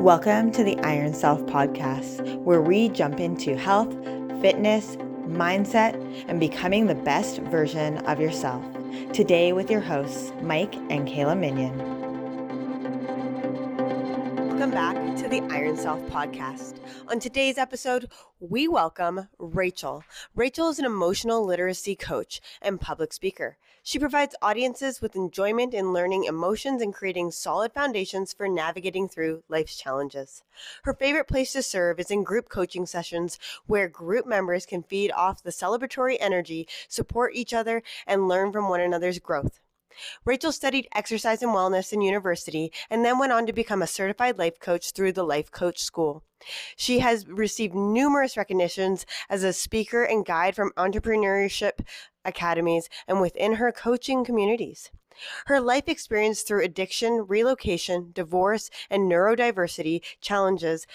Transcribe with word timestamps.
Welcome 0.00 0.50
to 0.52 0.64
the 0.64 0.78
Iron 0.78 1.12
Self 1.12 1.42
podcast, 1.42 2.38
where 2.38 2.62
we 2.62 2.88
jump 2.88 3.20
into 3.20 3.54
health, 3.54 3.92
fitness, 4.40 4.96
mindset, 5.26 5.94
and 6.26 6.40
becoming 6.40 6.86
the 6.86 6.94
best 6.94 7.40
version 7.40 7.98
of 8.06 8.18
yourself. 8.18 8.64
Today, 9.12 9.52
with 9.52 9.70
your 9.70 9.82
hosts, 9.82 10.32
Mike 10.40 10.74
and 10.74 11.06
Kayla 11.06 11.38
Minion. 11.38 11.76
Welcome 14.48 14.70
back 14.70 15.16
to 15.18 15.28
the 15.28 15.42
Iron 15.50 15.76
Self 15.76 16.00
podcast. 16.08 16.78
On 17.08 17.20
today's 17.20 17.58
episode, 17.58 18.10
we 18.40 18.68
welcome 18.68 19.28
Rachel. 19.38 20.02
Rachel 20.34 20.70
is 20.70 20.78
an 20.78 20.86
emotional 20.86 21.44
literacy 21.44 21.94
coach 21.94 22.40
and 22.62 22.80
public 22.80 23.12
speaker. 23.12 23.58
She 23.82 23.98
provides 23.98 24.34
audiences 24.42 25.00
with 25.00 25.16
enjoyment 25.16 25.72
in 25.72 25.92
learning 25.92 26.24
emotions 26.24 26.82
and 26.82 26.92
creating 26.92 27.30
solid 27.30 27.72
foundations 27.72 28.34
for 28.34 28.46
navigating 28.46 29.08
through 29.08 29.42
life's 29.48 29.76
challenges. 29.76 30.42
Her 30.82 30.92
favorite 30.92 31.28
place 31.28 31.52
to 31.52 31.62
serve 31.62 31.98
is 31.98 32.10
in 32.10 32.22
group 32.22 32.50
coaching 32.50 32.84
sessions 32.84 33.38
where 33.66 33.88
group 33.88 34.26
members 34.26 34.66
can 34.66 34.82
feed 34.82 35.10
off 35.12 35.42
the 35.42 35.50
celebratory 35.50 36.18
energy, 36.20 36.68
support 36.88 37.34
each 37.34 37.54
other, 37.54 37.82
and 38.06 38.28
learn 38.28 38.52
from 38.52 38.68
one 38.68 38.80
another's 38.80 39.18
growth. 39.18 39.60
Rachel 40.24 40.52
studied 40.52 40.88
exercise 40.94 41.42
and 41.42 41.52
wellness 41.52 41.92
in 41.92 42.00
university 42.00 42.72
and 42.88 43.04
then 43.04 43.18
went 43.18 43.32
on 43.32 43.46
to 43.46 43.52
become 43.52 43.82
a 43.82 43.86
certified 43.86 44.38
life 44.38 44.60
coach 44.60 44.92
through 44.92 45.12
the 45.12 45.24
Life 45.24 45.50
Coach 45.50 45.78
School. 45.78 46.22
She 46.76 47.00
has 47.00 47.28
received 47.28 47.74
numerous 47.74 48.36
recognitions 48.36 49.04
as 49.28 49.44
a 49.44 49.52
speaker 49.52 50.04
and 50.04 50.24
guide 50.24 50.56
from 50.56 50.72
entrepreneurship 50.72 51.86
academies 52.24 52.88
and 53.06 53.20
within 53.20 53.54
her 53.54 53.72
coaching 53.72 54.24
communities. 54.24 54.90
Her 55.46 55.60
life 55.60 55.88
experience 55.88 56.42
through 56.42 56.64
addiction, 56.64 57.26
relocation, 57.26 58.12
divorce, 58.14 58.70
and 58.88 59.10
neurodiversity 59.10 60.00
challenges 60.20 60.86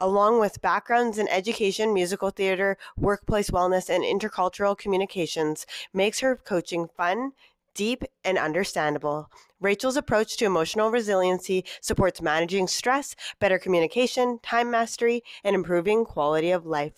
along 0.00 0.40
with 0.40 0.62
backgrounds 0.62 1.18
in 1.18 1.28
education, 1.28 1.92
musical 1.92 2.30
theater, 2.30 2.78
workplace 2.96 3.50
wellness, 3.50 3.90
and 3.90 4.02
intercultural 4.02 4.76
communications, 4.76 5.66
makes 5.92 6.20
her 6.20 6.36
coaching 6.36 6.88
fun, 6.96 7.32
deep, 7.74 8.02
and 8.24 8.38
understandable. 8.38 9.30
Rachel's 9.60 9.96
approach 9.96 10.38
to 10.38 10.46
emotional 10.46 10.90
resiliency 10.90 11.64
supports 11.82 12.22
managing 12.22 12.66
stress, 12.66 13.14
better 13.38 13.58
communication, 13.58 14.38
time 14.42 14.70
mastery, 14.70 15.22
and 15.44 15.54
improving 15.54 16.06
quality 16.06 16.50
of 16.50 16.64
life. 16.64 16.94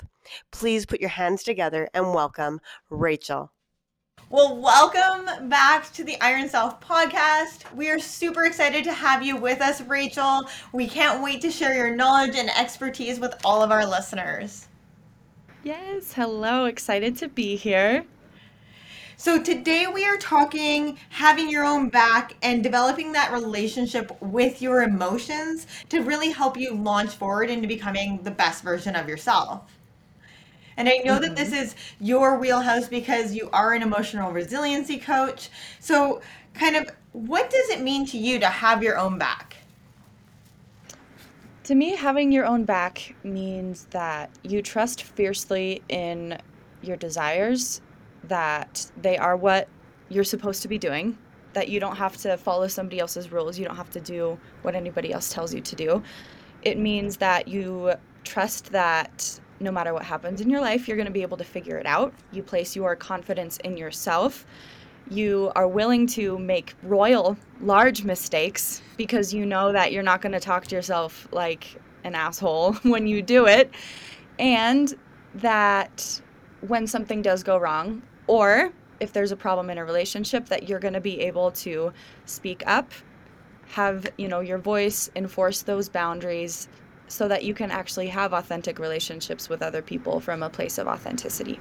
Please 0.53 0.87
put 0.87 1.01
your 1.01 1.11
hands 1.11 1.43
together 1.43 1.89
and 1.93 2.15
welcome 2.15 2.61
Rachel. 2.89 3.51
Well, 4.33 4.57
welcome 4.57 5.51
back 5.51 5.93
to 5.93 6.05
the 6.05 6.19
Iron 6.23 6.49
Self 6.49 6.81
podcast. 6.81 7.71
We 7.75 7.91
are 7.91 7.99
super 7.99 8.45
excited 8.45 8.83
to 8.85 8.93
have 8.95 9.23
you 9.23 9.37
with 9.37 9.61
us, 9.61 9.83
Rachel. 9.83 10.49
We 10.73 10.89
can't 10.89 11.23
wait 11.23 11.43
to 11.43 11.51
share 11.51 11.75
your 11.75 11.95
knowledge 11.95 12.35
and 12.35 12.49
expertise 12.49 13.21
with 13.21 13.35
all 13.45 13.63
of 13.63 13.71
our 13.71 13.85
listeners. 13.85 14.69
Yes, 15.65 16.15
hello. 16.15 16.65
Excited 16.65 17.15
to 17.19 17.29
be 17.29 17.57
here. 17.57 18.07
So 19.19 19.39
today 19.39 19.87
we 19.87 20.07
are 20.07 20.17
talking 20.17 20.97
having 21.11 21.51
your 21.51 21.65
own 21.65 21.91
back 21.91 22.35
and 22.41 22.63
developing 22.63 23.13
that 23.13 23.33
relationship 23.33 24.17
with 24.23 24.63
your 24.63 24.83
emotions 24.83 25.67
to 25.91 26.01
really 26.01 26.31
help 26.31 26.57
you 26.57 26.75
launch 26.75 27.11
forward 27.11 27.51
into 27.51 27.69
becoming 27.69 28.23
the 28.23 28.31
best 28.31 28.65
version 28.65 28.97
of 28.97 29.11
yourself. 29.11 29.71
And 30.77 30.89
I 30.89 30.99
know 31.05 31.19
that 31.19 31.37
this 31.37 31.51
mm-hmm. 31.51 31.65
is 31.65 31.75
your 32.01 32.39
wheelhouse 32.39 32.89
because 32.89 33.35
you 33.35 33.51
are 33.53 33.75
an 33.75 33.83
emotional 33.83 34.33
resiliency 34.33 34.99
coach. 34.99 35.51
So, 35.81 36.21
kind 36.55 36.77
of, 36.77 36.91
what 37.13 37.51
does 37.51 37.69
it 37.71 37.81
mean 37.81 38.07
to 38.07 38.19
you 38.19 38.39
to 38.41 38.47
have 38.47 38.83
your 38.83 38.99
own 38.99 39.19
back? 39.19 39.57
To 41.65 41.75
me, 41.75 41.95
having 41.95 42.33
your 42.33 42.45
own 42.45 42.65
back 42.65 43.15
means 43.23 43.87
that 43.91 44.31
you 44.43 44.63
trust 44.63 45.05
fiercely 45.05 45.83
in 45.89 46.39
your 46.83 46.97
desires 46.97 47.81
that 48.25 48.91
they 49.01 49.17
are 49.17 49.37
what 49.37 49.69
you're 50.09 50.25
supposed 50.25 50.63
to 50.63 50.69
be 50.69 50.79
doing, 50.79 51.17
that 51.53 51.69
you 51.69 51.81
don't 51.81 51.97
have 51.97 52.17
to 52.19 52.37
follow 52.37 52.67
somebody 52.67 52.99
else's 52.99 53.31
rules, 53.31 53.59
you 53.59 53.65
don't 53.65 53.77
have 53.77 53.91
to 53.91 54.01
do 54.01 54.39
what 54.63 54.75
anybody 54.75 55.13
else 55.13 55.33
tells 55.33 55.55
you 55.55 55.61
to 55.61 55.77
do. 55.77 56.03
It 56.63 56.79
means 56.79 57.17
that 57.19 57.49
you 57.49 57.95
trust 58.25 58.73
that 58.73 59.41
no 59.63 59.73
matter 59.73 59.95
what 59.95 60.05
happens 60.05 60.41
in 60.41 60.51
your 60.51 60.61
life, 60.61 60.87
you're 60.89 60.97
going 60.97 61.07
to 61.07 61.13
be 61.13 61.23
able 61.23 61.37
to 61.37 61.45
figure 61.45 61.79
it 61.79 61.87
out. 61.87 62.13
You 62.33 62.43
place 62.43 62.77
your 62.77 62.97
confidence 62.97 63.57
in 63.59 63.77
yourself. 63.77 64.45
You 65.11 65.53
are 65.57 65.69
willing 65.69 66.07
to 66.09 66.39
make 66.39 66.75
royal, 66.83 67.37
large 67.61 68.05
mistakes 68.05 68.83
because 68.97 69.33
you 69.33 69.47
know 69.47 69.73
that 69.73 69.93
you're 69.93 70.03
not 70.03 70.23
going 70.23 70.33
to 70.33 70.41
talk 70.41 70.67
to 70.69 70.77
yourself 70.77 71.29
like 71.33 71.81
an 72.05 72.15
asshole 72.15 72.73
when 72.83 73.07
you 73.07 73.23
do 73.23 73.47
it. 73.47 73.73
And 74.39 74.95
that 75.35 76.21
when 76.61 76.87
something 76.87 77.23
does 77.23 77.43
go 77.43 77.57
wrong, 77.59 78.03
or 78.27 78.73
if 79.01 79.13
there's 79.13 79.33
a 79.33 79.37
problem 79.37 79.71
in 79.71 79.79
a 79.79 79.85
relationship 79.85 80.47
that 80.47 80.69
you're 80.69 80.79
going 80.79 80.95
to 80.95 81.01
be 81.01 81.21
able 81.21 81.51
to 81.51 81.93
speak 82.25 82.63
up 82.67 82.93
have 83.73 84.07
you 84.19 84.29
know 84.29 84.41
your 84.41 84.59
voice 84.59 85.11
enforce 85.17 85.63
those 85.63 85.89
boundaries 85.89 86.69
so 87.13 87.29
that 87.29 87.45
you 87.45 87.55
can 87.55 87.71
actually 87.71 88.09
have 88.09 88.33
authentic 88.33 88.79
relationships 88.79 89.49
with 89.49 89.63
other 89.63 89.83
people 89.83 90.21
from 90.21 90.43
a 90.43 90.51
place 90.51 90.79
of 90.79 90.87
authenticity 90.87 91.61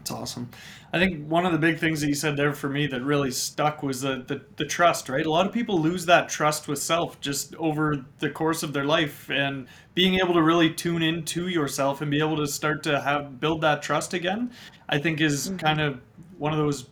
it's 0.00 0.10
awesome 0.10 0.48
i 0.92 0.98
think 0.98 1.26
one 1.26 1.44
of 1.44 1.52
the 1.52 1.58
big 1.58 1.78
things 1.78 2.00
that 2.00 2.08
you 2.08 2.14
said 2.14 2.36
there 2.36 2.52
for 2.52 2.68
me 2.68 2.86
that 2.86 3.02
really 3.02 3.30
stuck 3.30 3.82
was 3.82 4.00
the, 4.00 4.24
the, 4.26 4.40
the 4.56 4.64
trust 4.64 5.08
right 5.08 5.26
a 5.26 5.30
lot 5.30 5.46
of 5.46 5.52
people 5.52 5.80
lose 5.80 6.06
that 6.06 6.28
trust 6.28 6.68
with 6.68 6.78
self 6.78 7.20
just 7.20 7.54
over 7.56 8.04
the 8.18 8.30
course 8.30 8.62
of 8.62 8.72
their 8.72 8.84
life 8.84 9.28
and 9.30 9.66
being 9.94 10.14
able 10.14 10.32
to 10.32 10.42
really 10.42 10.72
tune 10.72 11.02
into 11.02 11.48
yourself 11.48 12.00
and 12.00 12.10
be 12.10 12.18
able 12.18 12.36
to 12.36 12.46
start 12.46 12.82
to 12.82 13.00
have 13.00 13.38
build 13.38 13.60
that 13.60 13.82
trust 13.82 14.14
again 14.14 14.50
I 14.88 14.98
think 14.98 15.20
is 15.20 15.48
mm-hmm. 15.48 15.58
kind 15.58 15.80
of 15.80 16.00
one 16.38 16.52
of 16.52 16.58
those 16.58 16.88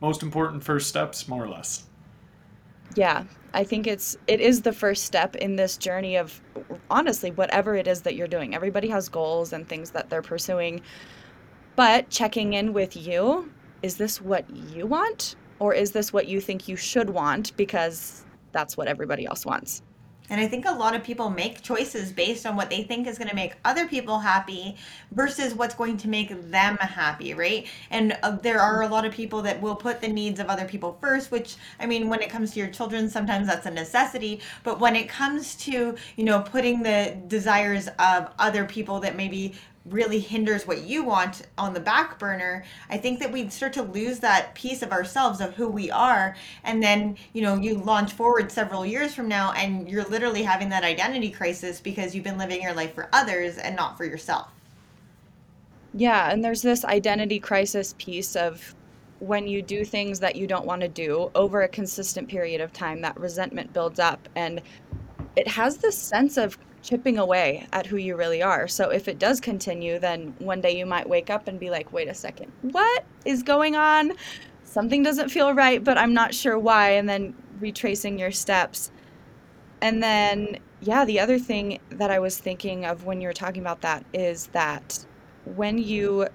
most 0.00 0.22
important 0.22 0.62
first 0.62 0.88
steps, 0.88 1.28
more 1.28 1.44
or 1.44 1.48
less. 1.48 1.84
Yeah, 2.96 3.24
I 3.54 3.64
think 3.64 3.86
it's 3.86 4.16
it 4.26 4.40
is 4.40 4.62
the 4.62 4.72
first 4.72 5.04
step 5.04 5.36
in 5.36 5.56
this 5.56 5.76
journey 5.76 6.16
of 6.16 6.40
honestly 6.90 7.30
whatever 7.30 7.74
it 7.76 7.86
is 7.86 8.02
that 8.02 8.16
you're 8.16 8.28
doing. 8.28 8.54
Everybody 8.54 8.88
has 8.88 9.08
goals 9.08 9.52
and 9.52 9.68
things 9.68 9.90
that 9.90 10.10
they're 10.10 10.22
pursuing. 10.22 10.82
But 11.76 12.10
checking 12.10 12.52
in 12.54 12.72
with 12.72 12.96
you, 12.96 13.50
is 13.82 13.96
this 13.96 14.20
what 14.20 14.48
you 14.50 14.86
want 14.86 15.36
or 15.58 15.74
is 15.74 15.92
this 15.92 16.12
what 16.12 16.26
you 16.26 16.40
think 16.40 16.68
you 16.68 16.76
should 16.76 17.10
want 17.10 17.56
because 17.56 18.24
that's 18.52 18.76
what 18.76 18.88
everybody 18.88 19.26
else 19.26 19.46
wants? 19.46 19.82
And 20.30 20.40
I 20.40 20.46
think 20.46 20.64
a 20.66 20.72
lot 20.72 20.94
of 20.94 21.02
people 21.02 21.28
make 21.28 21.60
choices 21.60 22.12
based 22.12 22.46
on 22.46 22.56
what 22.56 22.70
they 22.70 22.84
think 22.84 23.06
is 23.06 23.18
going 23.18 23.28
to 23.28 23.34
make 23.34 23.54
other 23.64 23.86
people 23.86 24.20
happy 24.20 24.76
versus 25.10 25.54
what's 25.54 25.74
going 25.74 25.96
to 25.98 26.08
make 26.08 26.28
them 26.50 26.76
happy, 26.76 27.34
right? 27.34 27.66
And 27.90 28.16
uh, 28.22 28.36
there 28.36 28.60
are 28.60 28.82
a 28.82 28.88
lot 28.88 29.04
of 29.04 29.12
people 29.12 29.42
that 29.42 29.60
will 29.60 29.74
put 29.74 30.00
the 30.00 30.08
needs 30.08 30.38
of 30.38 30.46
other 30.46 30.64
people 30.64 30.96
first, 31.00 31.32
which 31.32 31.56
I 31.80 31.86
mean, 31.86 32.08
when 32.08 32.22
it 32.22 32.30
comes 32.30 32.52
to 32.52 32.60
your 32.60 32.68
children, 32.68 33.10
sometimes 33.10 33.48
that's 33.48 33.66
a 33.66 33.70
necessity. 33.70 34.40
But 34.62 34.78
when 34.78 34.94
it 34.94 35.08
comes 35.08 35.56
to, 35.56 35.96
you 36.16 36.24
know, 36.24 36.40
putting 36.42 36.82
the 36.82 37.16
desires 37.26 37.88
of 37.98 38.28
other 38.38 38.64
people 38.64 39.00
that 39.00 39.16
maybe 39.16 39.54
really 39.86 40.20
hinders 40.20 40.66
what 40.66 40.82
you 40.82 41.02
want 41.02 41.42
on 41.56 41.72
the 41.72 41.80
back 41.80 42.18
burner 42.18 42.62
i 42.90 42.98
think 42.98 43.18
that 43.18 43.32
we 43.32 43.48
start 43.48 43.72
to 43.72 43.82
lose 43.82 44.18
that 44.18 44.54
piece 44.54 44.82
of 44.82 44.92
ourselves 44.92 45.40
of 45.40 45.54
who 45.54 45.68
we 45.68 45.90
are. 45.90 46.36
And 46.64 46.82
then 46.82 47.16
you 47.32 47.42
know 47.42 47.56
you 47.56 47.74
launch 47.74 48.12
forward 48.12 48.50
several 48.50 48.84
years 48.84 49.14
from 49.14 49.28
now 49.28 49.52
and 49.52 49.88
you're 49.88 50.04
literally 50.04 50.42
having 50.42 50.68
that 50.70 50.84
identity 50.84 51.30
crisis 51.30 51.80
because 51.80 52.14
you've 52.14 52.24
been 52.24 52.38
living 52.38 52.62
your 52.62 52.74
life 52.74 52.94
for 52.94 53.08
others 53.12 53.58
and 53.58 53.76
not 53.76 53.96
for 53.96 54.04
yourself. 54.04 54.48
Yeah 55.94 56.30
and 56.30 56.44
there's 56.44 56.62
this 56.62 56.84
identity 56.84 57.38
crisis 57.40 57.94
piece 57.98 58.36
of 58.36 58.74
when 59.18 59.46
you 59.46 59.60
do 59.60 59.84
things 59.84 60.18
that 60.20 60.36
you 60.36 60.46
don't 60.46 60.64
want 60.64 60.80
to 60.80 60.88
do 60.88 61.30
over 61.34 61.62
a 61.62 61.68
consistent 61.68 62.26
period 62.28 62.60
of 62.60 62.72
time 62.72 63.02
that 63.02 63.18
resentment 63.18 63.72
builds 63.72 63.98
up 63.98 64.28
and 64.34 64.62
it 65.36 65.46
has 65.46 65.76
this 65.78 65.96
sense 65.96 66.36
of 66.36 66.58
chipping 66.82 67.18
away 67.18 67.66
at 67.72 67.86
who 67.86 67.96
you 67.96 68.16
really 68.16 68.42
are. 68.42 68.66
So 68.66 68.90
if 68.90 69.08
it 69.08 69.18
does 69.18 69.40
continue, 69.40 69.98
then 69.98 70.34
one 70.38 70.60
day 70.60 70.76
you 70.76 70.86
might 70.86 71.08
wake 71.08 71.30
up 71.30 71.48
and 71.48 71.60
be 71.60 71.70
like, 71.70 71.92
wait 71.92 72.08
a 72.08 72.14
second, 72.14 72.50
what 72.62 73.04
is 73.24 73.42
going 73.42 73.76
on? 73.76 74.12
Something 74.64 75.02
doesn't 75.02 75.30
feel 75.30 75.52
right, 75.52 75.82
but 75.82 75.98
I'm 75.98 76.14
not 76.14 76.34
sure 76.34 76.58
why. 76.58 76.90
And 76.90 77.08
then 77.08 77.34
retracing 77.60 78.18
your 78.18 78.30
steps. 78.30 78.90
And 79.82 80.02
then, 80.02 80.58
yeah, 80.80 81.04
the 81.04 81.20
other 81.20 81.38
thing 81.38 81.80
that 81.90 82.10
I 82.10 82.18
was 82.18 82.38
thinking 82.38 82.84
of 82.84 83.04
when 83.04 83.20
you 83.20 83.28
were 83.28 83.34
talking 83.34 83.62
about 83.62 83.80
that 83.82 84.04
is 84.12 84.46
that 84.48 85.04
when 85.44 85.78
you 85.78 86.28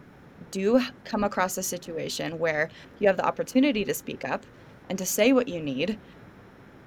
do 0.51 0.81
come 1.03 1.23
across 1.23 1.57
a 1.57 1.63
situation 1.63 2.39
where 2.39 2.69
you 2.99 3.07
have 3.07 3.17
the 3.17 3.25
opportunity 3.25 3.83
to 3.85 3.93
speak 3.93 4.25
up 4.25 4.45
and 4.89 4.97
to 4.97 5.05
say 5.05 5.33
what 5.33 5.47
you 5.47 5.61
need, 5.61 5.97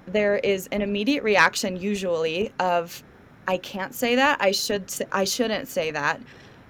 there 0.05 0.37
is 0.37 0.67
an 0.71 0.81
immediate 0.81 1.23
reaction 1.23 1.75
usually 1.75 2.51
of 2.59 3.03
I 3.47 3.57
can't 3.57 3.93
say 3.95 4.15
that. 4.15 4.37
I 4.41 4.51
should 4.51 4.93
I 5.11 5.23
shouldn't 5.23 5.67
say 5.67 5.91
that 5.91 6.21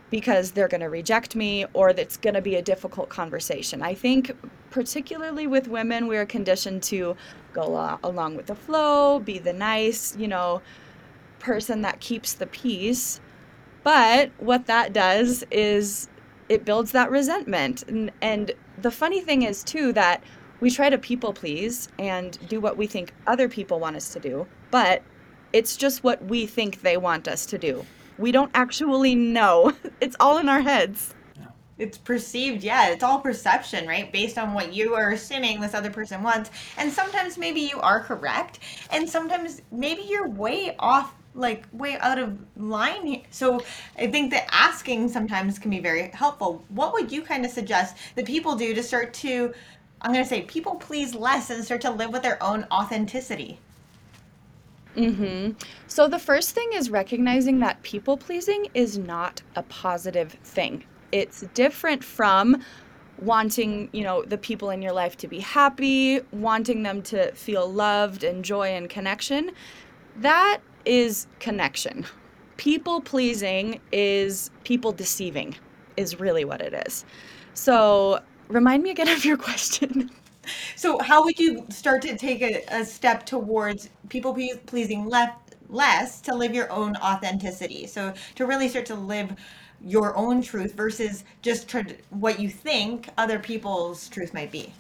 because 0.10 0.51
they're 0.51 0.68
going 0.68 0.81
to 0.81 0.89
reject 0.89 1.36
me 1.36 1.66
or 1.74 1.89
it's 1.89 2.18
going 2.18 2.33
to 2.33 2.42
be 2.42 2.56
a 2.56 2.62
difficult 2.62 3.10
conversation. 3.10 3.81
I 3.81 3.94
think 3.94 4.31
particularly 4.71 5.45
with 5.48 5.68
women 5.68 6.07
we 6.07 6.18
are 6.18 6.25
conditioned 6.25 6.83
to 6.83 7.16
go 7.54 7.98
along 8.04 8.36
with 8.36 8.48
the 8.48 8.56
flow, 8.56 9.19
be 9.19 9.39
the 9.39 9.54
nice, 9.54 10.16
you 10.18 10.27
know, 10.27 10.62
person 11.39 11.81
that 11.81 12.00
keeps 12.00 12.33
the 12.33 12.48
peace. 12.48 13.19
But 13.83 14.31
what 14.38 14.65
that 14.68 14.94
does 14.94 15.44
is 15.51 16.10
it 16.50 16.65
builds 16.65 16.92
that 16.92 17.12
resentment. 17.12 17.83
And, 17.83 18.12
and 18.22 18.51
the 18.81 18.92
funny 18.92 19.22
thing 19.22 19.44
is, 19.44 19.63
too, 19.63 19.94
that 19.94 20.24
we 20.60 20.69
try 20.69 20.89
to 20.89 20.98
people 20.98 21.33
please 21.33 21.88
and 21.98 22.38
do 22.50 22.60
what 22.60 22.77
we 22.77 22.88
think 22.88 23.13
other 23.27 23.48
people 23.48 23.80
want 23.80 23.95
us 23.95 24.12
to 24.13 24.19
do, 24.19 24.45
but 24.72 25.01
it's 25.54 25.78
just 25.78 26.04
what 26.04 26.24
we 26.25 26.46
think 26.46 26.81
they 26.81 26.98
want 26.98 27.28
us 27.28 27.46
to 27.48 27.57
do. 27.57 27.86
We 28.18 28.31
don't 28.31 28.51
actually 28.54 29.16
know. 29.16 29.74
It's 30.01 30.16
all 30.19 30.38
in 30.38 30.48
our 30.48 30.62
heads. 30.62 31.13
It's 31.78 31.98
perceived, 31.98 32.63
yeah. 32.63 32.90
It's 32.90 33.04
all 33.04 33.19
perception, 33.19 33.88
right? 33.88 34.12
Based 34.12 34.38
on 34.38 34.54
what 34.54 34.74
you 34.74 34.96
are 34.96 35.12
assuming 35.12 35.60
this 35.60 35.74
other 35.74 35.90
person 35.90 36.24
wants. 36.24 36.51
And 36.78 36.92
sometimes 36.92 37.38
maybe 37.38 37.62
you 37.62 37.80
are 37.80 38.01
correct, 38.01 38.60
and 38.92 39.10
sometimes 39.10 39.62
maybe 39.72 40.04
you're 40.04 40.28
way 40.28 40.75
off 40.78 41.16
like 41.36 41.66
way 41.72 41.98
out 42.00 42.19
of 42.19 42.38
line 42.57 43.06
here. 43.06 43.22
So 43.30 43.63
I 43.98 44.07
think 44.07 44.31
that 44.31 44.48
asking 44.51 45.10
sometimes 45.10 45.57
can 45.57 45.72
be 45.72 45.80
very 45.80 46.10
helpful. 46.10 46.63
What 46.69 46.94
would 46.94 47.12
you 47.12 47.22
kind 47.22 47.46
of 47.46 47.51
suggest 47.51 47.96
that 48.16 48.25
people 48.25 48.56
do 48.56 48.74
to 48.74 48.84
start 48.84 49.13
to, 49.16 49.54
I'm 50.01 50.12
going 50.12 50.24
to 50.24 50.30
say, 50.30 50.42
people 50.44 50.75
please 50.75 51.16
less 51.16 51.50
and 51.50 51.63
start 51.63 51.81
to 51.81 51.92
live 51.92 52.12
with 52.12 52.24
their 52.24 52.42
own 52.44 52.66
authenticity? 52.72 53.60
Mm-hmm. 55.00 55.51
So 55.88 56.07
the 56.07 56.19
first 56.19 56.54
thing 56.54 56.69
is 56.74 56.90
recognizing 56.90 57.60
that 57.60 57.81
people 57.84 58.18
pleasing 58.18 58.68
is 58.74 58.98
not 58.98 59.42
a 59.56 59.63
positive 59.63 60.34
thing. 60.44 60.84
It's 61.12 61.42
different 61.54 62.04
from 62.04 62.63
wanting, 63.22 63.90
you 63.92 64.04
know, 64.04 64.24
the 64.24 64.38
people 64.38 64.69
in 64.69 64.81
your 64.81 64.92
life 64.92 65.18
to 65.18 65.28
be 65.28 65.40
happy, 65.40 66.19
wanting 66.31 66.84
them 66.84 67.01
to 67.04 67.31
feel 67.31 67.72
loved 67.72 68.24
and 68.24 68.44
joy 68.44 68.69
and 68.69 68.90
connection. 68.90 69.51
That 70.18 70.60
is 70.86 71.28
connection. 71.40 72.06
People 72.57 73.01
pleasing 73.01 73.80
is 73.92 74.51
people 74.63 74.92
deceiving, 74.92 75.56
is 75.98 76.19
really 76.19 76.46
what 76.46 76.62
it 76.62 76.74
is. 76.88 77.06
So, 77.54 78.19
remind 78.50 78.84
me 78.84 78.92
again 78.92 79.07
of 79.07 79.24
your 79.24 79.38
question. 79.50 80.10
So, 80.75 81.00
how 81.00 81.24
would 81.24 81.40
you 81.40 81.66
start 81.69 82.01
to 82.04 82.18
take 82.18 82.42
a, 82.42 82.63
a 82.69 82.86
step 82.86 83.25
towards 83.25 83.90
people 84.10 84.38
pleasing 84.66 85.06
left, 85.06 85.56
less 85.69 86.22
to 86.22 86.36
live 86.36 86.54
your 86.54 86.72
own 86.72 86.96
authenticity? 86.98 87.88
So, 87.88 88.13
to 88.36 88.46
really 88.46 88.69
start 88.69 88.86
to 88.88 88.96
live 88.96 89.36
your 89.81 90.16
own 90.18 90.42
truth 90.42 90.74
versus 90.74 91.24
just 91.42 91.74
what 92.10 92.40
you 92.40 92.50
think 92.50 93.10
other 93.18 93.40
people's 93.40 94.10
truth 94.10 94.34
might 94.34 94.51
be. 94.51 94.74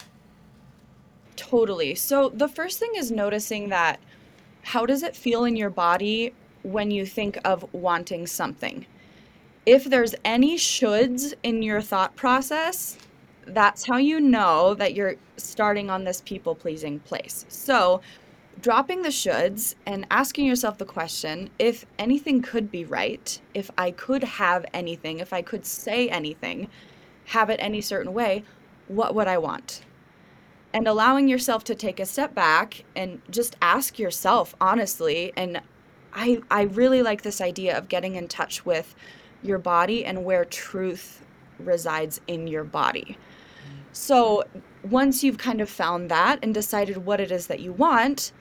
Totally. 1.35 1.95
So, 1.95 2.29
the 2.29 2.49
first 2.49 2.79
thing 2.79 2.91
is 2.95 3.11
noticing 3.11 3.69
that 3.69 3.99
how 4.61 4.85
does 4.85 5.03
it 5.03 5.15
feel 5.15 5.45
in 5.45 5.55
your 5.55 5.69
body 5.69 6.33
when 6.63 6.91
you 6.91 7.05
think 7.05 7.39
of 7.45 7.65
wanting 7.73 8.27
something? 8.27 8.85
If 9.65 9.85
there's 9.85 10.15
any 10.25 10.57
shoulds 10.57 11.33
in 11.43 11.61
your 11.63 11.81
thought 11.81 12.15
process, 12.15 12.97
that's 13.53 13.85
how 13.85 13.97
you 13.97 14.19
know 14.19 14.73
that 14.75 14.93
you're 14.93 15.15
starting 15.37 15.89
on 15.89 16.03
this 16.03 16.21
people 16.21 16.55
pleasing 16.55 16.99
place. 16.99 17.45
So, 17.49 18.01
dropping 18.61 19.01
the 19.03 19.09
shoulds 19.09 19.75
and 19.85 20.05
asking 20.11 20.45
yourself 20.45 20.77
the 20.77 20.85
question 20.85 21.49
if 21.59 21.85
anything 21.97 22.41
could 22.41 22.69
be 22.69 22.85
right, 22.85 23.39
if 23.53 23.71
I 23.77 23.91
could 23.91 24.23
have 24.23 24.65
anything, 24.73 25.19
if 25.19 25.31
I 25.33 25.41
could 25.41 25.65
say 25.65 26.09
anything, 26.09 26.67
have 27.25 27.49
it 27.49 27.59
any 27.61 27.81
certain 27.81 28.13
way, 28.13 28.43
what 28.87 29.15
would 29.15 29.27
I 29.27 29.37
want? 29.37 29.81
and 30.73 30.87
allowing 30.87 31.27
yourself 31.27 31.63
to 31.63 31.75
take 31.75 31.99
a 31.99 32.05
step 32.05 32.35
back 32.35 32.83
and 32.95 33.21
just 33.29 33.55
ask 33.61 33.97
yourself 33.97 34.55
honestly 34.61 35.33
and 35.35 35.61
I 36.13 36.41
I 36.49 36.63
really 36.63 37.01
like 37.01 37.21
this 37.21 37.41
idea 37.41 37.77
of 37.77 37.87
getting 37.87 38.15
in 38.15 38.27
touch 38.27 38.65
with 38.65 38.95
your 39.41 39.57
body 39.57 40.05
and 40.05 40.25
where 40.25 40.45
truth 40.45 41.25
resides 41.59 42.19
in 42.27 42.47
your 42.47 42.63
body. 42.63 43.17
So, 43.91 44.43
once 44.83 45.23
you've 45.23 45.37
kind 45.37 45.61
of 45.61 45.69
found 45.69 46.09
that 46.09 46.39
and 46.41 46.53
decided 46.53 46.97
what 46.97 47.19
it 47.19 47.31
is 47.31 47.47
that 47.47 47.59
you 47.59 47.73
want, 47.73 48.31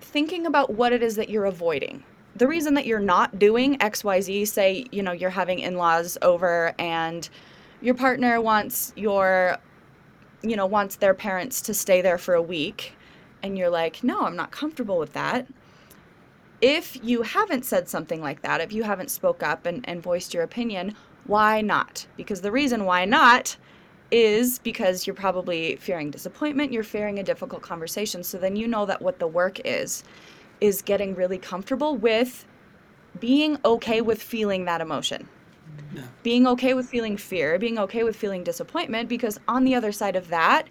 thinking 0.00 0.46
about 0.46 0.74
what 0.74 0.92
it 0.92 1.02
is 1.02 1.16
that 1.16 1.28
you're 1.28 1.44
avoiding. 1.44 2.02
The 2.36 2.48
reason 2.48 2.74
that 2.74 2.86
you're 2.86 2.98
not 2.98 3.38
doing 3.38 3.78
XYZ, 3.78 4.48
say, 4.48 4.86
you 4.90 5.02
know, 5.02 5.12
you're 5.12 5.30
having 5.30 5.60
in 5.60 5.76
laws 5.76 6.18
over 6.22 6.74
and 6.78 7.28
your 7.80 7.94
partner 7.94 8.40
wants 8.40 8.92
your 8.96 9.58
you 10.42 10.56
know, 10.56 10.66
wants 10.66 10.96
their 10.96 11.14
parents 11.14 11.60
to 11.62 11.74
stay 11.74 12.00
there 12.00 12.18
for 12.18 12.34
a 12.34 12.42
week, 12.42 12.94
and 13.42 13.56
you're 13.58 13.70
like, 13.70 14.02
no, 14.02 14.22
I'm 14.22 14.36
not 14.36 14.50
comfortable 14.50 14.98
with 14.98 15.12
that. 15.12 15.46
If 16.60 17.02
you 17.02 17.22
haven't 17.22 17.64
said 17.64 17.88
something 17.88 18.20
like 18.20 18.42
that, 18.42 18.60
if 18.60 18.72
you 18.72 18.82
haven't 18.82 19.10
spoke 19.10 19.42
up 19.42 19.66
and, 19.66 19.86
and 19.88 20.02
voiced 20.02 20.34
your 20.34 20.42
opinion, 20.42 20.94
why 21.26 21.60
not? 21.60 22.06
Because 22.16 22.40
the 22.40 22.52
reason 22.52 22.84
why 22.84 23.04
not 23.04 23.56
is 24.10 24.58
because 24.58 25.06
you're 25.06 25.14
probably 25.14 25.76
fearing 25.76 26.10
disappointment, 26.10 26.72
you're 26.72 26.82
fearing 26.82 27.18
a 27.18 27.22
difficult 27.22 27.62
conversation. 27.62 28.22
So 28.22 28.38
then 28.38 28.56
you 28.56 28.66
know 28.66 28.86
that 28.86 29.00
what 29.02 29.18
the 29.18 29.26
work 29.26 29.60
is, 29.64 30.04
is 30.60 30.82
getting 30.82 31.14
really 31.14 31.38
comfortable 31.38 31.96
with 31.96 32.44
being 33.18 33.58
okay 33.64 34.00
with 34.00 34.22
feeling 34.22 34.64
that 34.64 34.80
emotion 34.80 35.28
yeah. 35.94 36.02
being 36.22 36.46
okay 36.46 36.74
with 36.74 36.88
feeling 36.88 37.16
fear, 37.16 37.58
being 37.58 37.78
okay 37.78 38.02
with 38.02 38.16
feeling 38.16 38.44
disappointment, 38.44 39.08
because 39.08 39.38
on 39.48 39.64
the 39.64 39.74
other 39.74 39.92
side 39.92 40.16
of 40.16 40.28
that 40.28 40.68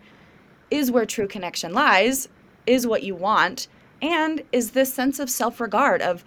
is 0.71 0.91
where 0.91 1.05
true 1.05 1.27
connection 1.27 1.73
lies, 1.73 2.29
is 2.65 2.85
what 2.85 3.03
you 3.03 3.15
want, 3.15 3.67
and 4.01 4.43
is 4.51 4.71
this 4.71 4.93
sense 4.93 5.19
of 5.19 5.29
self 5.29 5.59
regard 5.59 6.01
of, 6.01 6.23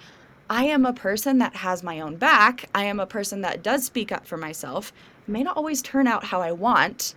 I 0.50 0.64
am 0.64 0.84
a 0.84 0.92
person 0.92 1.38
that 1.38 1.56
has 1.56 1.82
my 1.82 2.00
own 2.00 2.16
back. 2.16 2.68
I 2.74 2.84
am 2.84 3.00
a 3.00 3.06
person 3.06 3.40
that 3.42 3.62
does 3.62 3.84
speak 3.84 4.12
up 4.12 4.26
for 4.26 4.36
myself. 4.36 4.92
It 5.26 5.30
may 5.30 5.42
not 5.42 5.56
always 5.56 5.82
turn 5.82 6.06
out 6.06 6.24
how 6.24 6.40
I 6.40 6.52
want, 6.52 7.14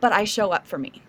but 0.00 0.12
I 0.12 0.24
show 0.24 0.50
up 0.50 0.66
for 0.66 0.78
me. 0.78 1.02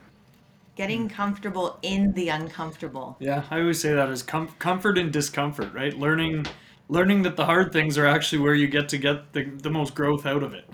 Getting 0.76 1.10
comfortable 1.10 1.80
in 1.82 2.14
the 2.14 2.30
uncomfortable. 2.30 3.18
Yeah, 3.20 3.44
I 3.50 3.62
always 3.62 3.82
say 3.82 3.94
that 3.94 4.10
as 4.10 4.22
com- 4.22 4.54
comfort 4.60 4.98
and 4.98 5.12
discomfort, 5.12 5.74
right? 5.74 5.98
Learning 5.98 6.46
learning 6.90 7.24
that 7.24 7.36
the 7.36 7.46
hard 7.46 7.74
things 7.74 7.98
are 7.98 8.06
actually 8.06 8.40
where 8.40 8.54
you 8.54 8.68
get 8.68 8.88
to 8.90 8.98
get 8.98 9.34
the, 9.34 9.44
the 9.44 9.70
most 9.70 9.94
growth 9.94 10.26
out 10.26 10.44
of 10.44 10.54
it. 10.54 10.70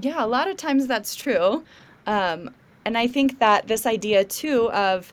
Yeah, 0.00 0.24
a 0.24 0.26
lot 0.26 0.48
of 0.48 0.56
times 0.56 0.86
that's 0.86 1.14
true. 1.14 1.64
Um, 2.06 2.50
and 2.84 2.98
I 2.98 3.06
think 3.06 3.38
that 3.38 3.68
this 3.68 3.86
idea 3.86 4.24
too 4.24 4.70
of 4.72 5.12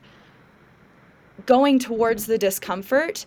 going 1.46 1.78
towards 1.78 2.26
the 2.26 2.36
discomfort 2.36 3.26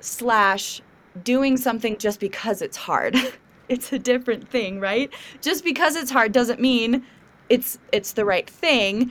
slash 0.00 0.80
doing 1.24 1.56
something 1.56 1.96
just 1.98 2.20
because 2.20 2.62
it's 2.62 2.76
hard. 2.76 3.16
it's 3.72 3.92
a 3.92 3.98
different 3.98 4.48
thing, 4.48 4.78
right? 4.78 5.12
Just 5.40 5.64
because 5.64 5.96
it's 5.96 6.10
hard 6.10 6.32
doesn't 6.32 6.60
mean 6.60 7.04
it's 7.48 7.78
it's 7.90 8.12
the 8.12 8.24
right 8.24 8.48
thing, 8.48 9.10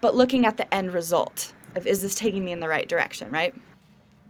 but 0.00 0.14
looking 0.14 0.46
at 0.46 0.56
the 0.56 0.72
end 0.72 0.92
result 0.92 1.52
of 1.74 1.86
is 1.86 2.02
this 2.02 2.14
taking 2.14 2.44
me 2.44 2.52
in 2.52 2.60
the 2.60 2.68
right 2.68 2.88
direction, 2.88 3.30
right? 3.30 3.54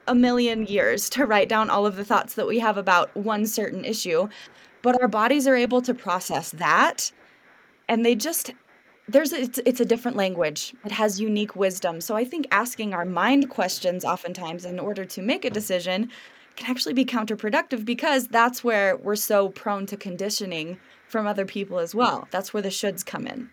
a 0.08 0.16
million 0.16 0.66
years 0.66 1.10
to 1.10 1.26
write 1.26 1.50
down 1.50 1.70
all 1.70 1.86
of 1.86 1.98
the 1.98 2.06
thoughts 2.06 2.36
that 2.36 2.48
we 2.48 2.60
have 2.60 2.78
about 2.78 3.14
one 3.18 3.46
certain 3.46 3.84
issue, 3.84 4.30
but 4.82 5.02
our 5.02 5.10
bodies 5.10 5.46
are 5.46 5.58
able 5.58 5.82
to 5.82 5.94
process 5.94 6.52
that 6.52 7.12
and 7.90 8.06
they 8.06 8.16
just 8.16 8.54
there's 9.10 9.34
a, 9.34 9.42
it's, 9.42 9.60
it's 9.66 9.82
a 9.82 9.86
different 9.86 10.16
language 10.16 10.74
it 10.86 10.92
has 10.92 11.20
unique 11.20 11.56
wisdom 11.56 12.00
so 12.00 12.16
i 12.16 12.24
think 12.24 12.48
asking 12.52 12.94
our 12.94 13.04
mind 13.04 13.50
questions 13.50 14.06
oftentimes 14.06 14.64
in 14.64 14.80
order 14.80 15.04
to 15.04 15.22
make 15.24 15.44
a 15.44 15.50
decision 15.50 16.08
can 16.56 16.70
actually 16.70 16.94
be 16.94 17.04
counterproductive 17.04 17.84
because 17.84 18.28
that's 18.28 18.64
where 18.64 18.96
we're 18.98 19.16
so 19.16 19.50
prone 19.50 19.86
to 19.88 19.98
conditioning 19.98 20.78
from 21.12 21.27
other 21.27 21.46
people 21.46 21.80
as 21.80 21.94
well. 21.94 22.27
That's 22.32 22.53
where 22.53 22.63
the 22.63 22.70
shoulds 22.70 23.06
come 23.06 23.27
in. 23.27 23.50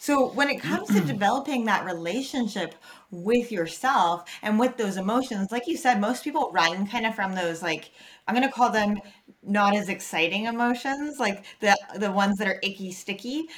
So 0.00 0.28
when 0.28 0.48
it 0.48 0.60
comes 0.60 0.88
to 0.88 1.00
developing 1.00 1.64
that 1.64 1.84
relationship 1.84 2.76
with 3.10 3.50
yourself 3.50 4.30
and 4.42 4.58
with 4.58 4.76
those 4.76 4.96
emotions 4.98 5.50
like 5.50 5.66
you 5.66 5.76
said 5.76 5.98
most 5.98 6.22
people 6.22 6.50
run 6.52 6.86
kind 6.86 7.06
of 7.06 7.14
from 7.14 7.34
those 7.34 7.62
like 7.62 7.90
i'm 8.26 8.34
going 8.34 8.46
to 8.46 8.52
call 8.52 8.70
them 8.70 9.00
not 9.42 9.74
as 9.74 9.88
exciting 9.88 10.44
emotions 10.44 11.18
like 11.18 11.42
the 11.60 11.74
the 11.96 12.12
ones 12.12 12.36
that 12.36 12.46
are 12.46 12.58
icky 12.62 12.92
sticky 12.92 13.48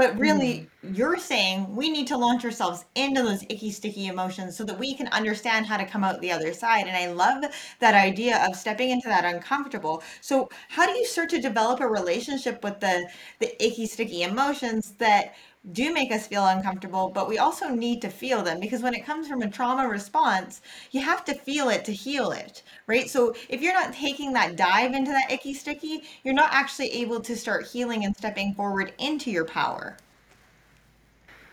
but 0.00 0.18
really, 0.18 0.66
mm. 0.82 0.96
you're 0.96 1.18
saying 1.18 1.76
we 1.76 1.90
need 1.90 2.06
to 2.06 2.16
launch 2.16 2.42
ourselves 2.42 2.86
into 2.94 3.22
those 3.22 3.44
icky, 3.50 3.70
sticky 3.70 4.06
emotions 4.06 4.56
so 4.56 4.64
that 4.64 4.78
we 4.78 4.94
can 4.94 5.08
understand 5.08 5.66
how 5.66 5.76
to 5.76 5.84
come 5.84 6.02
out 6.02 6.18
the 6.22 6.32
other 6.32 6.54
side. 6.54 6.86
And 6.86 6.96
I 6.96 7.12
love 7.12 7.44
that 7.80 7.94
idea 7.94 8.42
of 8.48 8.56
stepping 8.56 8.88
into 8.88 9.08
that 9.08 9.26
uncomfortable. 9.26 10.02
So, 10.22 10.48
how 10.70 10.86
do 10.86 10.92
you 10.92 11.04
start 11.04 11.28
to 11.28 11.38
develop 11.38 11.80
a 11.80 11.86
relationship 11.86 12.64
with 12.64 12.80
the 12.80 13.10
the 13.40 13.62
icky, 13.62 13.84
sticky 13.84 14.22
emotions 14.22 14.92
that 14.92 15.34
do 15.72 15.92
make 15.92 16.10
us 16.10 16.26
feel 16.26 16.46
uncomfortable, 16.46 17.10
but 17.10 17.28
we 17.28 17.38
also 17.38 17.68
need 17.68 18.00
to 18.02 18.08
feel 18.08 18.42
them 18.42 18.60
because 18.60 18.82
when 18.82 18.94
it 18.94 19.04
comes 19.04 19.28
from 19.28 19.42
a 19.42 19.50
trauma 19.50 19.88
response, 19.88 20.62
you 20.90 21.02
have 21.02 21.24
to 21.26 21.34
feel 21.34 21.68
it 21.68 21.84
to 21.84 21.92
heal 21.92 22.32
it, 22.32 22.62
right? 22.86 23.10
So 23.10 23.34
if 23.48 23.60
you're 23.60 23.74
not 23.74 23.92
taking 23.92 24.32
that 24.32 24.56
dive 24.56 24.94
into 24.94 25.10
that 25.10 25.30
icky 25.30 25.52
sticky, 25.52 26.04
you're 26.24 26.34
not 26.34 26.52
actually 26.52 26.90
able 26.92 27.20
to 27.20 27.36
start 27.36 27.66
healing 27.66 28.04
and 28.04 28.16
stepping 28.16 28.54
forward 28.54 28.94
into 28.98 29.30
your 29.30 29.44
power. 29.44 29.98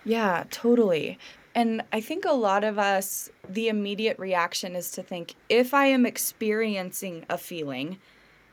Yeah, 0.06 0.46
totally. 0.52 1.20
And 1.54 1.82
I 1.92 2.00
think 2.00 2.24
a 2.24 2.32
lot 2.32 2.64
of 2.64 2.80
us, 2.80 3.30
the 3.50 3.68
immediate 3.68 4.18
reaction 4.20 4.76
is 4.76 4.90
to 4.92 5.04
think 5.04 5.36
if 5.50 5.74
I 5.74 5.88
am 5.88 6.06
experiencing 6.06 7.26
a 7.30 7.38
feeling, 7.38 7.98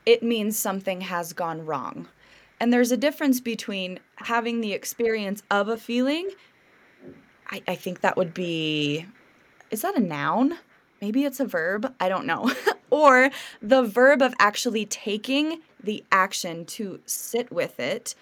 it 0.05 0.23
means 0.23 0.59
something 0.59 1.03
has 1.03 1.33
gone 1.33 1.65
wrong. 1.65 2.09
And 2.65 2.73
there's 2.73 2.93
a 2.93 2.97
difference 2.97 3.43
between 3.43 4.01
having 4.17 4.63
the 4.63 4.73
experience 4.73 5.43
of 5.51 5.69
a 5.69 5.77
feeling. 5.77 6.31
I, 7.51 7.63
I 7.69 7.75
think 7.75 8.01
that 8.01 8.17
would 8.17 8.33
be, 8.33 9.05
is 9.71 9.83
that 9.83 9.99
a 9.99 10.01
noun? 10.01 10.57
Maybe 11.03 11.27
it's 11.27 11.41
a 11.41 11.45
verb. 11.45 11.93
I 12.01 12.09
don't 12.09 12.25
know. 12.25 12.51
or 12.91 13.29
the 13.61 13.83
verb 13.83 14.23
of 14.23 14.33
actually 14.39 14.87
taking 14.87 15.61
the 15.83 16.05
action 16.11 16.65
to 16.65 17.01
sit 17.05 17.53
with 17.53 17.79
it, 17.79 18.15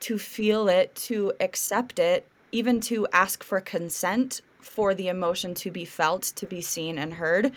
to 0.00 0.18
feel 0.18 0.68
it, 0.68 0.94
to 1.06 1.32
accept 1.40 1.98
it, 1.98 2.28
even 2.52 2.82
to 2.82 3.06
ask 3.14 3.42
for 3.42 3.58
consent 3.58 4.42
for 4.60 4.94
the 4.94 5.08
emotion 5.08 5.54
to 5.54 5.70
be 5.70 5.86
felt, 5.86 6.24
to 6.36 6.44
be 6.44 6.60
seen 6.60 6.98
and 6.98 7.14
heard. 7.14 7.52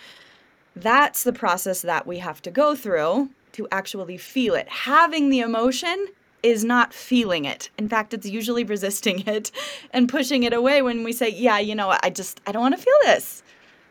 That's 0.77 1.25
the 1.25 1.33
process 1.33 1.81
that 1.81 2.07
we 2.07 2.19
have 2.19 2.41
to 2.43 2.51
go 2.51 2.73
through 2.73 3.31
to 3.51 3.67
actually 3.69 4.15
feel 4.15 4.55
it. 4.55 4.69
Having 4.69 5.27
the 5.27 5.41
emotion 5.41 6.07
is 6.43 6.63
not 6.63 6.93
feeling 6.93 7.45
it. 7.45 7.69
In 7.77 7.87
fact, 7.87 8.13
it's 8.13 8.27
usually 8.27 8.63
resisting 8.63 9.19
it 9.27 9.51
and 9.91 10.09
pushing 10.09 10.43
it 10.43 10.53
away 10.53 10.81
when 10.81 11.03
we 11.03 11.13
say, 11.13 11.29
"Yeah, 11.29 11.59
you 11.59 11.75
know, 11.75 11.95
I 12.03 12.09
just 12.09 12.41
I 12.45 12.51
don't 12.51 12.61
want 12.61 12.75
to 12.77 12.81
feel 12.81 12.93
this." 13.03 13.43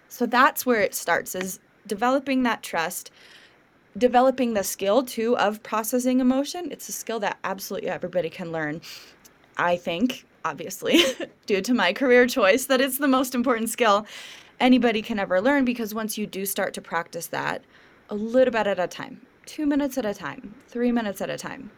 So 0.09 0.27
that's 0.27 0.67
where 0.67 0.81
it 0.81 0.95
starts 0.95 1.35
is 1.35 1.61
developing 1.87 2.43
that 2.43 2.63
trust, 2.63 3.11
developing 3.97 4.55
the 4.55 4.65
skill 4.65 5.03
too 5.03 5.37
of 5.39 5.63
processing 5.63 6.21
emotion. 6.21 6.69
It's 6.71 6.89
a 6.89 6.93
skill 6.93 7.21
that 7.21 7.39
absolutely 7.45 7.89
everybody 7.89 8.29
can 8.29 8.53
learn. 8.53 8.81
I 9.57 9.77
think, 9.77 10.27
obviously, 10.45 11.03
due 11.47 11.61
to 11.61 11.75
my 11.75 11.93
career 11.93 12.27
choice, 12.27 12.67
that 12.67 12.81
it's 12.81 12.99
the 12.99 13.09
most 13.09 13.35
important 13.35 13.71
skill 13.71 14.07
anybody 14.59 15.01
can 15.03 15.19
ever 15.19 15.41
learn 15.41 15.65
because 15.65 15.95
once 15.95 16.19
you 16.19 16.27
do 16.27 16.45
start 16.45 16.75
to 16.75 16.81
practice 16.81 17.27
that 17.29 17.63
a 18.09 18.15
little 18.15 18.53
bit 18.53 18.67
at 18.67 18.79
a 18.79 18.87
time, 18.87 19.21
two 19.47 19.67
minutes 19.67 19.97
at 19.97 20.05
a 20.05 20.15
time, 20.15 20.55
three 20.69 20.93
minutes 20.93 21.21
at 21.21 21.31
a 21.31 21.39
time. 21.39 21.71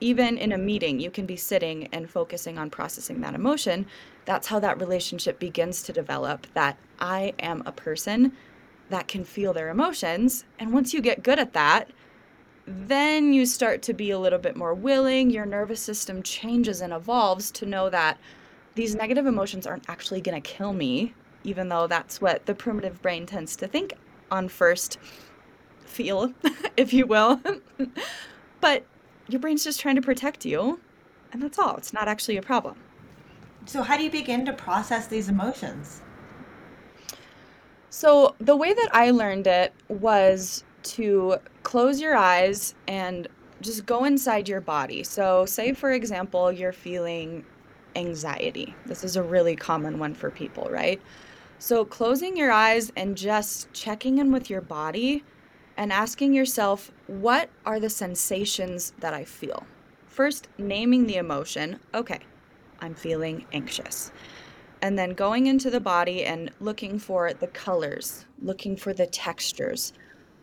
Even 0.00 0.36
in 0.38 0.52
a 0.52 0.58
meeting, 0.58 1.00
you 1.00 1.10
can 1.10 1.26
be 1.26 1.36
sitting 1.36 1.88
and 1.92 2.10
focusing 2.10 2.58
on 2.58 2.70
processing 2.70 3.20
that 3.20 3.34
emotion. 3.34 3.86
That's 4.24 4.48
how 4.48 4.58
that 4.60 4.80
relationship 4.80 5.38
begins 5.38 5.82
to 5.84 5.92
develop 5.92 6.46
that 6.54 6.76
I 6.98 7.34
am 7.38 7.62
a 7.64 7.72
person 7.72 8.32
that 8.90 9.08
can 9.08 9.24
feel 9.24 9.52
their 9.52 9.70
emotions. 9.70 10.44
And 10.58 10.72
once 10.72 10.92
you 10.92 11.00
get 11.00 11.22
good 11.22 11.38
at 11.38 11.52
that, 11.54 11.90
then 12.66 13.32
you 13.32 13.46
start 13.46 13.82
to 13.82 13.92
be 13.92 14.10
a 14.10 14.18
little 14.18 14.38
bit 14.38 14.56
more 14.56 14.74
willing. 14.74 15.30
Your 15.30 15.46
nervous 15.46 15.80
system 15.80 16.22
changes 16.22 16.80
and 16.80 16.92
evolves 16.92 17.50
to 17.52 17.66
know 17.66 17.90
that 17.90 18.18
these 18.74 18.94
negative 18.94 19.26
emotions 19.26 19.66
aren't 19.66 19.88
actually 19.88 20.20
going 20.20 20.40
to 20.40 20.48
kill 20.48 20.72
me, 20.72 21.14
even 21.44 21.68
though 21.68 21.86
that's 21.86 22.20
what 22.20 22.46
the 22.46 22.54
primitive 22.54 23.00
brain 23.02 23.26
tends 23.26 23.56
to 23.56 23.68
think 23.68 23.94
on 24.30 24.48
first 24.48 24.98
feel, 25.84 26.32
if 26.76 26.92
you 26.92 27.06
will. 27.06 27.40
but 28.60 28.84
your 29.28 29.40
brain's 29.40 29.64
just 29.64 29.80
trying 29.80 29.96
to 29.96 30.02
protect 30.02 30.44
you, 30.44 30.80
and 31.32 31.42
that's 31.42 31.58
all. 31.58 31.76
It's 31.76 31.92
not 31.92 32.08
actually 32.08 32.36
a 32.36 32.42
problem. 32.42 32.76
So, 33.66 33.82
how 33.82 33.96
do 33.96 34.04
you 34.04 34.10
begin 34.10 34.44
to 34.46 34.52
process 34.52 35.06
these 35.06 35.28
emotions? 35.28 36.02
So, 37.90 38.34
the 38.38 38.56
way 38.56 38.74
that 38.74 38.88
I 38.92 39.10
learned 39.10 39.46
it 39.46 39.72
was 39.88 40.64
to 40.82 41.36
close 41.62 42.00
your 42.00 42.14
eyes 42.14 42.74
and 42.86 43.28
just 43.62 43.86
go 43.86 44.04
inside 44.04 44.48
your 44.48 44.60
body. 44.60 45.02
So, 45.02 45.46
say 45.46 45.72
for 45.72 45.92
example, 45.92 46.52
you're 46.52 46.72
feeling 46.72 47.44
anxiety. 47.96 48.74
This 48.86 49.04
is 49.04 49.16
a 49.16 49.22
really 49.22 49.56
common 49.56 49.98
one 49.98 50.14
for 50.14 50.30
people, 50.30 50.68
right? 50.70 51.00
So, 51.58 51.84
closing 51.84 52.36
your 52.36 52.50
eyes 52.50 52.92
and 52.96 53.16
just 53.16 53.72
checking 53.72 54.18
in 54.18 54.30
with 54.32 54.50
your 54.50 54.60
body 54.60 55.24
and 55.76 55.92
asking 55.92 56.34
yourself, 56.34 56.90
what 57.06 57.50
are 57.66 57.80
the 57.80 57.90
sensations 57.90 58.92
that 59.00 59.14
I 59.14 59.24
feel? 59.24 59.66
First, 60.06 60.48
naming 60.58 61.06
the 61.06 61.16
emotion. 61.16 61.80
Okay, 61.94 62.20
I'm 62.80 62.94
feeling 62.94 63.46
anxious. 63.52 64.12
And 64.82 64.98
then 64.98 65.14
going 65.14 65.46
into 65.46 65.70
the 65.70 65.80
body 65.80 66.24
and 66.24 66.50
looking 66.60 66.98
for 66.98 67.32
the 67.32 67.46
colors, 67.48 68.26
looking 68.40 68.76
for 68.76 68.92
the 68.92 69.06
textures, 69.06 69.92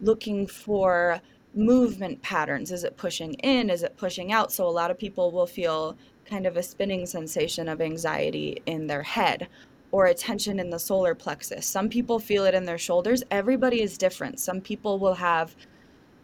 looking 0.01 0.47
for 0.47 1.21
movement 1.53 2.21
patterns. 2.21 2.71
Is 2.71 2.83
it 2.83 2.97
pushing 2.97 3.33
in? 3.35 3.69
Is 3.69 3.83
it 3.83 3.97
pushing 3.97 4.31
out? 4.31 4.51
So, 4.51 4.67
a 4.67 4.69
lot 4.69 4.91
of 4.91 4.97
people 4.97 5.31
will 5.31 5.47
feel 5.47 5.97
kind 6.25 6.45
of 6.45 6.57
a 6.57 6.63
spinning 6.63 7.05
sensation 7.05 7.67
of 7.67 7.81
anxiety 7.81 8.61
in 8.65 8.87
their 8.87 9.03
head 9.03 9.47
or 9.91 10.05
a 10.05 10.13
tension 10.13 10.59
in 10.59 10.69
the 10.69 10.79
solar 10.79 11.13
plexus. 11.13 11.65
Some 11.65 11.89
people 11.89 12.19
feel 12.19 12.45
it 12.45 12.53
in 12.53 12.65
their 12.65 12.77
shoulders. 12.77 13.23
Everybody 13.29 13.81
is 13.81 13.97
different. 13.97 14.39
Some 14.39 14.61
people 14.61 14.99
will 14.99 15.15
have 15.15 15.55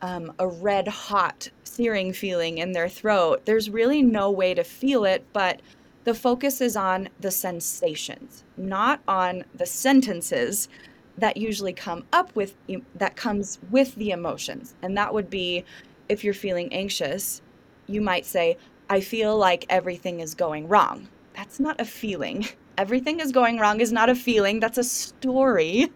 um, 0.02 0.34
a 0.40 0.48
red 0.48 0.88
hot 0.88 1.50
searing 1.64 2.14
feeling 2.14 2.60
in 2.60 2.72
their 2.72 2.90
throat. 2.90 3.46
There's 3.46 3.70
really 3.70 4.02
no 4.02 4.32
way 4.32 4.54
to 4.54 4.64
feel 4.64 5.06
it, 5.06 5.26
but 5.34 5.62
the 6.04 6.14
focus 6.14 6.62
is 6.62 6.78
on 6.78 7.10
the 7.20 7.32
sensations, 7.32 8.44
not 8.56 9.02
on 9.08 9.44
the 9.56 9.66
sentences 9.66 10.70
that 11.18 11.36
usually 11.36 11.74
come 11.74 12.06
up 12.14 12.34
with 12.36 12.56
that 12.96 13.16
comes 13.16 13.60
with 13.72 13.96
the 13.96 14.12
emotions. 14.12 14.76
And 14.82 14.96
that 14.98 15.14
would 15.14 15.30
be 15.30 15.66
if 16.08 16.24
you're 16.24 16.34
feeling 16.34 16.72
anxious, 16.74 17.42
you 17.88 18.02
might 18.02 18.26
say, 18.26 18.58
I 18.90 19.02
feel 19.02 19.38
like 19.38 19.66
everything 19.70 20.20
is 20.20 20.34
going 20.34 20.68
wrong. 20.68 21.10
That's 21.36 21.60
not 21.60 21.82
a 21.82 21.86
feeling. 21.86 22.48
everything 22.78 23.20
is 23.20 23.32
going 23.32 23.58
wrong 23.58 23.82
is 23.82 23.92
not 23.92 24.10
a 24.10 24.16
feeling, 24.16 24.60
that's 24.60 24.78
a 24.78 24.84
story. 24.84 25.92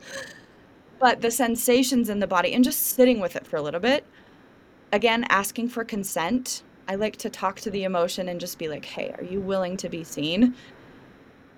But 1.00 1.22
the 1.22 1.32
sensations 1.32 2.10
in 2.10 2.20
the 2.20 2.28
body 2.28 2.54
and 2.54 2.64
just 2.64 2.82
sitting 2.82 3.20
with 3.20 3.36
it 3.36 3.48
for 3.48 3.56
a 3.56 3.62
little 3.62 3.80
bit. 3.80 4.06
Again, 4.92 5.26
asking 5.30 5.70
for 5.70 5.84
consent. 5.84 6.64
I 6.88 6.96
like 6.96 7.16
to 7.18 7.30
talk 7.30 7.60
to 7.62 7.72
the 7.72 7.86
emotion 7.86 8.28
and 8.28 8.40
just 8.40 8.60
be 8.60 8.68
like, 8.68 8.86
hey, 8.86 9.14
are 9.18 9.24
you 9.24 9.40
willing 9.40 9.78
to 9.78 9.90
be 9.90 10.04
seen? 10.04 10.56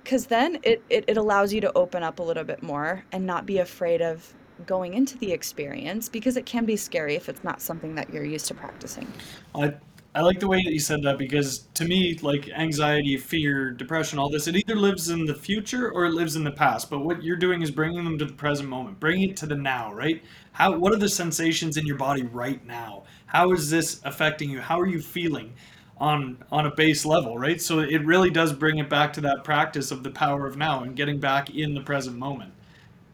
Because 0.03 0.27
then 0.27 0.59
it, 0.63 0.83
it, 0.89 1.05
it 1.07 1.17
allows 1.17 1.51
you 1.51 1.59
to 1.61 1.71
open 1.75 2.03
up 2.03 2.19
a 2.19 2.23
little 2.23 2.43
bit 2.43 2.61
more 2.61 3.03
and 3.11 3.25
not 3.25 3.45
be 3.45 3.57
afraid 3.57 4.01
of 4.01 4.33
going 4.65 4.93
into 4.93 5.17
the 5.17 5.31
experience 5.31 6.07
because 6.07 6.37
it 6.37 6.45
can 6.45 6.65
be 6.65 6.77
scary 6.77 7.15
if 7.15 7.27
it's 7.27 7.43
not 7.43 7.61
something 7.61 7.95
that 7.95 8.13
you're 8.13 8.23
used 8.23 8.45
to 8.47 8.53
practicing. 8.53 9.11
I 9.55 9.73
I 10.15 10.21
like 10.21 10.39
the 10.39 10.47
way 10.47 10.61
that 10.63 10.71
you 10.71 10.79
said 10.79 11.01
that 11.03 11.17
because 11.17 11.67
to 11.73 11.85
me, 11.85 12.17
like 12.21 12.47
anxiety, 12.49 13.17
fear, 13.17 13.71
depression, 13.71 14.19
all 14.19 14.29
this, 14.29 14.47
it 14.47 14.55
either 14.55 14.75
lives 14.75 15.09
in 15.09 15.25
the 15.25 15.33
future 15.33 15.91
or 15.91 16.05
it 16.05 16.13
lives 16.13 16.35
in 16.35 16.43
the 16.43 16.51
past. 16.51 16.89
But 16.91 16.99
what 16.99 17.23
you're 17.23 17.35
doing 17.35 17.63
is 17.63 17.71
bringing 17.71 18.03
them 18.03 18.19
to 18.19 18.25
the 18.25 18.33
present 18.33 18.69
moment, 18.69 18.99
bringing 18.99 19.31
it 19.31 19.37
to 19.37 19.47
the 19.47 19.55
now, 19.55 19.91
right? 19.91 20.21
How? 20.51 20.77
What 20.77 20.93
are 20.93 20.97
the 20.97 21.09
sensations 21.09 21.77
in 21.77 21.87
your 21.87 21.97
body 21.97 22.21
right 22.23 22.63
now? 22.65 23.03
How 23.25 23.51
is 23.53 23.71
this 23.71 24.01
affecting 24.03 24.51
you? 24.51 24.61
How 24.61 24.79
are 24.79 24.87
you 24.87 25.01
feeling? 25.01 25.53
on 25.99 26.43
on 26.51 26.65
a 26.65 26.73
base 26.75 27.05
level 27.05 27.37
right 27.37 27.61
so 27.61 27.77
it 27.77 28.03
really 28.03 28.31
does 28.31 28.51
bring 28.51 28.79
it 28.79 28.89
back 28.89 29.13
to 29.13 29.21
that 29.21 29.43
practice 29.43 29.91
of 29.91 30.01
the 30.01 30.09
power 30.09 30.47
of 30.47 30.57
now 30.57 30.81
and 30.81 30.95
getting 30.95 31.19
back 31.19 31.51
in 31.51 31.75
the 31.75 31.81
present 31.81 32.17
moment 32.17 32.51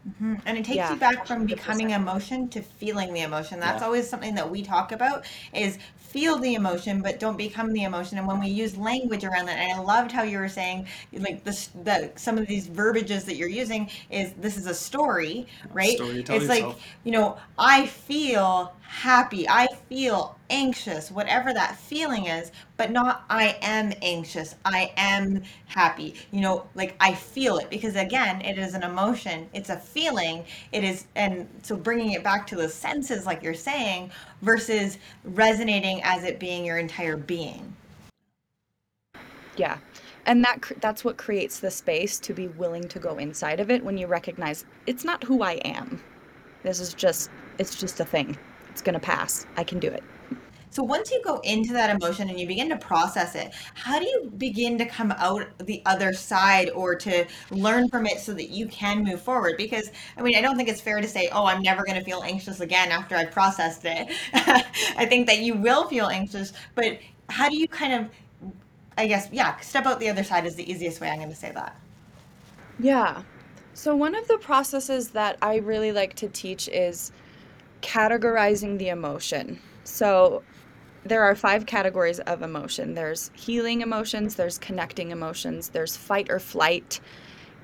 Mm-hmm. 0.08 0.36
And 0.46 0.56
it 0.56 0.64
takes 0.64 0.76
Yeah, 0.76 0.94
you 0.94 0.98
back 0.98 1.26
from 1.26 1.44
becoming 1.44 1.90
emotion 1.90 2.48
to 2.50 2.62
feeling 2.62 3.12
the 3.12 3.20
emotion. 3.20 3.60
That's 3.60 3.80
Yeah. 3.80 3.86
always 3.86 4.08
something 4.08 4.34
that 4.34 4.50
we 4.50 4.62
talk 4.62 4.92
about 4.92 5.26
is 5.52 5.78
feel 6.10 6.38
the 6.38 6.54
emotion, 6.54 7.02
but 7.02 7.20
don't 7.20 7.36
become 7.36 7.72
the 7.72 7.84
emotion. 7.84 8.18
And 8.18 8.26
when 8.26 8.40
we 8.40 8.48
use 8.48 8.76
language 8.76 9.24
around 9.24 9.46
that, 9.46 9.58
and 9.58 9.72
I 9.72 9.82
loved 9.82 10.10
how 10.10 10.22
you 10.22 10.38
were 10.38 10.48
saying 10.48 10.86
like 11.12 11.44
this 11.44 11.70
that 11.84 12.18
some 12.18 12.36
of 12.38 12.46
these 12.46 12.66
verbiages 12.66 13.24
that 13.24 13.36
you're 13.36 13.48
using 13.48 13.88
is 14.10 14.32
this 14.34 14.56
is 14.56 14.66
a 14.66 14.74
story, 14.74 15.46
right? 15.72 15.96
story, 15.96 16.20
it's 16.20 16.30
like, 16.48 16.62
yourself. 16.62 16.82
you 17.04 17.12
know, 17.12 17.38
I 17.58 17.86
feel 17.86 18.74
happy, 18.80 19.48
I 19.48 19.68
feel 19.88 20.36
anxious, 20.50 21.10
whatever 21.10 21.52
that 21.52 21.76
feeling 21.76 22.26
is, 22.26 22.52
but 22.76 22.90
not 22.90 23.24
I 23.30 23.56
am 23.62 23.92
anxious, 24.02 24.56
I 24.64 24.92
am 24.96 25.42
happy. 25.66 26.14
You 26.32 26.40
know, 26.40 26.66
like 26.74 26.94
I 27.00 27.14
feel 27.14 27.58
it 27.58 27.70
because 27.70 27.96
again, 27.96 28.42
it 28.42 28.58
is 28.58 28.74
an 28.74 28.82
emotion, 28.82 29.48
it's 29.54 29.70
a 29.70 29.76
feeling, 29.76 30.44
it 30.72 30.84
is, 30.84 31.06
and 31.14 31.48
so 31.62 31.76
bringing 31.76 32.12
it 32.12 32.24
back 32.24 32.46
to 32.48 32.56
the 32.56 32.68
senses, 32.68 33.26
like 33.26 33.42
you're 33.42 33.54
saying, 33.54 34.10
versus 34.42 34.98
resonating 35.24 36.02
as 36.02 36.24
it 36.24 36.38
being 36.38 36.64
your 36.64 36.78
entire 36.78 37.16
being. 37.16 37.74
Yeah. 39.56 39.78
And 40.26 40.44
that 40.44 40.72
that's 40.80 41.04
what 41.04 41.16
creates 41.16 41.60
the 41.60 41.70
space 41.70 42.18
to 42.20 42.34
be 42.34 42.48
willing 42.48 42.86
to 42.88 42.98
go 42.98 43.16
inside 43.18 43.58
of 43.58 43.70
it 43.70 43.82
when 43.82 43.96
you 43.96 44.06
recognize 44.06 44.64
it's 44.86 45.04
not 45.04 45.24
who 45.24 45.42
I 45.42 45.54
am. 45.64 46.02
This 46.62 46.78
is 46.78 46.94
just 46.94 47.30
it's 47.58 47.76
just 47.76 48.00
a 48.00 48.04
thing. 48.04 48.36
It's 48.70 48.82
going 48.82 48.94
to 48.94 49.00
pass. 49.00 49.46
I 49.56 49.64
can 49.64 49.78
do 49.78 49.88
it. 49.88 50.02
So 50.70 50.82
once 50.82 51.10
you 51.10 51.20
go 51.24 51.40
into 51.40 51.72
that 51.72 51.94
emotion 51.94 52.28
and 52.28 52.38
you 52.38 52.46
begin 52.46 52.68
to 52.68 52.76
process 52.76 53.34
it, 53.34 53.52
how 53.74 53.98
do 53.98 54.06
you 54.06 54.32
begin 54.38 54.78
to 54.78 54.86
come 54.86 55.12
out 55.12 55.46
the 55.58 55.82
other 55.84 56.12
side 56.12 56.70
or 56.70 56.94
to 56.96 57.26
learn 57.50 57.88
from 57.88 58.06
it 58.06 58.20
so 58.20 58.32
that 58.34 58.50
you 58.50 58.66
can 58.68 59.02
move 59.02 59.20
forward? 59.20 59.56
Because 59.56 59.90
I 60.16 60.22
mean, 60.22 60.36
I 60.36 60.40
don't 60.40 60.56
think 60.56 60.68
it's 60.68 60.80
fair 60.80 61.00
to 61.00 61.08
say, 61.08 61.28
"Oh, 61.32 61.44
I'm 61.46 61.62
never 61.62 61.84
going 61.84 61.98
to 61.98 62.04
feel 62.04 62.22
anxious 62.22 62.60
again 62.60 62.92
after 62.92 63.16
I've 63.16 63.32
processed 63.32 63.82
it." 63.84 64.08
I 64.32 65.06
think 65.06 65.26
that 65.26 65.40
you 65.40 65.54
will 65.54 65.88
feel 65.88 66.06
anxious, 66.06 66.52
but 66.74 66.98
how 67.28 67.48
do 67.48 67.56
you 67.56 67.68
kind 67.68 67.92
of 67.92 68.10
I 69.00 69.06
guess, 69.06 69.28
yeah, 69.32 69.58
step 69.60 69.86
out 69.86 69.98
the 69.98 70.10
other 70.10 70.22
side 70.22 70.44
is 70.44 70.56
the 70.56 70.70
easiest 70.70 71.00
way 71.00 71.08
I'm 71.08 71.16
going 71.16 71.30
to 71.30 71.34
say 71.34 71.52
that. 71.52 71.74
Yeah. 72.78 73.22
So 73.72 73.96
one 73.96 74.14
of 74.14 74.28
the 74.28 74.36
processes 74.36 75.10
that 75.10 75.38
I 75.40 75.56
really 75.56 75.90
like 75.90 76.14
to 76.16 76.28
teach 76.28 76.68
is 76.68 77.12
categorizing 77.80 78.78
the 78.78 78.88
emotion. 78.90 79.58
So 79.84 80.42
there 81.04 81.22
are 81.22 81.34
five 81.34 81.66
categories 81.66 82.20
of 82.20 82.42
emotion. 82.42 82.94
There's 82.94 83.30
healing 83.34 83.80
emotions, 83.80 84.34
there's 84.34 84.58
connecting 84.58 85.10
emotions, 85.10 85.70
there's 85.70 85.96
fight 85.96 86.30
or 86.30 86.38
flight, 86.38 87.00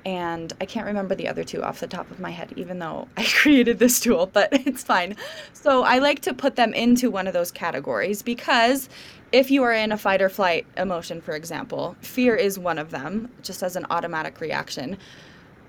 and 0.06 0.52
I 0.60 0.66
can't 0.66 0.86
remember 0.86 1.16
the 1.16 1.26
other 1.26 1.42
two 1.42 1.64
off 1.64 1.80
the 1.80 1.88
top 1.88 2.08
of 2.12 2.20
my 2.20 2.30
head, 2.30 2.52
even 2.54 2.78
though 2.78 3.08
I 3.16 3.24
created 3.24 3.80
this 3.80 3.98
tool, 3.98 4.26
but 4.26 4.48
it's 4.66 4.84
fine. 4.84 5.16
So 5.52 5.82
I 5.82 5.98
like 5.98 6.20
to 6.20 6.32
put 6.32 6.56
them 6.56 6.72
into 6.72 7.10
one 7.10 7.26
of 7.26 7.32
those 7.32 7.50
categories 7.50 8.22
because 8.22 8.88
if 9.32 9.50
you 9.50 9.64
are 9.64 9.72
in 9.72 9.90
a 9.90 9.98
fight 9.98 10.22
or 10.22 10.28
flight 10.28 10.64
emotion, 10.76 11.20
for 11.20 11.34
example, 11.34 11.96
fear 12.00 12.36
is 12.36 12.56
one 12.58 12.78
of 12.78 12.92
them, 12.92 13.28
just 13.42 13.64
as 13.64 13.74
an 13.74 13.84
automatic 13.90 14.40
reaction. 14.40 14.96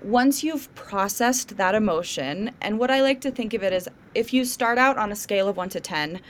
Once 0.02 0.44
you've 0.44 0.72
processed 0.76 1.56
that 1.56 1.74
emotion, 1.74 2.52
and 2.60 2.78
what 2.78 2.92
I 2.92 3.02
like 3.02 3.20
to 3.22 3.32
think 3.32 3.52
of 3.52 3.64
it 3.64 3.72
is 3.72 3.88
if 4.14 4.32
you 4.32 4.44
start 4.44 4.78
out 4.78 4.96
on 4.96 5.10
a 5.10 5.16
scale 5.16 5.48
of 5.48 5.56
one 5.56 5.68
to 5.70 5.80
10, 5.80 6.20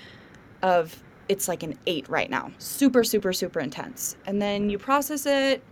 of 0.62 1.02
it's 1.28 1.48
like 1.48 1.62
an 1.62 1.78
eight 1.86 2.08
right 2.08 2.30
now, 2.30 2.50
super, 2.58 3.04
super, 3.04 3.32
super 3.32 3.60
intense. 3.60 4.16
And 4.26 4.40
then 4.40 4.70
you 4.70 4.78
process 4.78 5.26
it, 5.26 5.62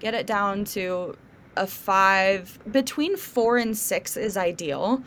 get 0.00 0.14
it 0.14 0.26
down 0.26 0.64
to 0.66 1.16
a 1.56 1.66
five, 1.66 2.58
between 2.70 3.16
four 3.16 3.56
and 3.56 3.76
six 3.76 4.16
is 4.16 4.36
ideal. 4.36 5.02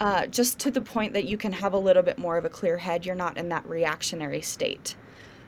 Uh, 0.00 0.26
just 0.26 0.58
to 0.58 0.70
the 0.70 0.80
point 0.80 1.12
that 1.12 1.26
you 1.26 1.36
can 1.36 1.52
have 1.52 1.74
a 1.74 1.78
little 1.78 2.02
bit 2.02 2.16
more 2.16 2.38
of 2.38 2.46
a 2.46 2.48
clear 2.48 2.78
head. 2.78 3.04
You're 3.04 3.14
not 3.14 3.36
in 3.36 3.50
that 3.50 3.68
reactionary 3.68 4.40
state. 4.40 4.96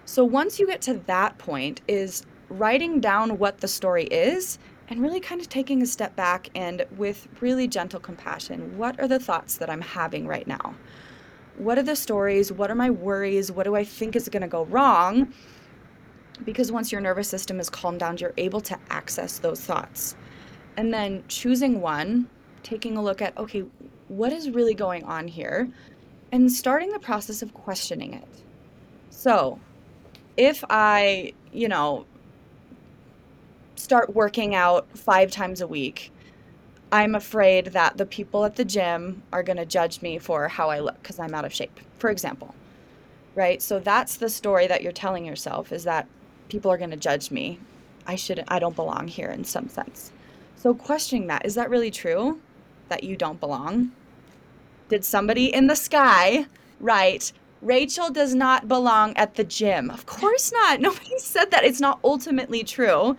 So 0.04 0.24
once 0.24 0.60
you 0.60 0.66
get 0.66 0.82
to 0.82 1.00
that 1.06 1.38
point, 1.38 1.80
is 1.88 2.26
writing 2.50 3.00
down 3.00 3.38
what 3.38 3.58
the 3.58 3.68
story 3.68 4.04
is 4.04 4.58
and 4.88 5.00
really 5.00 5.20
kind 5.20 5.40
of 5.40 5.48
taking 5.48 5.80
a 5.80 5.86
step 5.86 6.14
back 6.16 6.50
and 6.54 6.84
with 6.98 7.28
really 7.40 7.66
gentle 7.66 7.98
compassion, 7.98 8.76
what 8.76 9.00
are 9.00 9.08
the 9.08 9.18
thoughts 9.18 9.56
that 9.56 9.70
I'm 9.70 9.80
having 9.80 10.26
right 10.26 10.46
now? 10.46 10.74
What 11.58 11.78
are 11.78 11.82
the 11.82 11.96
stories? 11.96 12.50
What 12.52 12.70
are 12.70 12.74
my 12.74 12.90
worries? 12.90 13.52
What 13.52 13.64
do 13.64 13.76
I 13.76 13.84
think 13.84 14.16
is 14.16 14.28
going 14.28 14.42
to 14.42 14.48
go 14.48 14.64
wrong? 14.64 15.32
Because 16.44 16.72
once 16.72 16.90
your 16.90 17.00
nervous 17.00 17.28
system 17.28 17.60
is 17.60 17.68
calmed 17.68 18.00
down, 18.00 18.18
you're 18.18 18.34
able 18.36 18.60
to 18.62 18.78
access 18.90 19.38
those 19.38 19.60
thoughts. 19.60 20.16
And 20.76 20.92
then 20.92 21.22
choosing 21.28 21.80
one, 21.80 22.28
taking 22.62 22.96
a 22.96 23.02
look 23.02 23.20
at, 23.20 23.36
okay, 23.36 23.64
what 24.08 24.32
is 24.32 24.50
really 24.50 24.74
going 24.74 25.04
on 25.04 25.28
here? 25.28 25.68
And 26.32 26.50
starting 26.50 26.90
the 26.90 26.98
process 26.98 27.42
of 27.42 27.52
questioning 27.52 28.14
it. 28.14 28.28
So, 29.10 29.60
if 30.36 30.64
I, 30.70 31.34
you 31.52 31.68
know, 31.68 32.06
start 33.76 34.14
working 34.14 34.54
out 34.54 34.86
five 34.96 35.30
times 35.30 35.60
a 35.60 35.66
week, 35.66 36.10
I'm 36.92 37.14
afraid 37.14 37.68
that 37.68 37.96
the 37.96 38.04
people 38.04 38.44
at 38.44 38.56
the 38.56 38.66
gym 38.66 39.22
are 39.32 39.42
going 39.42 39.56
to 39.56 39.64
judge 39.64 40.02
me 40.02 40.18
for 40.18 40.46
how 40.46 40.68
I 40.68 40.80
look 40.80 41.02
because 41.02 41.18
I'm 41.18 41.34
out 41.34 41.46
of 41.46 41.54
shape, 41.54 41.80
for 41.98 42.10
example. 42.10 42.54
Right? 43.34 43.62
So 43.62 43.78
that's 43.78 44.16
the 44.16 44.28
story 44.28 44.66
that 44.66 44.82
you're 44.82 44.92
telling 44.92 45.24
yourself 45.24 45.72
is 45.72 45.84
that 45.84 46.06
people 46.50 46.70
are 46.70 46.76
going 46.76 46.90
to 46.90 46.98
judge 46.98 47.30
me. 47.30 47.58
I 48.06 48.16
shouldn't, 48.16 48.52
I 48.52 48.58
don't 48.58 48.76
belong 48.76 49.08
here 49.08 49.30
in 49.30 49.42
some 49.42 49.70
sense. 49.70 50.12
So 50.56 50.74
questioning 50.74 51.28
that, 51.28 51.46
is 51.46 51.54
that 51.54 51.70
really 51.70 51.90
true 51.90 52.40
that 52.90 53.04
you 53.04 53.16
don't 53.16 53.40
belong? 53.40 53.92
Did 54.90 55.02
somebody 55.02 55.46
in 55.46 55.68
the 55.68 55.76
sky 55.76 56.44
write, 56.78 57.32
Rachel 57.62 58.10
does 58.10 58.34
not 58.34 58.68
belong 58.68 59.16
at 59.16 59.36
the 59.36 59.44
gym? 59.44 59.88
Of 59.88 60.04
course 60.04 60.52
not. 60.52 60.80
Nobody 60.82 61.18
said 61.18 61.50
that. 61.52 61.64
It's 61.64 61.80
not 61.80 62.00
ultimately 62.04 62.64
true. 62.64 63.16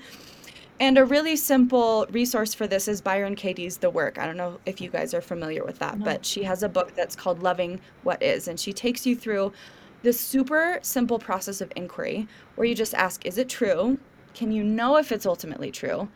And 0.80 0.98
a 0.98 1.06
really 1.06 1.36
simple 1.36 2.08
resource 2.10 2.54
for 2.54 2.68
this 2.68 2.88
is 2.88 3.00
Byron 3.00 3.36
Katie's 3.36 3.78
The 3.78 3.90
Work. 3.90 4.18
I 4.18 4.26
don't 4.26 4.38
know 4.38 4.60
if 4.66 4.82
you 4.82 4.90
guys 4.90 5.14
are 5.14 5.22
familiar 5.22 5.64
with 5.64 5.80
that, 5.80 6.00
No. 6.00 6.06
but 6.06 6.26
she 6.26 6.44
has 6.44 6.64
a 6.64 6.70
book 6.70 6.94
that's 6.96 7.16
called 7.16 7.42
Loving 7.44 7.80
What 8.04 8.22
Is. 8.22 8.48
And 8.48 8.60
she 8.60 8.74
takes 8.74 9.06
you 9.06 9.16
through 9.16 9.54
this 10.02 10.20
super 10.20 10.80
simple 10.82 11.20
process 11.20 11.62
of 11.62 11.72
inquiry 11.76 12.28
where 12.56 12.68
you 12.68 12.76
just 12.76 12.94
ask, 12.96 13.26
Is 13.26 13.38
it 13.38 13.50
true? 13.50 13.98
Can 14.34 14.52
you 14.52 14.64
know 14.64 14.98
if 14.98 15.12
it's 15.12 15.26
ultimately 15.26 15.72
true? 15.72 16.10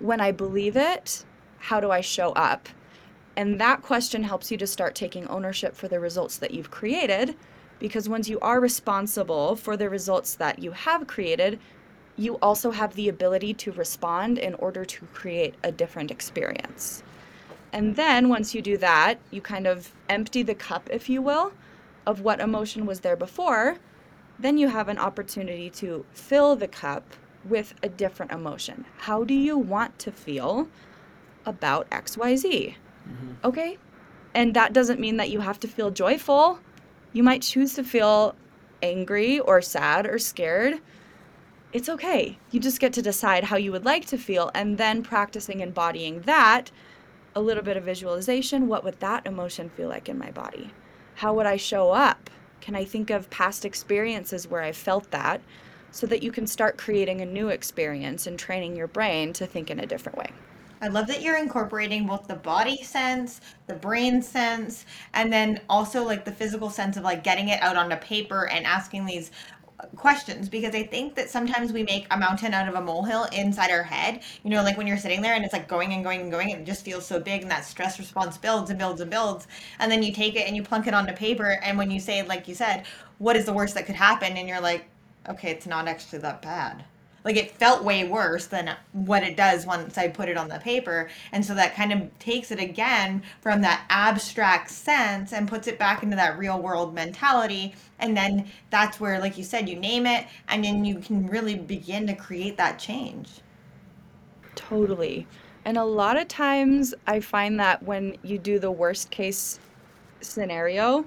When 0.00 0.20
I 0.20 0.32
believe 0.32 0.76
it, 0.76 1.24
how 1.58 1.80
do 1.80 1.90
I 1.90 2.00
show 2.00 2.32
up? 2.32 2.68
And 3.36 3.60
that 3.60 3.82
question 3.82 4.24
helps 4.24 4.50
you 4.50 4.58
to 4.58 4.66
start 4.66 4.94
taking 4.94 5.26
ownership 5.28 5.74
for 5.76 5.88
the 5.88 6.00
results 6.00 6.36
that 6.38 6.50
you've 6.50 6.70
created. 6.70 7.36
Because 7.78 8.08
once 8.08 8.28
you 8.28 8.38
are 8.40 8.60
responsible 8.60 9.56
for 9.56 9.76
the 9.76 9.88
results 9.88 10.34
that 10.34 10.58
you 10.58 10.72
have 10.72 11.06
created, 11.06 11.58
you 12.16 12.36
also 12.42 12.70
have 12.70 12.94
the 12.94 13.08
ability 13.08 13.54
to 13.54 13.72
respond 13.72 14.38
in 14.38 14.54
order 14.54 14.84
to 14.84 15.06
create 15.06 15.54
a 15.62 15.72
different 15.72 16.10
experience. 16.10 17.02
And 17.72 17.96
then 17.96 18.28
once 18.28 18.54
you 18.54 18.60
do 18.60 18.76
that, 18.78 19.18
you 19.30 19.40
kind 19.40 19.66
of 19.66 19.92
empty 20.08 20.42
the 20.42 20.54
cup, 20.54 20.88
if 20.90 21.08
you 21.08 21.22
will, 21.22 21.52
of 22.06 22.20
what 22.20 22.40
emotion 22.40 22.84
was 22.84 23.00
there 23.00 23.16
before. 23.16 23.78
Then 24.38 24.58
you 24.58 24.68
have 24.68 24.88
an 24.88 24.98
opportunity 24.98 25.70
to 25.70 26.04
fill 26.12 26.54
the 26.56 26.68
cup 26.68 27.04
with 27.48 27.74
a 27.82 27.88
different 27.88 28.32
emotion. 28.32 28.84
How 28.98 29.24
do 29.24 29.34
you 29.34 29.56
want 29.56 29.98
to 30.00 30.12
feel 30.12 30.68
about 31.46 31.88
XYZ? 31.90 32.74
Mm-hmm. 32.74 33.32
Okay? 33.44 33.78
And 34.34 34.54
that 34.54 34.72
doesn't 34.72 35.00
mean 35.00 35.16
that 35.16 35.30
you 35.30 35.40
have 35.40 35.60
to 35.60 35.68
feel 35.68 35.90
joyful. 35.90 36.58
You 37.12 37.22
might 37.22 37.42
choose 37.42 37.74
to 37.74 37.84
feel 37.84 38.34
angry 38.82 39.40
or 39.40 39.62
sad 39.62 40.06
or 40.06 40.18
scared. 40.18 40.80
It's 41.72 41.88
okay. 41.88 42.38
You 42.50 42.60
just 42.60 42.80
get 42.80 42.92
to 42.94 43.02
decide 43.02 43.44
how 43.44 43.56
you 43.56 43.72
would 43.72 43.86
like 43.86 44.04
to 44.06 44.18
feel 44.18 44.50
and 44.54 44.76
then 44.76 45.02
practicing 45.02 45.60
embodying 45.60 46.20
that, 46.22 46.70
a 47.34 47.40
little 47.40 47.62
bit 47.62 47.78
of 47.78 47.84
visualization. 47.84 48.68
What 48.68 48.84
would 48.84 49.00
that 49.00 49.26
emotion 49.26 49.70
feel 49.70 49.88
like 49.88 50.10
in 50.10 50.18
my 50.18 50.30
body? 50.30 50.70
How 51.14 51.32
would 51.32 51.46
I 51.46 51.56
show 51.56 51.90
up? 51.90 52.28
Can 52.60 52.76
I 52.76 52.84
think 52.84 53.08
of 53.08 53.30
past 53.30 53.64
experiences 53.64 54.46
where 54.46 54.60
I 54.60 54.72
felt 54.72 55.10
that 55.12 55.40
so 55.90 56.06
that 56.08 56.22
you 56.22 56.30
can 56.30 56.46
start 56.46 56.76
creating 56.76 57.22
a 57.22 57.26
new 57.26 57.48
experience 57.48 58.26
and 58.26 58.38
training 58.38 58.76
your 58.76 58.86
brain 58.86 59.32
to 59.34 59.46
think 59.46 59.70
in 59.70 59.80
a 59.80 59.86
different 59.86 60.18
way? 60.18 60.30
I 60.82 60.88
love 60.88 61.06
that 61.06 61.22
you're 61.22 61.38
incorporating 61.38 62.06
both 62.06 62.26
the 62.26 62.34
body 62.34 62.82
sense, 62.82 63.40
the 63.66 63.74
brain 63.74 64.20
sense, 64.20 64.84
and 65.14 65.32
then 65.32 65.60
also 65.70 66.04
like 66.04 66.24
the 66.24 66.32
physical 66.32 66.68
sense 66.68 66.96
of 66.96 67.04
like 67.04 67.24
getting 67.24 67.48
it 67.48 67.62
out 67.62 67.76
onto 67.76 67.96
paper 67.96 68.48
and 68.48 68.66
asking 68.66 69.06
these 69.06 69.30
questions 69.96 70.48
because 70.48 70.74
I 70.74 70.84
think 70.84 71.14
that 71.14 71.30
sometimes 71.30 71.72
we 71.72 71.82
make 71.82 72.06
a 72.10 72.16
mountain 72.16 72.54
out 72.54 72.68
of 72.68 72.74
a 72.74 72.80
molehill 72.80 73.24
inside 73.32 73.70
our 73.70 73.82
head. 73.82 74.22
You 74.44 74.50
know, 74.50 74.62
like 74.62 74.76
when 74.76 74.86
you're 74.86 74.96
sitting 74.96 75.22
there 75.22 75.34
and 75.34 75.44
it's 75.44 75.52
like 75.52 75.68
going 75.68 75.92
and 75.92 76.04
going 76.04 76.20
and 76.20 76.30
going, 76.30 76.50
it 76.50 76.64
just 76.64 76.84
feels 76.84 77.06
so 77.06 77.20
big, 77.20 77.42
and 77.42 77.50
that 77.50 77.64
stress 77.64 77.98
response 77.98 78.38
builds 78.38 78.70
and 78.70 78.78
builds 78.78 79.00
and 79.00 79.10
builds. 79.10 79.46
And 79.78 79.90
then 79.90 80.02
you 80.02 80.12
take 80.12 80.36
it 80.36 80.46
and 80.46 80.56
you 80.56 80.62
plunk 80.62 80.86
it 80.86 80.94
onto 80.94 81.12
paper, 81.12 81.58
and 81.62 81.76
when 81.78 81.90
you 81.90 82.00
say, 82.00 82.22
like 82.22 82.48
you 82.48 82.54
said, 82.54 82.84
what 83.18 83.36
is 83.36 83.44
the 83.44 83.52
worst 83.52 83.74
that 83.74 83.86
could 83.86 83.96
happen? 83.96 84.36
And 84.36 84.48
you're 84.48 84.60
like, 84.60 84.86
okay, 85.28 85.50
it's 85.50 85.66
not 85.66 85.88
actually 85.88 86.20
that 86.20 86.42
bad 86.42 86.84
like 87.24 87.36
it 87.36 87.52
felt 87.52 87.84
way 87.84 88.06
worse 88.06 88.46
than 88.46 88.74
what 88.92 89.22
it 89.22 89.36
does 89.36 89.64
once 89.66 89.96
I 89.96 90.08
put 90.08 90.28
it 90.28 90.36
on 90.36 90.48
the 90.48 90.58
paper. 90.58 91.08
And 91.32 91.44
so 91.44 91.54
that 91.54 91.74
kind 91.74 91.92
of 91.92 92.18
takes 92.18 92.50
it 92.50 92.58
again 92.58 93.22
from 93.40 93.60
that 93.62 93.84
abstract 93.90 94.70
sense 94.70 95.32
and 95.32 95.48
puts 95.48 95.68
it 95.68 95.78
back 95.78 96.02
into 96.02 96.16
that 96.16 96.38
real 96.38 96.60
world 96.60 96.94
mentality. 96.94 97.74
And 97.98 98.16
then 98.16 98.48
that's 98.70 98.98
where, 98.98 99.20
like 99.20 99.38
you 99.38 99.44
said, 99.44 99.68
you 99.68 99.76
name 99.76 100.06
it 100.06 100.26
and 100.48 100.64
then 100.64 100.84
you 100.84 100.98
can 100.98 101.26
really 101.26 101.54
begin 101.54 102.06
to 102.08 102.14
create 102.14 102.56
that 102.56 102.78
change. 102.78 103.28
Totally. 104.54 105.26
And 105.64 105.78
a 105.78 105.84
lot 105.84 106.16
of 106.16 106.26
times 106.28 106.92
I 107.06 107.20
find 107.20 107.58
that 107.60 107.82
when 107.82 108.16
you 108.22 108.38
do 108.38 108.58
the 108.58 108.70
worst 108.70 109.10
case 109.10 109.60
scenario, 110.20 111.04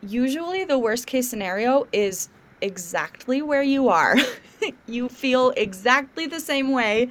usually 0.00 0.64
the 0.64 0.78
worst 0.78 1.06
case 1.06 1.28
scenario 1.28 1.86
is 1.92 2.30
exactly 2.62 3.42
where 3.42 3.62
you 3.62 3.88
are. 3.88 4.16
you 4.86 5.08
feel 5.08 5.50
exactly 5.56 6.26
the 6.26 6.40
same 6.40 6.72
way 6.72 7.10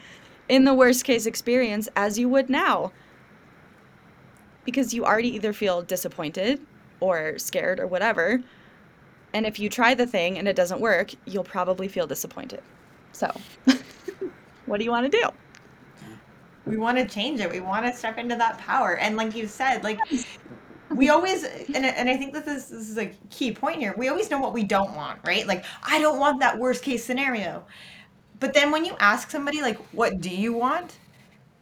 in 0.50 0.66
the 0.66 0.74
worst 0.74 1.06
case 1.06 1.26
experience 1.26 1.88
as 1.96 2.20
you 2.20 2.28
would 2.30 2.50
now. 2.50 2.92
Because 4.66 4.94
you 4.94 5.06
already 5.06 5.34
either 5.36 5.54
feel 5.54 5.82
disappointed 5.82 6.62
or 7.00 7.38
scared 7.40 7.80
or 7.80 7.88
whatever. 7.88 8.42
And 9.34 9.46
if 9.46 9.60
you 9.60 9.70
try 9.70 9.94
the 9.94 10.06
thing 10.06 10.38
and 10.38 10.48
it 10.48 10.56
doesn't 10.56 10.80
work, 10.80 11.12
you'll 11.26 11.44
probably 11.44 11.88
feel 11.88 12.06
disappointed. 12.06 12.62
So, 13.12 13.32
what 14.66 14.78
do 14.78 14.84
you 14.84 14.92
want 14.92 15.12
to 15.12 15.18
do? 15.18 15.30
We 16.66 16.78
want 16.78 16.98
to 16.98 17.06
change 17.06 17.40
it. 17.40 17.50
We 17.50 17.60
want 17.60 17.86
to 17.86 17.94
step 17.94 18.18
into 18.18 18.36
that 18.36 18.58
power. 18.60 18.98
And 18.98 19.18
like 19.18 19.36
you 19.36 19.48
said, 19.48 19.84
like 19.84 20.00
we 20.96 21.10
always 21.10 21.44
and, 21.44 21.86
and 21.86 22.10
i 22.10 22.18
think 22.18 22.34
that 22.34 22.46
this, 22.46 22.66
this 22.66 22.90
is 22.90 22.98
a 22.98 23.08
key 23.30 23.52
point 23.52 23.80
here. 23.80 23.94
We 23.98 24.10
always 24.10 24.30
know 24.30 24.40
what 24.40 24.54
we 24.54 24.64
don't 24.64 24.96
want 24.96 25.20
right? 25.26 25.46
Like 25.48 25.66
i 25.84 26.00
don't 26.00 26.20
want 26.20 26.40
that 26.40 26.58
worst 26.58 26.84
case 26.84 27.04
scenario. 27.04 27.64
But 28.40 28.54
then 28.54 28.72
when 28.72 28.86
you 28.86 28.96
ask 29.00 29.32
somebody 29.32 29.62
like 29.62 29.78
what 29.94 30.22
do 30.22 30.30
you 30.30 30.54
want? 30.54 30.98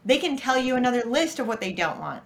They 0.05 0.17
can 0.19 0.37
tell 0.37 0.57
you 0.57 0.75
another 0.75 1.03
list 1.05 1.39
of 1.39 1.47
what 1.47 1.61
they 1.61 1.73
don't 1.73 1.99
want. 1.99 2.23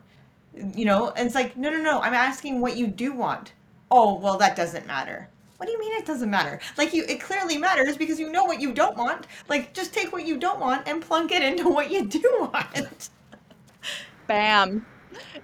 You 0.76 0.86
know 0.86 1.12
and 1.12 1.26
it's 1.28 1.36
like 1.36 1.58
no 1.58 1.70
no 1.72 1.78
no 1.82 2.02
i'm 2.02 2.14
asking 2.14 2.62
what 2.62 2.78
you 2.78 2.88
do 2.88 3.14
want. 3.14 3.54
Oh 3.92 4.16
well 4.20 4.38
that 4.40 4.56
doesn't 4.56 4.88
matter. 4.88 5.30
What 5.58 5.68
do 5.68 5.72
you 5.74 5.80
mean 5.80 5.94
it 5.94 6.06
doesn't 6.06 6.30
matter? 6.32 6.60
Like 6.78 6.94
you 6.94 7.06
it 7.08 7.22
clearly 7.22 7.58
matters 7.58 7.98
because 7.98 8.20
you 8.20 8.32
know 8.32 8.46
what 8.46 8.62
you 8.62 8.74
don't 8.74 8.98
want. 8.98 9.28
Like 9.50 9.74
just 9.74 9.94
take 9.94 10.12
what 10.14 10.26
you 10.26 10.38
don't 10.38 10.60
want 10.60 10.88
and 10.88 11.02
plunk 11.02 11.32
it 11.32 11.44
into 11.44 11.70
what 11.70 11.92
you 11.92 12.06
do 12.08 12.24
want. 12.54 13.10
Bam 14.28 14.86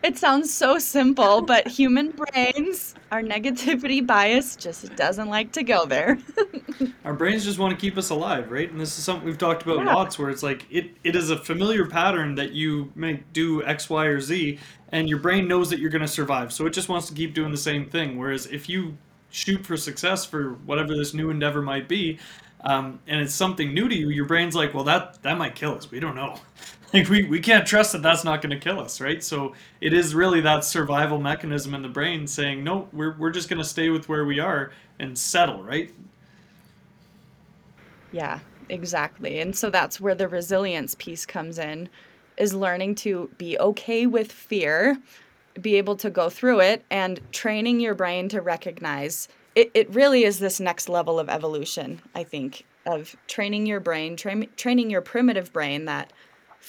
it 0.03 0.17
sounds 0.17 0.53
so 0.53 0.77
simple, 0.79 1.41
but 1.41 1.67
human 1.67 2.11
brains, 2.11 2.95
our 3.11 3.21
negativity 3.21 4.05
bias 4.05 4.55
just 4.55 4.95
doesn't 4.95 5.29
like 5.29 5.51
to 5.53 5.63
go 5.63 5.85
there. 5.85 6.17
our 7.05 7.13
brains 7.13 7.43
just 7.43 7.59
want 7.59 7.71
to 7.73 7.79
keep 7.79 7.97
us 7.97 8.09
alive, 8.09 8.51
right? 8.51 8.69
And 8.71 8.79
this 8.79 8.97
is 8.97 9.03
something 9.03 9.25
we've 9.25 9.37
talked 9.37 9.63
about 9.63 9.79
yeah. 9.79 9.93
lots 9.93 10.17
where 10.17 10.29
it's 10.29 10.43
like 10.43 10.65
it, 10.69 10.91
it 11.03 11.15
is 11.15 11.29
a 11.29 11.37
familiar 11.37 11.85
pattern 11.85 12.35
that 12.35 12.51
you 12.51 12.91
may 12.95 13.23
do 13.33 13.63
X, 13.63 13.89
Y, 13.89 14.05
or 14.05 14.19
Z, 14.19 14.59
and 14.91 15.09
your 15.09 15.19
brain 15.19 15.47
knows 15.47 15.69
that 15.69 15.79
you're 15.79 15.89
going 15.89 16.01
to 16.01 16.07
survive. 16.07 16.51
So 16.51 16.65
it 16.65 16.71
just 16.71 16.89
wants 16.89 17.07
to 17.07 17.13
keep 17.13 17.33
doing 17.33 17.51
the 17.51 17.57
same 17.57 17.85
thing. 17.85 18.17
Whereas 18.17 18.45
if 18.47 18.69
you 18.69 18.97
shoot 19.31 19.65
for 19.65 19.77
success 19.77 20.25
for 20.25 20.53
whatever 20.65 20.95
this 20.95 21.13
new 21.13 21.29
endeavor 21.29 21.61
might 21.61 21.87
be, 21.87 22.19
um, 22.61 22.99
and 23.07 23.21
it's 23.21 23.33
something 23.33 23.73
new 23.73 23.87
to 23.87 23.95
you, 23.95 24.09
your 24.09 24.25
brain's 24.25 24.55
like, 24.55 24.73
well, 24.73 24.83
that 24.83 25.21
that 25.23 25.37
might 25.37 25.55
kill 25.55 25.75
us. 25.75 25.89
We 25.91 25.99
don't 25.99 26.15
know. 26.15 26.37
Like 26.93 27.09
we, 27.09 27.23
we 27.23 27.39
can't 27.39 27.67
trust 27.67 27.91
that 27.91 28.01
that's 28.01 28.23
not 28.23 28.41
going 28.41 28.51
to 28.51 28.59
kill 28.59 28.79
us 28.79 29.01
right? 29.01 29.23
So 29.23 29.53
it 29.81 29.93
is 29.93 30.15
really 30.15 30.41
that 30.41 30.63
survival 30.63 31.19
mechanism 31.19 31.73
in 31.73 31.81
the 31.81 31.89
brain 31.89 32.27
saying 32.27 32.63
no 32.63 32.87
we're, 32.93 33.15
we're 33.17 33.31
just 33.31 33.49
going 33.49 33.61
to 33.61 33.67
stay 33.67 33.89
with 33.89 34.09
where 34.09 34.25
we 34.25 34.39
are 34.39 34.71
and 34.99 35.17
settle 35.17 35.63
right? 35.63 35.91
Yeah 38.11 38.39
exactly. 38.69 39.39
And 39.39 39.55
so 39.55 39.69
that's 39.69 39.99
where 39.99 40.15
the 40.15 40.27
resilience 40.27 40.95
piece 40.95 41.25
comes 41.25 41.57
in 41.57 41.89
is 42.37 42.53
learning 42.53 42.95
to 42.95 43.29
be 43.37 43.59
okay 43.59 44.05
with 44.05 44.31
fear 44.31 44.97
be 45.61 45.75
able 45.75 45.95
to 45.97 46.09
go 46.09 46.29
through 46.29 46.61
it 46.61 46.85
and 46.89 47.19
training 47.31 47.79
your 47.79 47.95
brain 47.95 48.29
to 48.29 48.41
recognize 48.41 49.27
it, 49.55 49.69
it 49.73 49.93
really 49.93 50.23
is 50.23 50.39
this 50.39 50.59
next 50.59 50.87
level 50.87 51.19
of 51.19 51.27
evolution 51.27 52.01
i 52.15 52.23
think 52.23 52.65
of 52.85 53.15
training 53.27 53.65
your 53.65 53.79
brain 53.79 54.15
tra- 54.15 54.45
training 54.55 54.89
your 54.89 55.01
primitive 55.01 55.51
brain 55.51 55.85
that 55.85 56.13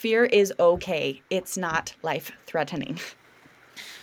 fear 0.00 0.24
is 0.24 0.50
okay. 0.58 1.20
It's 1.28 1.58
not 1.58 1.94
life 2.02 2.32
threatening. 2.46 2.98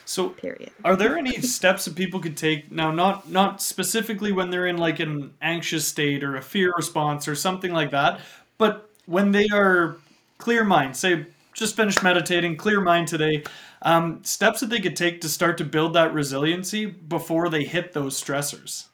So, 0.05 0.29
period. 0.29 0.71
Are 0.85 0.95
there 0.95 1.17
any 1.17 1.41
steps 1.41 1.85
that 1.85 1.95
people 1.95 2.19
could 2.19 2.37
take 2.37 2.71
now? 2.71 2.91
Not 2.91 3.29
not 3.29 3.61
specifically 3.61 4.31
when 4.31 4.51
they're 4.51 4.67
in 4.67 4.77
like 4.77 4.99
an 4.99 5.33
anxious 5.41 5.85
state 5.85 6.23
or 6.23 6.37
a 6.37 6.41
fear 6.41 6.71
response 6.77 7.27
or 7.27 7.35
something 7.35 7.73
like 7.73 7.91
that, 7.91 8.21
but 8.57 8.89
when 9.05 9.31
they 9.31 9.47
are 9.51 9.97
clear 10.37 10.63
mind, 10.63 10.95
say 10.95 11.25
just 11.53 11.75
finished 11.75 12.03
meditating, 12.03 12.55
clear 12.55 12.79
mind 12.79 13.07
today. 13.07 13.43
Um, 13.81 14.23
steps 14.23 14.59
that 14.59 14.69
they 14.69 14.79
could 14.79 14.95
take 14.95 15.21
to 15.21 15.29
start 15.29 15.57
to 15.57 15.65
build 15.65 15.93
that 15.93 16.13
resiliency 16.13 16.85
before 16.85 17.49
they 17.49 17.63
hit 17.63 17.93
those 17.93 18.21
stressors. 18.21 18.85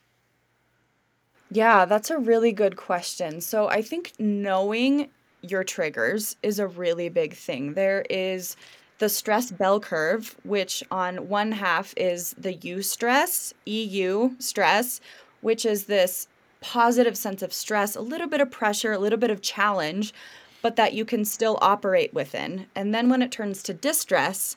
Yeah, 1.51 1.85
that's 1.85 2.09
a 2.09 2.17
really 2.17 2.53
good 2.53 2.75
question. 2.75 3.41
So 3.41 3.67
I 3.67 3.81
think 3.81 4.13
knowing 4.17 5.09
your 5.43 5.63
triggers 5.63 6.35
is 6.41 6.57
a 6.57 6.67
really 6.67 7.09
big 7.09 7.35
thing. 7.35 7.73
There 7.73 8.05
is 8.09 8.55
the 8.99 9.09
stress 9.09 9.51
bell 9.51 9.79
curve, 9.79 10.35
which 10.43 10.83
on 10.89 11.27
one 11.27 11.51
half 11.51 11.93
is 11.97 12.33
the 12.37 12.55
eustress, 12.55 13.53
EU 13.65 14.31
stress, 14.39 15.01
which 15.41 15.65
is 15.65 15.85
this 15.85 16.27
positive 16.61 17.17
sense 17.17 17.41
of 17.41 17.53
stress, 17.53 17.95
a 17.95 18.01
little 18.01 18.27
bit 18.27 18.39
of 18.39 18.49
pressure, 18.49 18.93
a 18.93 18.97
little 18.97 19.19
bit 19.19 19.29
of 19.29 19.41
challenge, 19.41 20.13
but 20.61 20.77
that 20.77 20.93
you 20.93 21.03
can 21.03 21.25
still 21.25 21.59
operate 21.61 22.13
within. 22.13 22.65
And 22.73 22.95
then 22.95 23.09
when 23.09 23.21
it 23.21 23.31
turns 23.31 23.61
to 23.63 23.73
distress, 23.73 24.55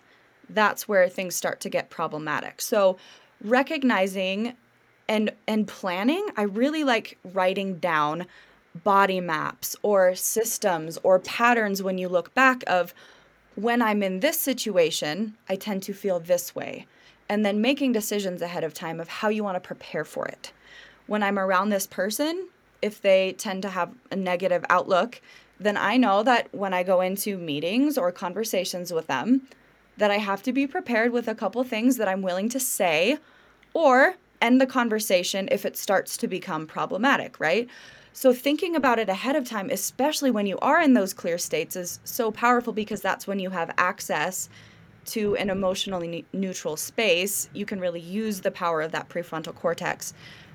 that's 0.48 0.86
where 0.86 1.08
things 1.08 1.34
start 1.34 1.58
to 1.60 1.68
get 1.68 1.90
problematic. 1.90 2.62
So 2.62 2.96
recognizing 3.42 4.54
and 5.08 5.32
and 5.46 5.66
planning, 5.66 6.26
I 6.36 6.42
really 6.42 6.84
like 6.84 7.18
writing 7.24 7.78
down 7.78 8.26
body 8.84 9.20
maps 9.20 9.76
or 9.82 10.14
systems 10.14 10.98
or 11.02 11.18
patterns 11.18 11.82
when 11.82 11.98
you 11.98 12.08
look 12.08 12.34
back 12.34 12.62
of 12.66 12.94
when 13.54 13.80
I'm 13.80 14.02
in 14.02 14.20
this 14.20 14.38
situation, 14.38 15.36
I 15.48 15.56
tend 15.56 15.82
to 15.84 15.94
feel 15.94 16.20
this 16.20 16.54
way. 16.54 16.86
And 17.28 17.44
then 17.44 17.60
making 17.60 17.92
decisions 17.92 18.40
ahead 18.42 18.62
of 18.62 18.74
time 18.74 19.00
of 19.00 19.08
how 19.08 19.28
you 19.28 19.42
want 19.42 19.56
to 19.56 19.66
prepare 19.66 20.04
for 20.04 20.26
it. 20.26 20.52
When 21.06 21.22
I'm 21.22 21.38
around 21.38 21.70
this 21.70 21.86
person, 21.86 22.48
if 22.82 23.00
they 23.00 23.32
tend 23.32 23.62
to 23.62 23.70
have 23.70 23.92
a 24.10 24.16
negative 24.16 24.64
outlook, 24.68 25.20
then 25.58 25.76
I 25.76 25.96
know 25.96 26.22
that 26.22 26.48
when 26.54 26.74
I 26.74 26.82
go 26.82 27.00
into 27.00 27.38
meetings 27.38 27.96
or 27.96 28.12
conversations 28.12 28.92
with 28.92 29.06
them, 29.06 29.48
that 29.96 30.10
I 30.10 30.18
have 30.18 30.42
to 30.42 30.52
be 30.52 30.66
prepared 30.66 31.12
with 31.12 31.26
a 31.26 31.34
couple 31.34 31.64
things 31.64 31.96
that 31.96 32.08
I'm 32.08 32.22
willing 32.22 32.48
to 32.50 32.60
say 32.60 33.18
or 33.72 34.16
end 34.40 34.60
the 34.60 34.66
conversation 34.66 35.48
if 35.50 35.64
it 35.64 35.76
starts 35.76 36.16
to 36.18 36.28
become 36.28 36.66
problematic, 36.66 37.40
right? 37.40 37.68
So 38.16 38.32
thinking 38.32 38.74
about 38.74 38.98
it 38.98 39.10
ahead 39.10 39.36
of 39.36 39.46
time, 39.46 39.68
especially 39.68 40.30
when 40.30 40.46
you 40.46 40.58
are 40.60 40.80
in 40.80 40.94
those 40.94 41.12
clear 41.12 41.36
states, 41.36 41.76
is 41.76 42.00
so 42.04 42.30
powerful 42.30 42.72
because 42.72 43.02
that's 43.02 43.26
when 43.26 43.38
you 43.38 43.50
have 43.50 43.74
access 43.76 44.48
to 45.08 45.36
an 45.36 45.50
emotionally 45.50 46.24
neutral 46.32 46.78
space. 46.78 47.50
You 47.52 47.66
can 47.66 47.78
really 47.78 48.00
use 48.00 48.40
the 48.40 48.50
power 48.50 48.80
of 48.80 48.92
that 48.92 49.10
prefrontal 49.10 49.54
cortex 49.54 50.14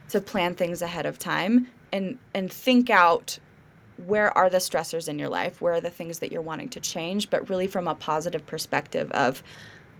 to 0.09 0.19
plan 0.19 0.55
things 0.55 0.81
ahead 0.81 1.05
of 1.05 1.19
time 1.19 1.67
and 1.91 2.17
and 2.33 2.51
think 2.51 2.89
out 2.89 3.37
where 4.07 4.35
are 4.35 4.49
the 4.49 4.57
stressors 4.57 5.07
in 5.07 5.19
your 5.19 5.29
life 5.29 5.61
where 5.61 5.73
are 5.73 5.81
the 5.81 5.91
things 5.91 6.17
that 6.17 6.31
you're 6.31 6.41
wanting 6.41 6.69
to 6.69 6.79
change 6.79 7.29
but 7.29 7.47
really 7.47 7.67
from 7.67 7.87
a 7.87 7.93
positive 7.93 8.45
perspective 8.47 9.11
of 9.11 9.43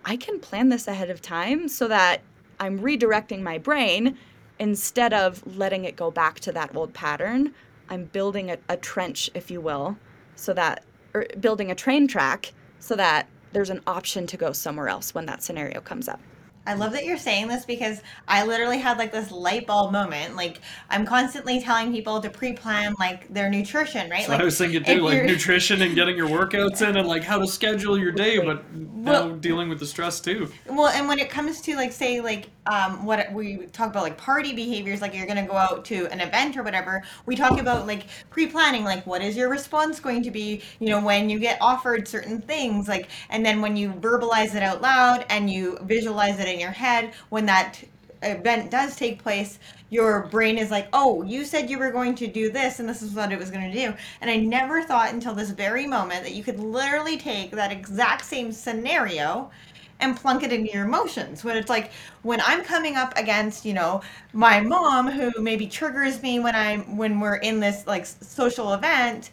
i 0.03 0.15
can 0.15 0.39
plan 0.39 0.69
this 0.69 0.87
ahead 0.87 1.09
of 1.09 1.21
time 1.21 1.67
so 1.67 1.87
that 1.87 2.21
i'm 2.59 2.79
redirecting 2.79 3.41
my 3.41 3.57
brain 3.57 4.17
instead 4.61 5.11
of 5.11 5.43
letting 5.57 5.85
it 5.85 5.95
go 5.95 6.11
back 6.11 6.39
to 6.39 6.51
that 6.51 6.73
old 6.75 6.93
pattern, 6.93 7.51
I'm 7.89 8.05
building 8.05 8.51
a, 8.51 8.57
a 8.69 8.77
trench, 8.77 9.27
if 9.33 9.49
you 9.49 9.59
will, 9.59 9.97
so 10.35 10.53
that, 10.53 10.83
or 11.15 11.25
building 11.39 11.71
a 11.71 11.75
train 11.75 12.07
track 12.07 12.53
so 12.79 12.95
that 12.95 13.27
there's 13.53 13.71
an 13.71 13.81
option 13.87 14.27
to 14.27 14.37
go 14.37 14.53
somewhere 14.53 14.87
else 14.87 15.15
when 15.15 15.25
that 15.25 15.41
scenario 15.41 15.81
comes 15.81 16.07
up. 16.07 16.21
I 16.67 16.75
love 16.75 16.91
that 16.93 17.05
you're 17.05 17.17
saying 17.17 17.47
this 17.47 17.65
because 17.65 18.01
I 18.27 18.45
literally 18.45 18.77
had 18.77 18.99
like 18.99 19.11
this 19.11 19.31
light 19.31 19.65
bulb 19.65 19.91
moment. 19.91 20.35
Like 20.35 20.61
I'm 20.89 21.05
constantly 21.05 21.59
telling 21.59 21.91
people 21.91 22.21
to 22.21 22.29
pre-plan 22.29 22.95
like 22.99 23.33
their 23.33 23.49
nutrition, 23.49 24.09
right? 24.11 24.29
Like 24.29 24.39
I 24.39 24.43
was 24.43 24.57
thinking 24.57 24.83
too, 24.83 25.01
like 25.01 25.23
nutrition 25.25 25.81
and 25.81 25.95
getting 25.95 26.15
your 26.15 26.29
workouts 26.29 26.87
in 26.87 26.97
and 26.97 27.07
like 27.07 27.23
how 27.23 27.39
to 27.39 27.47
schedule 27.47 27.97
your 27.97 28.11
day, 28.11 28.37
but 28.37 28.71
now 28.75 29.11
Well- 29.11 29.29
dealing 29.31 29.69
with 29.69 29.79
the 29.79 29.87
stress 29.87 30.19
too. 30.19 30.51
Well, 30.67 30.87
and 30.87 31.07
when 31.07 31.17
it 31.17 31.29
comes 31.31 31.61
to 31.61 31.75
like 31.75 31.91
say 31.91 32.21
like 32.21 32.49
um 32.67 33.05
what 33.05 33.33
we 33.33 33.65
talk 33.73 33.89
about 33.89 34.03
like 34.03 34.17
party 34.17 34.53
behaviors, 34.53 35.01
like 35.01 35.15
you're 35.15 35.25
gonna 35.25 35.47
go 35.47 35.57
out 35.57 35.83
to 35.85 36.05
an 36.11 36.19
event 36.19 36.57
or 36.57 36.63
whatever, 36.63 37.01
we 37.25 37.35
talk 37.35 37.59
about 37.59 37.87
like 37.87 38.05
pre-planning, 38.29 38.83
like 38.83 39.05
what 39.07 39.23
is 39.23 39.35
your 39.35 39.49
response 39.49 39.99
going 39.99 40.21
to 40.21 40.29
be, 40.29 40.61
you 40.79 40.89
know, 40.89 41.03
when 41.03 41.27
you 41.27 41.39
get 41.39 41.57
offered 41.59 42.07
certain 42.07 42.39
things, 42.39 42.87
like 42.87 43.09
and 43.31 43.43
then 43.43 43.61
when 43.61 43.75
you 43.75 43.89
verbalize 43.93 44.53
it 44.53 44.61
out 44.61 44.81
loud 44.83 45.25
and 45.29 45.49
you 45.49 45.79
visualize 45.81 46.39
it 46.39 46.47
in 46.47 46.59
your 46.61 46.71
head, 46.71 47.13
when 47.29 47.45
that 47.47 47.83
event 48.23 48.71
does 48.71 48.95
take 48.95 49.21
place, 49.21 49.59
your 49.89 50.27
brain 50.27 50.57
is 50.57 50.71
like, 50.71 50.87
oh, 50.93 51.21
you 51.23 51.43
said 51.43 51.69
you 51.69 51.77
were 51.77 51.91
going 51.91 52.15
to 52.15 52.27
do 52.27 52.49
this, 52.51 52.79
and 52.79 52.87
this 52.87 53.01
is 53.01 53.13
what 53.13 53.31
it 53.31 53.39
was 53.39 53.51
going 53.51 53.69
to 53.69 53.77
do. 53.77 53.93
And 54.21 54.29
I 54.29 54.37
never 54.37 54.81
thought 54.83 55.13
until 55.13 55.33
this 55.33 55.49
very 55.49 55.85
moment 55.85 56.23
that 56.23 56.33
you 56.33 56.43
could 56.43 56.59
literally 56.59 57.17
take 57.17 57.51
that 57.51 57.71
exact 57.71 58.23
same 58.23 58.51
scenario 58.51 59.51
and 59.99 60.17
plunk 60.17 60.43
it 60.43 60.51
into 60.51 60.71
your 60.71 60.85
emotions. 60.85 61.43
When 61.43 61.57
it's 61.57 61.69
like 61.69 61.91
when 62.23 62.41
I'm 62.41 62.63
coming 62.63 62.95
up 62.95 63.13
against, 63.17 63.65
you 63.65 63.73
know, 63.73 64.01
my 64.33 64.59
mom 64.59 65.09
who 65.09 65.31
maybe 65.41 65.67
triggers 65.67 66.21
me 66.21 66.39
when 66.39 66.55
I'm 66.55 66.97
when 66.97 67.19
we're 67.19 67.35
in 67.35 67.59
this 67.59 67.85
like 67.85 68.05
social 68.05 68.73
event, 68.73 69.29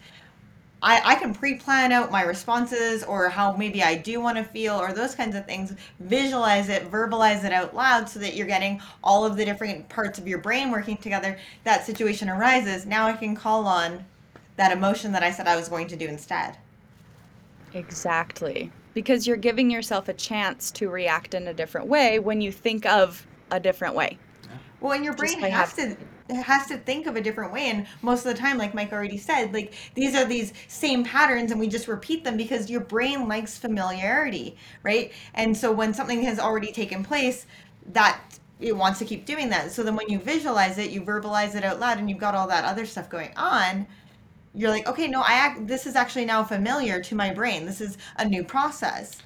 I, 0.81 1.01
I 1.03 1.15
can 1.15 1.33
pre-plan 1.33 1.91
out 1.91 2.11
my 2.11 2.23
responses 2.23 3.03
or 3.03 3.27
how 3.27 3.53
maybe 3.53 3.83
I 3.83 3.95
do 3.95 4.21
want 4.21 4.37
to 4.37 4.43
feel 4.43 4.75
or 4.75 4.93
those 4.93 5.13
kinds 5.13 5.35
of 5.35 5.45
things. 5.45 5.73
Visualize 5.99 6.69
it, 6.69 6.89
verbalize 6.89 7.43
it 7.43 7.51
out 7.51 7.75
loud 7.75 8.07
so 8.07 8.19
that 8.19 8.35
you're 8.35 8.47
getting 8.47 8.81
all 9.03 9.25
of 9.25 9.35
the 9.35 9.43
different 9.43 9.89
parts 9.89 10.19
of 10.19 10.27
your 10.27 10.39
brain 10.39 10.71
working 10.71 10.97
together. 10.97 11.37
That 11.65 11.85
situation 11.85 12.29
arises. 12.29 12.85
Now 12.85 13.07
I 13.07 13.13
can 13.13 13.35
call 13.35 13.67
on 13.67 14.05
that 14.55 14.71
emotion 14.71 15.11
that 15.11 15.23
I 15.23 15.31
said 15.31 15.47
I 15.47 15.55
was 15.55 15.67
going 15.67 15.87
to 15.87 15.95
do 15.95 16.07
instead. 16.07 16.57
Exactly. 17.73 18.71
Because 18.93 19.27
you're 19.27 19.37
giving 19.37 19.69
yourself 19.69 20.07
a 20.07 20.13
chance 20.13 20.71
to 20.71 20.89
react 20.89 21.33
in 21.33 21.47
a 21.47 21.53
different 21.53 21.87
way 21.87 22.19
when 22.19 22.41
you 22.41 22.51
think 22.51 22.85
of 22.85 23.25
a 23.51 23.59
different 23.59 23.95
way. 23.95 24.17
Well, 24.79 24.93
and 24.93 25.03
your 25.03 25.13
brain 25.13 25.39
has 25.41 25.73
to 25.73 25.97
has 26.35 26.67
to 26.67 26.77
think 26.77 27.07
of 27.07 27.15
a 27.15 27.21
different 27.21 27.51
way, 27.51 27.69
and 27.69 27.87
most 28.01 28.25
of 28.25 28.33
the 28.33 28.39
time, 28.39 28.57
like 28.57 28.73
Mike 28.73 28.93
already 28.93 29.17
said, 29.17 29.53
like 29.53 29.73
these 29.95 30.15
are 30.15 30.25
these 30.25 30.53
same 30.67 31.03
patterns, 31.03 31.51
and 31.51 31.59
we 31.59 31.67
just 31.67 31.87
repeat 31.87 32.23
them 32.23 32.37
because 32.37 32.69
your 32.69 32.81
brain 32.81 33.27
likes 33.27 33.57
familiarity, 33.57 34.55
right? 34.83 35.11
And 35.33 35.55
so 35.55 35.71
when 35.71 35.93
something 35.93 36.21
has 36.23 36.39
already 36.39 36.71
taken 36.71 37.03
place, 37.03 37.45
that 37.93 38.21
it 38.59 38.75
wants 38.75 38.99
to 38.99 39.05
keep 39.05 39.25
doing 39.25 39.49
that. 39.49 39.71
So 39.71 39.83
then 39.83 39.95
when 39.95 40.09
you 40.09 40.19
visualize 40.19 40.77
it, 40.77 40.91
you 40.91 41.01
verbalize 41.01 41.55
it 41.55 41.63
out 41.63 41.79
loud, 41.79 41.97
and 41.97 42.09
you've 42.09 42.19
got 42.19 42.35
all 42.35 42.47
that 42.47 42.65
other 42.65 42.85
stuff 42.85 43.09
going 43.09 43.31
on. 43.35 43.87
You're 44.53 44.71
like, 44.71 44.87
okay, 44.87 45.07
no, 45.07 45.21
I 45.21 45.33
act. 45.33 45.67
This 45.67 45.85
is 45.85 45.95
actually 45.95 46.25
now 46.25 46.43
familiar 46.43 47.01
to 47.01 47.15
my 47.15 47.33
brain. 47.33 47.65
This 47.65 47.81
is 47.81 47.97
a 48.17 48.25
new 48.25 48.43
process. 48.43 49.17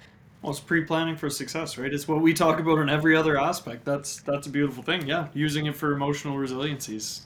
Well, 0.43 0.51
it's 0.51 0.59
pre-planning 0.59 1.15
for 1.15 1.29
success, 1.29 1.77
right? 1.77 1.91
It's 1.91 2.05
what 2.05 2.21
we 2.21 2.33
talk 2.33 2.59
about 2.59 2.79
in 2.79 2.89
every 2.89 3.15
other 3.15 3.39
aspect. 3.39 3.85
That's 3.85 4.21
that's 4.23 4.45
a 4.45 4.49
beautiful 4.49 4.83
thing. 4.83 5.07
Yeah, 5.07 5.29
using 5.33 5.67
it 5.67 5.75
for 5.75 5.93
emotional 5.93 6.35
resiliencies. 6.35 7.21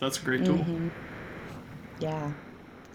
That's 0.00 0.20
a 0.20 0.24
great 0.24 0.44
tool. 0.44 0.56
Mhm. 0.56 0.90
Yeah, 2.00 2.32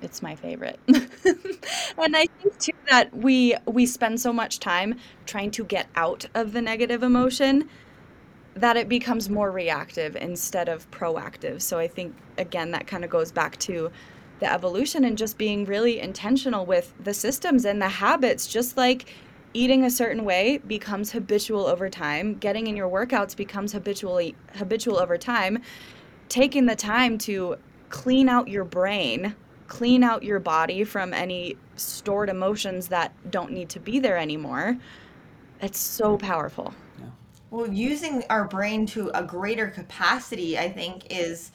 it's 0.01 0.21
my 0.21 0.36
favorite. 0.36 0.77
and 0.88 2.17
I 2.17 2.27
think 2.41 2.60
too 2.60 2.73
that 2.89 3.15
we 3.15 3.55
we 3.65 3.86
spend 3.86 4.19
so 4.19 4.34
much 4.34 4.60
time 4.60 4.99
trying 5.25 5.51
to 5.51 5.63
get 5.63 5.88
out 5.95 6.25
of 6.36 6.51
the 6.51 6.62
negative 6.62 7.01
emotion 7.01 7.69
that 8.55 8.75
it 8.75 8.89
becomes 8.89 9.29
more 9.29 9.51
reactive 9.51 10.17
instead 10.17 10.67
of 10.67 10.91
proactive. 10.91 11.62
So 11.62 11.79
I 11.79 11.88
think 11.88 12.13
again 12.38 12.71
that 12.71 12.88
kind 12.88 13.05
of 13.05 13.10
goes 13.10 13.31
back 13.31 13.57
to 13.60 13.89
the 14.41 14.51
evolution 14.51 15.05
and 15.05 15.17
just 15.17 15.38
being 15.38 15.63
really 15.63 16.01
intentional 16.01 16.65
with 16.65 16.93
the 17.01 17.13
systems 17.13 17.63
and 17.63 17.81
the 17.81 17.88
habits 17.88 18.47
just 18.47 18.75
like 18.75 19.13
eating 19.54 19.84
a 19.84 19.92
certain 19.92 20.24
way 20.24 20.58
becomes 20.60 21.12
habitual 21.12 21.66
over 21.66 21.90
time 21.90 22.36
getting 22.36 22.68
in 22.68 22.76
your 22.76 22.90
workouts 22.90 23.36
becomes 23.36 23.74
habitually 23.74 24.36
habitual 24.56 24.98
over 24.98 25.18
time 25.18 25.60
taking 26.32 26.66
the 26.66 26.76
time 26.76 27.18
to 27.18 27.58
clean 27.90 28.30
out 28.30 28.48
your 28.48 28.64
brain, 28.64 29.36
clean 29.68 30.02
out 30.02 30.24
your 30.24 30.40
body 30.40 30.84
from 30.86 31.14
any 31.14 31.58
stored 31.76 32.30
emotions 32.30 32.88
that 32.88 33.14
don't 33.30 33.52
need 33.52 33.68
to 33.68 33.80
be 33.80 34.00
there 34.00 34.18
anymore. 34.18 34.78
It's 35.62 35.78
so 35.78 36.18
powerful. 36.18 36.74
Well, 37.50 37.68
using 37.68 38.24
our 38.30 38.48
brain 38.48 38.86
to 38.88 39.12
a 39.14 39.24
greater 39.24 39.68
capacity, 39.68 40.58
I 40.58 40.70
think, 40.70 41.08
is, 41.10 41.52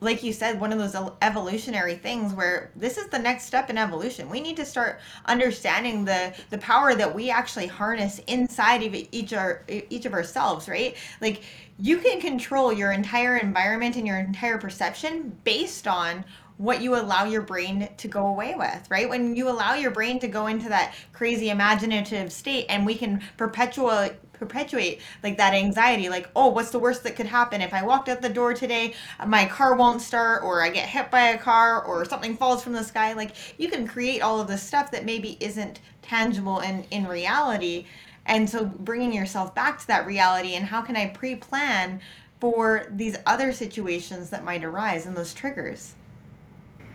like 0.00 0.22
you 0.22 0.32
said, 0.32 0.60
one 0.60 0.72
of 0.72 0.78
those 0.78 0.94
evolutionary 1.22 1.96
things 1.96 2.32
where 2.32 2.70
this 2.76 2.98
is 2.98 3.08
the 3.08 3.18
next 3.18 3.44
step 3.44 3.70
in 3.70 3.78
evolution. 3.78 4.28
We 4.28 4.40
need 4.40 4.56
to 4.56 4.64
start 4.64 5.00
understanding 5.26 6.04
the 6.04 6.34
the 6.50 6.58
power 6.58 6.94
that 6.94 7.14
we 7.14 7.30
actually 7.30 7.66
harness 7.66 8.20
inside 8.26 8.82
of 8.82 8.94
each 8.94 9.32
our 9.32 9.64
each 9.68 10.06
of 10.06 10.12
ourselves, 10.12 10.68
right? 10.68 10.96
Like 11.20 11.42
you 11.78 11.98
can 11.98 12.20
control 12.20 12.72
your 12.72 12.92
entire 12.92 13.36
environment 13.36 13.96
and 13.96 14.06
your 14.06 14.18
entire 14.18 14.58
perception 14.58 15.36
based 15.44 15.88
on 15.88 16.24
what 16.58 16.80
you 16.80 16.94
allow 16.94 17.24
your 17.24 17.42
brain 17.42 17.88
to 17.96 18.06
go 18.06 18.26
away 18.26 18.54
with, 18.56 18.88
right? 18.88 19.08
When 19.08 19.34
you 19.34 19.48
allow 19.48 19.74
your 19.74 19.90
brain 19.90 20.20
to 20.20 20.28
go 20.28 20.46
into 20.46 20.68
that 20.68 20.94
crazy 21.12 21.50
imaginative 21.50 22.32
state 22.32 22.66
and 22.68 22.86
we 22.86 22.94
can 22.94 23.20
perpetuate 23.36 24.12
perpetuate 24.42 25.00
like 25.22 25.36
that 25.36 25.54
anxiety 25.54 26.08
like 26.08 26.28
oh 26.36 26.48
what's 26.48 26.70
the 26.70 26.78
worst 26.78 27.02
that 27.04 27.16
could 27.16 27.26
happen 27.26 27.60
if 27.60 27.72
i 27.74 27.82
walked 27.82 28.08
out 28.08 28.20
the 28.22 28.28
door 28.28 28.54
today 28.54 28.94
my 29.26 29.46
car 29.46 29.74
won't 29.76 30.00
start 30.00 30.42
or 30.42 30.62
i 30.62 30.68
get 30.70 30.88
hit 30.88 31.10
by 31.10 31.28
a 31.28 31.38
car 31.38 31.84
or 31.84 32.04
something 32.04 32.36
falls 32.36 32.62
from 32.62 32.72
the 32.72 32.84
sky 32.84 33.12
like 33.12 33.34
you 33.58 33.68
can 33.68 33.86
create 33.86 34.20
all 34.22 34.40
of 34.40 34.48
this 34.48 34.62
stuff 34.62 34.90
that 34.90 35.04
maybe 35.04 35.36
isn't 35.40 35.80
tangible 36.02 36.60
in 36.60 36.84
in 36.90 37.06
reality 37.06 37.86
and 38.26 38.48
so 38.48 38.64
bringing 38.64 39.12
yourself 39.12 39.54
back 39.54 39.78
to 39.80 39.86
that 39.86 40.06
reality 40.06 40.54
and 40.54 40.66
how 40.66 40.82
can 40.82 40.96
i 40.96 41.06
pre-plan 41.08 42.00
for 42.40 42.86
these 42.90 43.16
other 43.26 43.52
situations 43.52 44.30
that 44.30 44.44
might 44.44 44.64
arise 44.64 45.06
and 45.06 45.16
those 45.16 45.34
triggers 45.34 45.94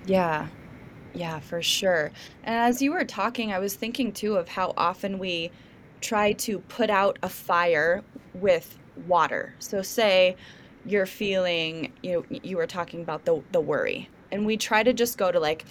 Yeah. 0.06 0.50
Yeah, 1.14 1.40
for 1.40 1.62
sure. 1.64 2.12
And 2.44 2.56
as 2.56 2.82
you 2.82 2.92
were 2.92 3.06
talking, 3.06 3.52
I 3.54 3.60
was 3.60 3.76
thinking 3.76 4.14
too 4.14 4.36
of 4.38 4.50
how 4.50 4.74
often 4.78 5.20
we 5.20 5.52
try 6.02 6.34
to 6.34 6.60
put 6.60 6.90
out 6.90 7.18
a 7.24 7.30
fire 7.30 8.04
with 8.34 8.78
water. 9.08 9.54
So 9.60 9.82
say 9.82 10.36
you're 10.86 11.06
feeling, 11.06 11.92
you 12.02 12.26
you 12.30 12.58
were 12.58 12.68
talking 12.68 13.02
about 13.02 13.26
the 13.26 13.42
the 13.52 13.62
worry. 13.62 14.10
And 14.32 14.46
we 14.46 14.58
try 14.58 14.84
to 14.84 14.94
just 14.94 15.18
go 15.18 15.32
to 15.32 15.40
like 15.40 15.66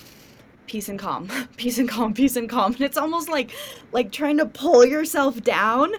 peace 0.66 0.88
and 0.88 0.98
calm, 0.98 1.28
peace 1.56 1.78
and 1.78 1.88
calm, 1.88 2.14
peace 2.14 2.36
and 2.36 2.48
calm. 2.48 2.72
And 2.72 2.82
it's 2.82 2.98
almost 2.98 3.28
like 3.28 3.52
like 3.92 4.12
trying 4.12 4.38
to 4.38 4.46
pull 4.46 4.84
yourself 4.84 5.42
down 5.42 5.92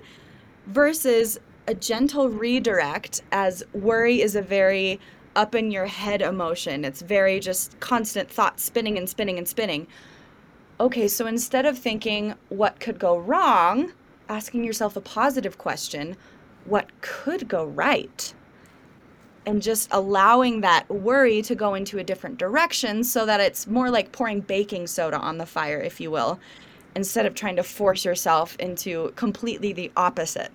versus 0.68 1.40
a 1.68 1.74
gentle 1.74 2.30
redirect 2.30 3.22
as 3.32 3.64
worry 3.74 4.22
is 4.22 4.36
a 4.36 4.42
very 4.42 5.00
up 5.36 5.54
in 5.54 5.70
your 5.70 5.86
head 5.86 6.22
emotion. 6.22 6.84
It's 6.84 7.02
very 7.02 7.40
just 7.40 7.80
constant 7.80 8.30
thought 8.30 8.60
spinning 8.60 8.98
and 8.98 9.08
spinning 9.08 9.38
and 9.38 9.48
spinning. 9.48 9.88
Okay, 10.80 11.08
so 11.08 11.28
instead 11.28 11.66
of 11.66 11.78
thinking 11.78 12.36
what 12.50 12.80
could 12.80 13.00
go 13.00 13.18
wrong, 13.18 13.94
asking 14.30 14.64
yourself 14.64 14.96
a 14.96 15.02
positive 15.02 15.58
question, 15.58 16.16
what 16.66 16.90
could 17.02 17.48
go 17.48 17.66
right? 17.66 18.34
And 19.46 19.62
just 19.62 19.88
allowing 19.92 20.62
that 20.62 20.90
worry 20.90 21.42
to 21.44 21.56
go 21.56 21.74
into 21.74 22.00
a 22.00 22.04
different 22.04 22.38
direction 22.38 23.04
so 23.04 23.26
that 23.26 23.40
it's 23.40 23.68
more 23.68 23.90
like 23.90 24.12
pouring 24.12 24.42
baking 24.42 24.88
soda 24.88 25.18
on 25.18 25.38
the 25.38 25.46
fire, 25.46 25.80
if 25.80 26.02
you 26.02 26.12
will, 26.12 26.40
instead 26.96 27.26
of 27.26 27.34
trying 27.34 27.56
to 27.56 27.64
force 27.64 28.04
yourself 28.04 28.56
into 28.60 29.14
completely 29.16 29.72
the 29.72 29.92
opposite. 29.96 30.52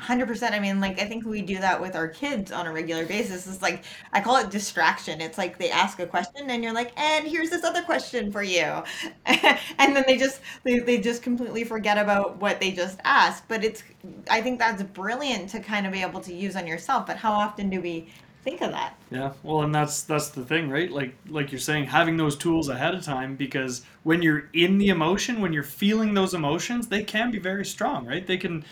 100% 0.00 0.52
i 0.52 0.58
mean 0.58 0.80
like 0.80 1.00
i 1.00 1.04
think 1.04 1.24
we 1.24 1.42
do 1.42 1.58
that 1.58 1.80
with 1.80 1.94
our 1.94 2.08
kids 2.08 2.52
on 2.52 2.66
a 2.66 2.72
regular 2.72 3.04
basis. 3.06 3.46
It's 3.46 3.62
like 3.62 3.84
i 4.12 4.20
call 4.20 4.36
it 4.36 4.50
distraction. 4.50 5.20
It's 5.20 5.38
like 5.38 5.58
they 5.58 5.70
ask 5.70 5.98
a 6.00 6.06
question 6.06 6.50
and 6.50 6.62
you're 6.62 6.74
like 6.74 6.98
and 6.98 7.26
here's 7.26 7.50
this 7.50 7.64
other 7.64 7.82
question 7.82 8.32
for 8.32 8.42
you. 8.42 8.82
And 9.78 9.96
then 9.96 10.04
they 10.06 10.16
just 10.16 10.40
they, 10.64 10.78
they 10.78 10.98
just 10.98 11.22
completely 11.22 11.64
forget 11.64 11.98
about 11.98 12.40
what 12.40 12.60
they 12.60 12.70
just 12.70 12.98
asked. 13.04 13.44
But 13.48 13.64
it's 13.64 13.82
i 14.30 14.40
think 14.40 14.58
that's 14.58 14.82
brilliant 14.82 15.50
to 15.50 15.60
kind 15.60 15.86
of 15.86 15.92
be 15.92 16.02
able 16.02 16.20
to 16.20 16.32
use 16.32 16.56
on 16.56 16.66
yourself 16.66 17.06
but 17.06 17.16
how 17.16 17.32
often 17.32 17.68
do 17.68 17.80
we 17.80 18.08
think 18.42 18.60
of 18.60 18.70
that? 18.70 18.94
Yeah, 19.10 19.32
well, 19.42 19.62
and 19.62 19.74
that's 19.74 20.02
that's 20.02 20.28
the 20.28 20.44
thing, 20.44 20.70
right? 20.70 20.90
Like 20.90 21.14
like 21.28 21.52
you're 21.52 21.58
saying, 21.58 21.86
having 21.86 22.16
those 22.16 22.36
tools 22.36 22.68
ahead 22.68 22.94
of 22.94 23.02
time 23.02 23.36
because 23.36 23.82
when 24.02 24.22
you're 24.22 24.48
in 24.52 24.78
the 24.78 24.88
emotion, 24.88 25.40
when 25.40 25.52
you're 25.52 25.62
feeling 25.62 26.14
those 26.14 26.34
emotions, 26.34 26.88
they 26.88 27.02
can 27.02 27.30
be 27.30 27.38
very 27.38 27.64
strong, 27.64 28.06
right? 28.06 28.26
They 28.26 28.36
can, 28.38 28.64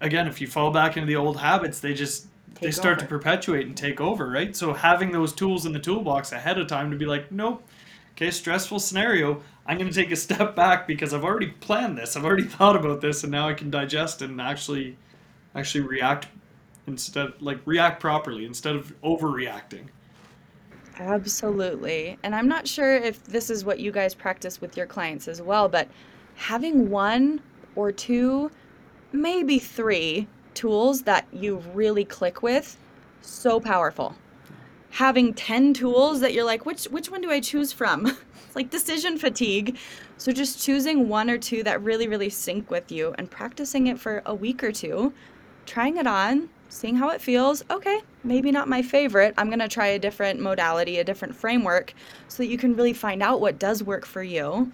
again, 0.00 0.26
if 0.26 0.40
you 0.40 0.46
fall 0.46 0.70
back 0.70 0.96
into 0.96 1.06
the 1.06 1.16
old 1.16 1.38
habits, 1.38 1.80
they 1.80 1.94
just 1.94 2.28
they 2.60 2.68
Take 2.68 2.74
start 2.74 2.98
to 3.00 3.06
perpetuate 3.06 3.66
and 3.66 3.76
take 3.76 4.00
over, 4.00 4.28
right? 4.30 4.56
So 4.56 4.72
having 4.72 5.12
those 5.12 5.34
tools 5.34 5.66
in 5.66 5.72
the 5.72 5.78
toolbox 5.78 6.32
ahead 6.32 6.58
of 6.58 6.66
time 6.66 6.90
to 6.90 6.96
be 6.96 7.04
like, 7.04 7.30
nope, 7.30 7.62
okay, 8.12 8.30
stressful 8.30 8.80
scenario, 8.80 9.42
I'm 9.66 9.76
going 9.76 9.90
to 9.90 9.94
take 9.94 10.10
a 10.10 10.16
step 10.16 10.56
back 10.56 10.86
because 10.86 11.12
I've 11.12 11.24
already 11.24 11.48
planned 11.48 11.98
this, 11.98 12.16
I've 12.16 12.24
already 12.24 12.44
thought 12.56 12.76
about 12.76 13.00
this, 13.00 13.22
and 13.24 13.30
now 13.30 13.48
I 13.48 13.54
can 13.54 13.70
digest 13.70 14.22
and 14.22 14.40
actually 14.40 14.96
actually 15.54 15.82
react 15.82 16.28
instead 16.86 17.32
like 17.40 17.58
react 17.66 18.00
properly 18.00 18.44
instead 18.44 18.76
of 18.76 18.94
overreacting. 19.02 19.88
Absolutely. 20.98 22.18
And 22.22 22.34
I'm 22.34 22.48
not 22.48 22.66
sure 22.66 22.96
if 22.96 23.22
this 23.24 23.50
is 23.50 23.64
what 23.64 23.80
you 23.80 23.92
guys 23.92 24.14
practice 24.14 24.60
with 24.60 24.76
your 24.76 24.86
clients 24.86 25.28
as 25.28 25.42
well, 25.42 25.68
but 25.68 25.88
having 26.36 26.88
one 26.88 27.40
or 27.74 27.92
two, 27.92 28.50
maybe 29.12 29.58
three 29.58 30.28
tools 30.54 31.02
that 31.02 31.26
you 31.32 31.62
really 31.74 32.04
click 32.04 32.42
with, 32.42 32.76
so 33.20 33.60
powerful. 33.60 34.16
Having 34.90 35.34
10 35.34 35.74
tools 35.74 36.20
that 36.20 36.32
you're 36.32 36.44
like, 36.44 36.64
which 36.64 36.84
which 36.84 37.10
one 37.10 37.20
do 37.20 37.30
I 37.30 37.40
choose 37.40 37.72
from? 37.72 38.06
it's 38.46 38.56
like 38.56 38.70
decision 38.70 39.18
fatigue. 39.18 39.76
So 40.16 40.32
just 40.32 40.62
choosing 40.62 41.08
one 41.08 41.28
or 41.28 41.38
two 41.38 41.62
that 41.64 41.82
really 41.82 42.08
really 42.08 42.30
sync 42.30 42.70
with 42.70 42.90
you 42.90 43.14
and 43.18 43.30
practicing 43.30 43.88
it 43.88 43.98
for 43.98 44.22
a 44.24 44.34
week 44.34 44.64
or 44.64 44.72
two, 44.72 45.12
trying 45.66 45.98
it 45.98 46.06
on, 46.06 46.48
seeing 46.68 46.96
how 46.96 47.10
it 47.10 47.20
feels. 47.20 47.62
Okay, 47.70 48.00
maybe 48.24 48.50
not 48.50 48.68
my 48.68 48.82
favorite. 48.82 49.34
I'm 49.36 49.48
going 49.48 49.58
to 49.58 49.68
try 49.68 49.88
a 49.88 49.98
different 49.98 50.40
modality, 50.40 50.98
a 50.98 51.04
different 51.04 51.34
framework 51.34 51.94
so 52.28 52.42
that 52.42 52.48
you 52.48 52.58
can 52.58 52.74
really 52.74 52.92
find 52.92 53.22
out 53.22 53.40
what 53.40 53.58
does 53.58 53.82
work 53.82 54.06
for 54.06 54.22
you. 54.22 54.70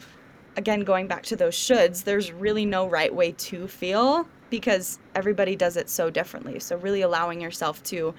Again, 0.57 0.81
going 0.81 1.07
back 1.07 1.23
to 1.25 1.37
those 1.37 1.55
shoulds, 1.55 2.05
there's 2.05 2.33
really 2.33 2.67
no 2.67 2.87
right 2.87 3.15
way 3.15 3.33
to 3.33 3.67
feel 3.69 4.27
because 4.51 4.99
everybody 5.15 5.57
does 5.57 5.77
it 5.77 5.89
so 5.89 6.11
differently. 6.11 6.61
So, 6.61 6.77
really 6.77 7.03
allowing 7.03 7.41
yourself 7.41 7.83
to 7.85 8.15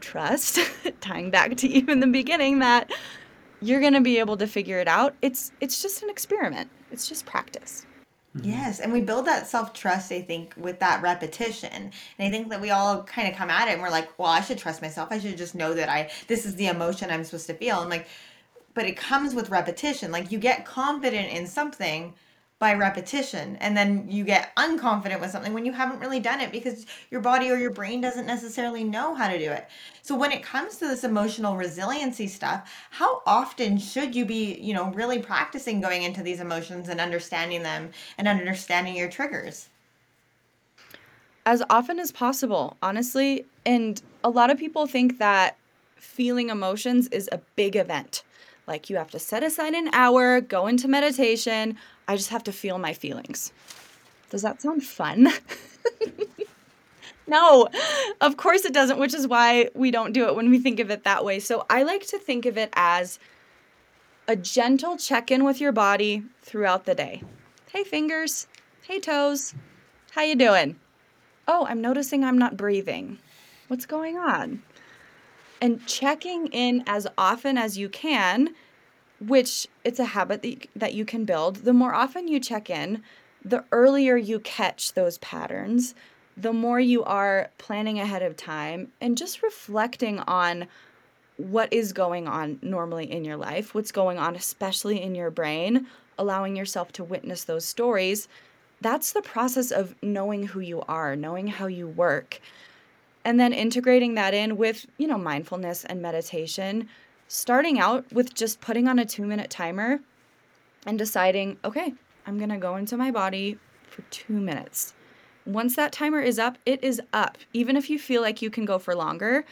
trust, 0.00 0.58
tying 1.00 1.30
back 1.30 1.56
to 1.58 1.68
even 1.68 2.00
the 2.00 2.06
beginning, 2.06 2.58
that 2.60 2.90
you're 3.60 3.80
going 3.80 3.94
to 3.94 4.00
be 4.00 4.18
able 4.18 4.36
to 4.36 4.46
figure 4.46 4.78
it 4.80 4.88
out. 4.88 5.14
It's 5.22 5.52
it's 5.60 5.80
just 5.80 6.02
an 6.02 6.10
experiment. 6.10 6.70
It's 6.90 7.08
just 7.08 7.26
practice. 7.26 7.86
Mm-hmm. 8.36 8.50
Yes, 8.50 8.80
and 8.80 8.92
we 8.92 9.00
build 9.00 9.26
that 9.26 9.46
self 9.46 9.72
trust, 9.72 10.12
I 10.12 10.20
think, 10.20 10.54
with 10.56 10.78
that 10.80 11.02
repetition. 11.02 11.70
And 11.72 11.92
I 12.18 12.30
think 12.30 12.50
that 12.50 12.60
we 12.60 12.70
all 12.70 13.02
kind 13.04 13.26
of 13.28 13.34
come 13.34 13.50
at 13.50 13.68
it 13.68 13.72
and 13.72 13.82
we're 13.82 13.90
like, 13.90 14.18
well, 14.18 14.28
I 14.28 14.40
should 14.42 14.58
trust 14.58 14.82
myself. 14.82 15.08
I 15.10 15.18
should 15.18 15.38
just 15.38 15.54
know 15.54 15.74
that 15.74 15.88
I, 15.88 16.10
this 16.26 16.44
is 16.44 16.54
the 16.56 16.66
emotion 16.66 17.10
I'm 17.10 17.24
supposed 17.24 17.46
to 17.46 17.54
feel. 17.54 17.80
And 17.80 17.88
like, 17.88 18.06
but 18.78 18.86
it 18.86 18.96
comes 18.96 19.34
with 19.34 19.50
repetition. 19.50 20.12
Like, 20.12 20.30
you 20.30 20.38
get 20.38 20.64
confident 20.64 21.32
in 21.32 21.48
something 21.48 22.14
by 22.60 22.74
repetition 22.74 23.56
and 23.56 23.76
then 23.76 24.08
you 24.08 24.22
get 24.22 24.54
unconfident 24.54 25.20
with 25.20 25.32
something 25.32 25.52
when 25.52 25.66
you 25.66 25.72
haven't 25.72 25.98
really 25.98 26.20
done 26.20 26.40
it 26.40 26.52
because 26.52 26.86
your 27.10 27.20
body 27.20 27.50
or 27.50 27.56
your 27.56 27.72
brain 27.72 28.00
doesn't 28.00 28.26
necessarily 28.26 28.84
know 28.84 29.16
how 29.16 29.26
to 29.26 29.36
do 29.36 29.50
it. 29.50 29.66
So 30.02 30.14
when 30.14 30.30
it 30.30 30.44
comes 30.44 30.76
to 30.76 30.86
this 30.86 31.02
emotional 31.02 31.56
resiliency 31.56 32.28
stuff 32.28 32.72
how 32.90 33.20
often 33.26 33.78
should 33.78 34.14
you 34.14 34.24
be 34.24 34.54
you 34.60 34.74
know 34.74 34.92
really 34.92 35.18
practicing 35.18 35.80
going 35.80 36.04
into 36.04 36.22
these 36.22 36.38
emotions 36.38 36.88
and 36.88 37.00
understanding 37.00 37.64
them 37.64 37.90
and 38.16 38.28
understanding 38.28 38.94
your 38.94 39.08
triggers? 39.08 39.68
As 41.46 41.64
often 41.68 41.98
as 41.98 42.12
possible 42.12 42.76
honestly. 42.80 43.44
And 43.66 44.00
a 44.22 44.30
lot 44.30 44.50
of 44.50 44.58
people 44.58 44.86
think 44.86 45.18
that 45.18 45.56
feeling 45.96 46.48
emotions 46.48 47.08
is 47.08 47.28
a 47.32 47.38
big 47.56 47.74
event 47.74 48.22
like 48.68 48.88
you 48.90 48.96
have 48.96 49.10
to 49.10 49.18
set 49.18 49.42
aside 49.42 49.74
an 49.74 49.88
hour, 49.92 50.40
go 50.40 50.66
into 50.66 50.86
meditation. 50.86 51.76
I 52.06 52.16
just 52.16 52.28
have 52.28 52.44
to 52.44 52.52
feel 52.52 52.78
my 52.78 52.92
feelings. 52.92 53.52
Does 54.30 54.42
that 54.42 54.62
sound 54.62 54.84
fun? 54.84 55.28
no, 57.26 57.68
of 58.20 58.36
course 58.36 58.64
it 58.64 58.74
doesn't, 58.74 58.98
which 59.00 59.14
is 59.14 59.26
why 59.26 59.70
we 59.74 59.90
don't 59.90 60.12
do 60.12 60.26
it 60.26 60.36
when 60.36 60.50
we 60.50 60.58
think 60.58 60.78
of 60.78 60.90
it 60.90 61.04
that 61.04 61.24
way. 61.24 61.40
So 61.40 61.66
I 61.70 61.82
like 61.82 62.06
to 62.08 62.18
think 62.18 62.46
of 62.46 62.58
it 62.58 62.70
as 62.74 63.18
a 64.28 64.36
gentle 64.36 64.98
check 64.98 65.30
in 65.30 65.44
with 65.44 65.60
your 65.60 65.72
body 65.72 66.22
throughout 66.42 66.84
the 66.84 66.94
day. 66.94 67.22
Hey, 67.72 67.84
fingers. 67.84 68.46
Hey, 68.82 69.00
toes. 69.00 69.54
How 70.12 70.22
you 70.22 70.36
doing? 70.36 70.76
Oh, 71.46 71.66
I'm 71.66 71.80
noticing 71.80 72.22
I'm 72.22 72.38
not 72.38 72.56
breathing. 72.56 73.18
What's 73.68 73.86
going 73.86 74.18
on? 74.18 74.62
And 75.60 75.86
checking 75.86 76.46
in 76.48 76.82
as 76.86 77.06
often 77.16 77.58
as 77.58 77.78
you 77.78 77.88
can, 77.88 78.54
which 79.20 79.66
it's 79.84 79.98
a 79.98 80.04
habit 80.04 80.42
that 80.42 80.48
you, 80.48 80.58
that 80.76 80.94
you 80.94 81.04
can 81.04 81.24
build. 81.24 81.56
The 81.56 81.72
more 81.72 81.94
often 81.94 82.28
you 82.28 82.40
check 82.40 82.70
in, 82.70 83.02
the 83.44 83.64
earlier 83.72 84.16
you 84.16 84.40
catch 84.40 84.92
those 84.92 85.18
patterns, 85.18 85.94
the 86.36 86.52
more 86.52 86.78
you 86.78 87.02
are 87.04 87.50
planning 87.58 87.98
ahead 87.98 88.22
of 88.22 88.36
time 88.36 88.92
and 89.00 89.18
just 89.18 89.42
reflecting 89.42 90.20
on 90.20 90.66
what 91.36 91.72
is 91.72 91.92
going 91.92 92.28
on 92.28 92.58
normally 92.62 93.10
in 93.10 93.24
your 93.24 93.36
life, 93.36 93.74
what's 93.74 93.92
going 93.92 94.18
on, 94.18 94.36
especially 94.36 95.00
in 95.00 95.14
your 95.14 95.30
brain, 95.30 95.86
allowing 96.18 96.56
yourself 96.56 96.92
to 96.92 97.04
witness 97.04 97.44
those 97.44 97.64
stories. 97.64 98.28
That's 98.80 99.12
the 99.12 99.22
process 99.22 99.70
of 99.70 99.94
knowing 100.02 100.44
who 100.48 100.60
you 100.60 100.82
are, 100.88 101.16
knowing 101.16 101.46
how 101.46 101.66
you 101.66 101.88
work 101.88 102.40
and 103.24 103.38
then 103.38 103.52
integrating 103.52 104.14
that 104.14 104.34
in 104.34 104.56
with, 104.56 104.86
you 104.96 105.06
know, 105.06 105.18
mindfulness 105.18 105.84
and 105.84 106.00
meditation, 106.00 106.88
starting 107.28 107.78
out 107.78 108.10
with 108.12 108.34
just 108.34 108.60
putting 108.60 108.88
on 108.88 108.98
a 108.98 109.04
2-minute 109.04 109.50
timer 109.50 110.00
and 110.86 110.98
deciding, 110.98 111.58
okay, 111.64 111.92
I'm 112.26 112.38
going 112.38 112.50
to 112.50 112.56
go 112.56 112.76
into 112.76 112.96
my 112.96 113.10
body 113.10 113.58
for 113.88 114.02
2 114.10 114.32
minutes. 114.32 114.94
Once 115.44 115.76
that 115.76 115.92
timer 115.92 116.20
is 116.20 116.38
up, 116.38 116.58
it 116.66 116.82
is 116.84 117.00
up. 117.12 117.38
Even 117.52 117.76
if 117.76 117.88
you 117.90 117.98
feel 117.98 118.22
like 118.22 118.42
you 118.42 118.50
can 118.50 118.64
go 118.64 118.78
for 118.78 118.94
longer, 118.94 119.44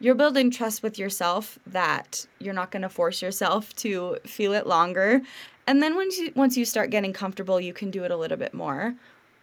you're 0.00 0.14
building 0.14 0.50
trust 0.50 0.82
with 0.82 0.98
yourself 0.98 1.58
that 1.66 2.26
you're 2.40 2.52
not 2.52 2.70
going 2.70 2.82
to 2.82 2.88
force 2.88 3.22
yourself 3.22 3.74
to 3.76 4.18
feel 4.26 4.52
it 4.52 4.66
longer. 4.66 5.22
And 5.66 5.82
then 5.82 5.94
once 5.94 6.18
you 6.18 6.32
once 6.34 6.56
you 6.56 6.64
start 6.64 6.90
getting 6.90 7.12
comfortable, 7.12 7.60
you 7.60 7.72
can 7.72 7.90
do 7.90 8.04
it 8.04 8.10
a 8.10 8.16
little 8.16 8.36
bit 8.36 8.52
more. 8.52 8.94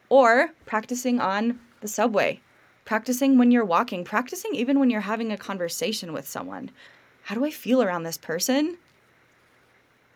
Or 0.10 0.52
practicing 0.66 1.20
on 1.20 1.60
the 1.80 1.88
subway 1.88 2.42
practicing 2.86 3.38
when 3.38 3.52
you're 3.52 3.66
walking, 3.66 4.04
practicing 4.04 4.56
even 4.56 4.80
when 4.80 4.90
you're 4.90 5.02
having 5.02 5.32
a 5.32 5.38
conversation 5.38 6.14
with 6.14 6.28
someone. 6.28 6.72
How 7.24 7.36
do 7.36 7.46
I 7.46 7.52
feel 7.52 7.82
around 7.82 8.04
this 8.04 8.18
person? 8.18 8.78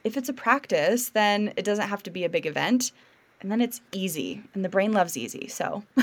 If 0.03 0.17
it's 0.17 0.29
a 0.29 0.33
practice, 0.33 1.09
then 1.09 1.53
it 1.55 1.65
doesn't 1.65 1.89
have 1.89 2.03
to 2.03 2.11
be 2.11 2.23
a 2.23 2.29
big 2.29 2.45
event. 2.45 2.91
And 3.41 3.51
then 3.51 3.61
it's 3.61 3.81
easy, 3.91 4.43
and 4.53 4.63
the 4.63 4.69
brain 4.69 4.91
loves 4.91 5.17
easy. 5.17 5.47
So. 5.47 5.83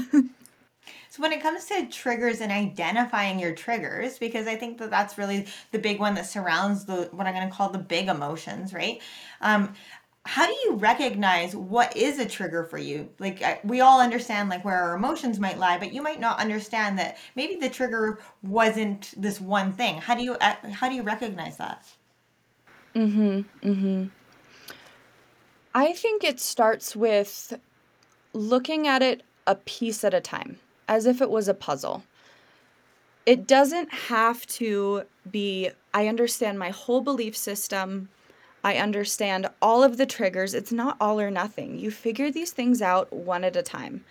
So 1.12 1.20
when 1.20 1.32
it 1.32 1.42
comes 1.42 1.66
to 1.66 1.86
triggers 1.90 2.40
and 2.40 2.50
identifying 2.50 3.38
your 3.38 3.54
triggers, 3.54 4.18
because 4.18 4.46
I 4.46 4.56
think 4.56 4.78
that 4.78 4.88
that's 4.88 5.18
really 5.18 5.46
the 5.70 5.78
big 5.78 6.00
one 6.00 6.14
that 6.14 6.24
surrounds 6.24 6.86
the 6.86 7.10
what 7.12 7.26
I'm 7.26 7.34
going 7.34 7.46
to 7.46 7.54
call 7.54 7.68
the 7.68 7.78
big 7.78 8.08
emotions, 8.08 8.72
right? 8.72 8.98
Um, 9.42 9.74
how 10.24 10.46
do 10.46 10.52
you 10.64 10.74
recognize 10.76 11.54
what 11.56 11.96
is 11.96 12.18
a 12.18 12.26
trigger 12.26 12.64
for 12.64 12.78
you? 12.78 13.08
Like 13.18 13.60
we 13.64 13.80
all 13.80 14.00
understand 14.00 14.48
like 14.48 14.64
where 14.64 14.76
our 14.76 14.94
emotions 14.94 15.40
might 15.40 15.58
lie 15.58 15.78
but 15.78 15.92
you 15.92 16.02
might 16.02 16.20
not 16.20 16.38
understand 16.38 16.98
that 16.98 17.18
maybe 17.34 17.56
the 17.56 17.68
trigger 17.68 18.20
wasn't 18.42 19.12
this 19.16 19.40
one 19.40 19.72
thing. 19.72 19.98
How 19.98 20.14
do 20.14 20.22
you 20.22 20.34
uh, 20.34 20.54
how 20.70 20.88
do 20.88 20.94
you 20.94 21.02
recognize 21.02 21.56
that? 21.56 21.84
Mhm 22.94 23.44
mhm 23.62 24.10
i 25.74 25.92
think 25.94 26.22
it 26.22 26.38
starts 26.38 26.94
with 26.94 27.58
looking 28.34 28.86
at 28.86 29.02
it 29.02 29.22
a 29.46 29.54
piece 29.54 30.04
at 30.04 30.12
a 30.12 30.20
time 30.20 30.58
as 30.86 31.06
if 31.06 31.20
it 31.22 31.30
was 31.30 31.48
a 31.48 31.54
puzzle. 31.54 32.04
It 33.24 33.46
doesn't 33.46 33.92
have 33.92 34.46
to 34.58 35.02
be 35.30 35.70
i 35.94 36.06
understand 36.08 36.58
my 36.58 36.70
whole 36.70 37.00
belief 37.00 37.36
system 37.36 38.08
I 38.64 38.76
understand 38.76 39.48
all 39.60 39.82
of 39.82 39.96
the 39.96 40.06
triggers. 40.06 40.54
It's 40.54 40.72
not 40.72 40.96
all 41.00 41.20
or 41.20 41.30
nothing. 41.30 41.78
You 41.78 41.90
figure 41.90 42.30
these 42.30 42.52
things 42.52 42.80
out 42.80 43.12
one 43.12 43.44
at 43.44 43.56
a 43.56 43.62
time, 43.62 44.04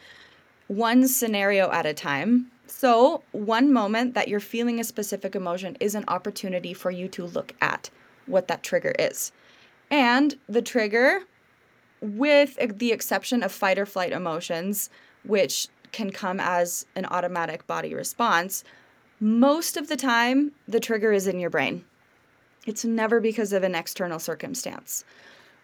one 0.67 1.07
scenario 1.07 1.71
at 1.71 1.85
a 1.85 1.93
time. 1.93 2.51
So, 2.67 3.23
one 3.31 3.71
moment 3.71 4.13
that 4.13 4.27
you're 4.27 4.39
feeling 4.39 4.79
a 4.79 4.83
specific 4.83 5.35
emotion 5.35 5.77
is 5.79 5.95
an 5.95 6.05
opportunity 6.07 6.73
for 6.73 6.89
you 6.89 7.07
to 7.09 7.25
look 7.25 7.53
at 7.61 7.89
what 8.25 8.47
that 8.47 8.63
trigger 8.63 8.93
is. 8.97 9.31
And 9.89 10.35
the 10.47 10.61
trigger, 10.61 11.21
with 12.01 12.57
the 12.79 12.91
exception 12.91 13.43
of 13.43 13.51
fight 13.51 13.77
or 13.77 13.85
flight 13.85 14.13
emotions, 14.13 14.89
which 15.23 15.67
can 15.91 16.11
come 16.11 16.39
as 16.39 16.85
an 16.95 17.05
automatic 17.05 17.67
body 17.67 17.93
response, 17.93 18.63
most 19.19 19.75
of 19.75 19.87
the 19.87 19.97
time 19.97 20.51
the 20.67 20.79
trigger 20.79 21.11
is 21.11 21.27
in 21.27 21.39
your 21.39 21.49
brain. 21.49 21.83
It's 22.65 22.85
never 22.85 23.19
because 23.19 23.53
of 23.53 23.63
an 23.63 23.75
external 23.75 24.19
circumstance. 24.19 25.03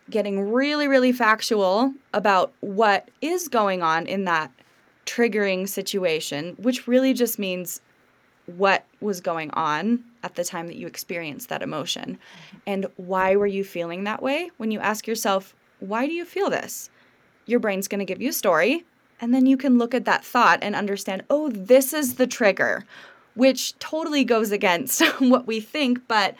Getting 0.09 0.51
really, 0.51 0.87
really 0.87 1.11
factual 1.11 1.93
about 2.13 2.53
what 2.61 3.09
is 3.21 3.47
going 3.47 3.81
on 3.81 4.07
in 4.07 4.25
that 4.25 4.51
triggering 5.05 5.67
situation, 5.67 6.55
which 6.57 6.87
really 6.87 7.13
just 7.13 7.39
means 7.39 7.81
what 8.45 8.85
was 9.01 9.19
going 9.19 9.51
on 9.51 10.03
at 10.23 10.35
the 10.35 10.43
time 10.43 10.67
that 10.67 10.77
you 10.77 10.87
experienced 10.87 11.49
that 11.49 11.61
emotion. 11.61 12.17
And 12.65 12.87
why 12.95 13.35
were 13.35 13.47
you 13.47 13.63
feeling 13.63 14.05
that 14.05 14.23
way? 14.23 14.49
When 14.57 14.71
you 14.71 14.79
ask 14.79 15.07
yourself 15.07 15.53
why 15.79 16.07
do 16.07 16.13
you 16.13 16.25
feel 16.25 16.49
this? 16.49 16.89
Your 17.45 17.59
brain's 17.59 17.87
going 17.87 17.99
to 17.99 18.05
give 18.05 18.21
you 18.21 18.29
a 18.29 18.33
story 18.33 18.83
and 19.19 19.33
then 19.33 19.45
you 19.45 19.57
can 19.57 19.77
look 19.77 19.93
at 19.93 20.05
that 20.05 20.23
thought 20.23 20.59
and 20.61 20.75
understand 20.75 21.23
oh 21.29 21.49
this 21.49 21.93
is 21.93 22.15
the 22.15 22.27
trigger 22.27 22.85
which 23.35 23.77
totally 23.79 24.23
goes 24.23 24.51
against 24.51 25.01
what 25.19 25.47
we 25.47 25.59
think 25.59 25.99
but 26.07 26.35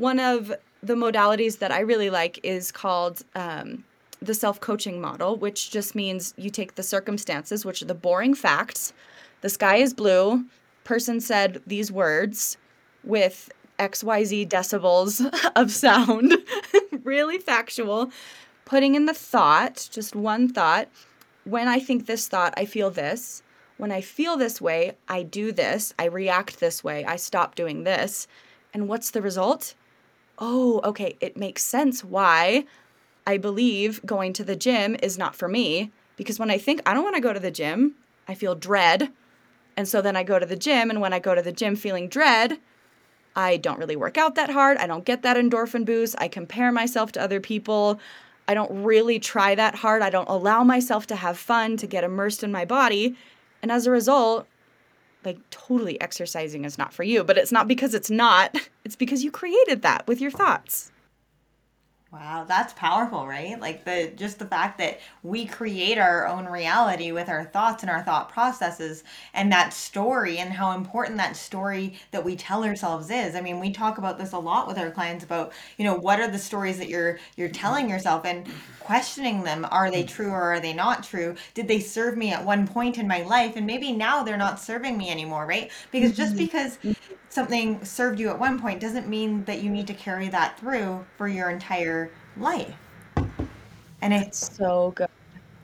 one 0.00 0.18
of 0.18 0.52
the 0.82 0.94
modalities 0.94 1.58
that 1.58 1.70
I 1.70 1.80
really 1.80 2.08
like 2.08 2.40
is 2.42 2.72
called 2.72 3.22
um, 3.34 3.84
the 4.22 4.32
self 4.32 4.58
coaching 4.58 4.98
model, 4.98 5.36
which 5.36 5.70
just 5.70 5.94
means 5.94 6.32
you 6.38 6.48
take 6.48 6.74
the 6.74 6.82
circumstances, 6.82 7.66
which 7.66 7.82
are 7.82 7.86
the 7.86 7.94
boring 7.94 8.34
facts, 8.34 8.94
the 9.42 9.50
sky 9.50 9.76
is 9.76 9.92
blue. 9.92 10.46
Person 10.84 11.20
said 11.20 11.62
these 11.66 11.92
words 11.92 12.56
with 13.04 13.50
XYZ 13.78 14.48
decibels 14.48 15.22
of 15.56 15.70
sound, 15.70 16.36
really 17.04 17.38
factual. 17.38 18.10
Putting 18.64 18.94
in 18.94 19.04
the 19.04 19.14
thought, 19.14 19.88
just 19.90 20.16
one 20.16 20.48
thought. 20.48 20.88
When 21.44 21.68
I 21.68 21.78
think 21.78 22.06
this 22.06 22.26
thought, 22.26 22.54
I 22.56 22.64
feel 22.64 22.90
this. 22.90 23.42
When 23.76 23.92
I 23.92 24.00
feel 24.00 24.36
this 24.36 24.60
way, 24.60 24.96
I 25.08 25.22
do 25.22 25.52
this. 25.52 25.92
I 25.98 26.04
react 26.04 26.60
this 26.60 26.82
way. 26.84 27.04
I 27.04 27.16
stop 27.16 27.54
doing 27.54 27.84
this. 27.84 28.26
And 28.72 28.88
what's 28.88 29.10
the 29.10 29.22
result? 29.22 29.74
Oh, 30.40 30.80
okay, 30.84 31.16
it 31.20 31.36
makes 31.36 31.62
sense 31.62 32.02
why 32.02 32.64
I 33.26 33.36
believe 33.36 34.04
going 34.06 34.32
to 34.32 34.44
the 34.44 34.56
gym 34.56 34.96
is 35.02 35.18
not 35.18 35.36
for 35.36 35.48
me. 35.48 35.92
Because 36.16 36.38
when 36.38 36.50
I 36.50 36.58
think 36.58 36.80
I 36.86 36.94
don't 36.94 37.04
want 37.04 37.16
to 37.16 37.22
go 37.22 37.32
to 37.32 37.40
the 37.40 37.50
gym, 37.50 37.94
I 38.26 38.34
feel 38.34 38.54
dread. 38.54 39.12
And 39.76 39.86
so 39.86 40.02
then 40.02 40.16
I 40.16 40.22
go 40.22 40.38
to 40.38 40.46
the 40.46 40.56
gym, 40.56 40.90
and 40.90 41.00
when 41.00 41.12
I 41.12 41.18
go 41.18 41.34
to 41.34 41.42
the 41.42 41.52
gym 41.52 41.76
feeling 41.76 42.08
dread, 42.08 42.58
I 43.36 43.56
don't 43.56 43.78
really 43.78 43.96
work 43.96 44.18
out 44.18 44.34
that 44.34 44.50
hard. 44.50 44.76
I 44.78 44.86
don't 44.86 45.04
get 45.04 45.22
that 45.22 45.36
endorphin 45.36 45.84
boost. 45.84 46.16
I 46.18 46.28
compare 46.28 46.72
myself 46.72 47.12
to 47.12 47.22
other 47.22 47.40
people. 47.40 48.00
I 48.48 48.54
don't 48.54 48.82
really 48.82 49.18
try 49.18 49.54
that 49.54 49.76
hard. 49.76 50.02
I 50.02 50.10
don't 50.10 50.28
allow 50.28 50.64
myself 50.64 51.06
to 51.08 51.16
have 51.16 51.38
fun, 51.38 51.76
to 51.78 51.86
get 51.86 52.04
immersed 52.04 52.42
in 52.42 52.50
my 52.50 52.64
body. 52.64 53.16
And 53.62 53.70
as 53.70 53.86
a 53.86 53.90
result, 53.90 54.46
like 55.24 55.38
totally 55.50 56.00
exercising 56.00 56.64
is 56.64 56.78
not 56.78 56.92
for 56.92 57.02
you, 57.02 57.24
but 57.24 57.38
it's 57.38 57.52
not 57.52 57.68
because 57.68 57.94
it's 57.94 58.10
not, 58.10 58.56
it's 58.84 58.96
because 58.96 59.24
you 59.24 59.30
created 59.30 59.82
that 59.82 60.06
with 60.06 60.20
your 60.20 60.30
thoughts. 60.30 60.90
Wow, 62.12 62.44
that's 62.48 62.72
powerful, 62.72 63.24
right? 63.24 63.60
Like 63.60 63.84
the 63.84 64.12
just 64.16 64.40
the 64.40 64.46
fact 64.46 64.78
that 64.78 64.98
we 65.22 65.46
create 65.46 65.96
our 65.96 66.26
own 66.26 66.46
reality 66.46 67.12
with 67.12 67.28
our 67.28 67.44
thoughts 67.44 67.84
and 67.84 67.90
our 67.90 68.02
thought 68.02 68.28
processes 68.32 69.04
and 69.32 69.52
that 69.52 69.72
story 69.72 70.38
and 70.38 70.52
how 70.52 70.72
important 70.72 71.18
that 71.18 71.36
story 71.36 71.94
that 72.10 72.24
we 72.24 72.34
tell 72.34 72.64
ourselves 72.64 73.10
is. 73.10 73.36
I 73.36 73.40
mean, 73.40 73.60
we 73.60 73.70
talk 73.70 73.98
about 73.98 74.18
this 74.18 74.32
a 74.32 74.38
lot 74.40 74.66
with 74.66 74.76
our 74.76 74.90
clients 74.90 75.22
about, 75.22 75.52
you 75.76 75.84
know, 75.84 75.94
what 75.94 76.18
are 76.18 76.26
the 76.28 76.38
stories 76.38 76.78
that 76.78 76.88
you're 76.88 77.20
you're 77.36 77.48
telling 77.48 77.88
yourself 77.88 78.24
and 78.24 78.48
questioning 78.80 79.44
them, 79.44 79.64
are 79.70 79.88
they 79.92 80.02
true 80.02 80.30
or 80.30 80.42
are 80.54 80.60
they 80.60 80.72
not 80.72 81.04
true? 81.04 81.36
Did 81.54 81.68
they 81.68 81.78
serve 81.78 82.16
me 82.16 82.32
at 82.32 82.44
one 82.44 82.66
point 82.66 82.98
in 82.98 83.06
my 83.06 83.22
life 83.22 83.54
and 83.54 83.66
maybe 83.66 83.92
now 83.92 84.24
they're 84.24 84.36
not 84.36 84.58
serving 84.58 84.98
me 84.98 85.10
anymore, 85.10 85.46
right? 85.46 85.70
Because 85.92 86.16
just 86.16 86.32
mm-hmm. 86.34 86.44
because 86.44 86.78
something 87.30 87.84
served 87.84 88.20
you 88.20 88.28
at 88.30 88.38
one 88.38 88.60
point 88.60 88.80
doesn't 88.80 89.08
mean 89.08 89.44
that 89.46 89.62
you 89.62 89.70
need 89.70 89.86
to 89.88 89.94
carry 89.94 90.28
that 90.30 90.58
through 90.60 91.06
for 91.16 91.28
your 91.28 91.50
entire 91.50 92.14
life. 92.36 92.76
And 94.02 94.12
it's 94.12 94.60
So 94.60 94.92
good. 94.92 95.08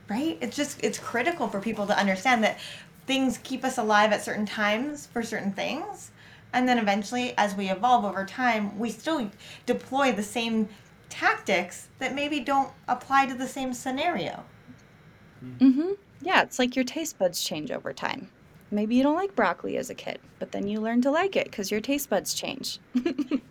right? 0.09 0.39
It's 0.41 0.57
just 0.57 0.81
it's 0.83 0.99
critical 0.99 1.49
for 1.49 1.61
people 1.61 1.87
to 1.87 1.99
understand 1.99 2.43
that 2.45 2.59
things 3.07 3.39
keep 3.39 3.65
us 3.65 3.79
alive 3.79 4.13
at 4.13 4.23
certain 4.25 4.47
times 4.47 5.07
for 5.07 5.23
certain 5.23 5.53
things. 5.53 6.13
And 6.53 6.69
then 6.69 6.79
eventually 6.79 7.37
as 7.39 7.55
we 7.57 7.71
evolve 7.71 8.05
over 8.05 8.25
time, 8.25 8.79
we 8.79 8.91
still 8.91 9.31
deploy 9.67 10.13
the 10.13 10.23
same 10.23 10.69
tactics 11.09 11.89
that 11.99 12.15
maybe 12.15 12.41
don't 12.41 12.73
apply 12.89 13.27
to 13.27 13.35
the 13.35 13.49
same 13.49 13.73
scenario. 13.73 14.47
Mm-hmm. 15.61 15.93
Yeah, 16.21 16.43
it's 16.43 16.59
like 16.59 16.77
your 16.77 16.85
taste 16.85 17.19
buds 17.19 17.43
change 17.43 17.71
over 17.71 17.93
time. 17.93 18.31
Maybe 18.71 18.97
you 18.97 19.03
don't 19.03 19.15
like 19.17 19.35
broccoli 19.37 19.77
as 19.77 19.91
a 19.91 19.95
kid, 19.95 20.19
but 20.39 20.53
then 20.53 20.67
you 20.67 20.81
learn 20.81 21.01
to 21.03 21.11
like 21.11 21.37
it 21.37 21.45
because 21.45 21.71
your 21.71 21.81
taste 21.81 22.11
buds 22.11 22.35
change. 22.35 22.81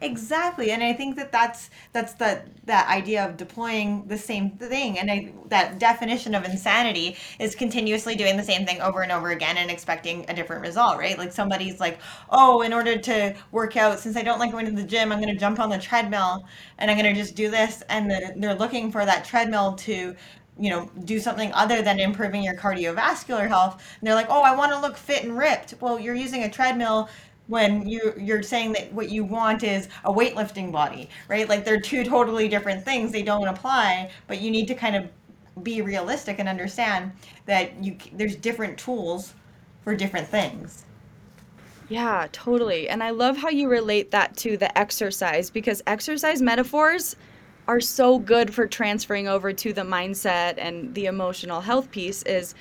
Exactly, 0.02 0.72
and 0.72 0.84
I 0.84 0.94
think 0.94 1.16
that 1.16 1.32
that's 1.32 1.70
that's 1.92 2.14
the 2.14 2.44
that 2.66 2.88
idea 2.90 3.26
of 3.28 3.38
deploying 3.38 4.06
the 4.08 4.18
same 4.18 4.52
thing, 4.52 5.00
and 5.00 5.10
I, 5.10 5.34
that 5.48 5.80
definition 5.80 6.36
of 6.36 6.44
insanity 6.46 7.18
is 7.40 7.56
continuously 7.56 8.16
doing 8.16 8.38
the 8.38 8.44
same 8.44 8.66
thing 8.68 8.82
over 8.82 9.02
and 9.02 9.12
over 9.12 9.32
again 9.32 9.58
and 9.58 9.72
expecting 9.72 10.26
a 10.30 10.34
different 10.36 10.62
result, 10.62 11.00
right? 11.00 11.18
Like 11.18 11.32
somebody's 11.32 11.80
like, 11.80 12.00
oh, 12.30 12.62
in 12.62 12.74
order 12.74 12.98
to 12.98 13.36
work 13.52 13.78
out, 13.78 14.00
since 14.00 14.16
I 14.18 14.22
don't 14.22 14.38
like 14.38 14.52
going 14.52 14.66
to 14.66 14.72
the 14.72 14.84
gym, 14.84 15.12
I'm 15.12 15.22
going 15.22 15.34
to 15.34 15.40
jump 15.40 15.60
on 15.60 15.70
the 15.70 15.80
treadmill 15.80 16.46
and 16.78 16.92
I'm 16.92 16.98
going 16.98 17.12
to 17.14 17.20
just 17.20 17.36
do 17.36 17.50
this, 17.50 17.82
and 17.90 18.12
they're, 18.12 18.34
they're 18.36 18.56
looking 18.56 18.92
for 18.92 19.06
that 19.06 19.26
treadmill 19.26 19.74
to 19.76 20.16
you 20.58 20.70
know, 20.70 20.90
do 21.04 21.20
something 21.20 21.52
other 21.54 21.82
than 21.82 22.00
improving 22.00 22.44
your 22.44 22.56
cardiovascular 22.56 23.48
health. 23.48 23.84
And 24.00 24.08
they're 24.08 24.16
like, 24.16 24.30
"Oh, 24.30 24.42
I 24.42 24.56
want 24.56 24.72
to 24.72 24.80
look 24.80 24.98
fit 24.98 25.24
and 25.24 25.38
ripped." 25.38 25.76
Well, 25.82 26.00
you're 26.00 26.16
using 26.16 26.44
a 26.44 26.50
treadmill 26.50 27.10
when 27.48 27.88
you 27.88 28.14
you're 28.18 28.44
saying 28.44 28.74
that 28.74 28.92
what 28.94 29.10
you 29.10 29.24
want 29.24 29.64
is 29.64 29.88
a 30.04 30.12
weightlifting 30.12 30.72
body, 30.72 31.10
right? 31.28 31.48
Like 31.48 31.66
they're 31.66 31.80
two 31.80 32.04
totally 32.04 32.48
different 32.48 32.84
things. 32.84 33.12
They 33.12 33.24
don't 33.24 33.48
apply, 33.48 34.12
but 34.28 34.42
you 34.42 34.52
need 34.52 34.68
to 34.68 34.76
kind 34.76 34.96
of 34.96 35.10
be 35.64 35.82
realistic 35.82 36.40
and 36.40 36.50
understand 36.50 37.12
that 37.46 37.84
you 37.84 37.98
there's 38.14 38.36
different 38.36 38.78
tools 38.78 39.34
for 39.84 39.96
different 39.96 40.28
things. 40.28 40.86
Yeah, 41.88 42.28
totally. 42.32 42.90
And 42.90 43.04
I 43.04 43.12
love 43.12 43.38
how 43.38 43.50
you 43.50 43.70
relate 43.70 44.10
that 44.12 44.36
to 44.38 44.58
the 44.58 44.76
exercise 44.76 45.52
because 45.52 45.84
exercise 45.86 46.42
metaphors 46.42 47.16
are 47.68 47.82
so 47.82 48.20
good 48.20 48.54
for 48.54 48.68
transferring 48.68 49.28
over 49.28 49.54
to 49.54 49.74
the 49.74 49.82
mindset 49.82 50.56
and 50.58 50.94
the 50.94 51.06
emotional 51.06 51.62
health 51.62 51.92
piece 51.92 52.22
is 52.24 52.56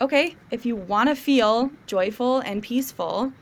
okay, 0.00 0.36
if 0.50 0.66
you 0.66 0.76
want 0.76 1.08
to 1.08 1.14
feel 1.16 1.70
joyful 1.86 2.40
and 2.40 2.62
peaceful, 2.62 3.32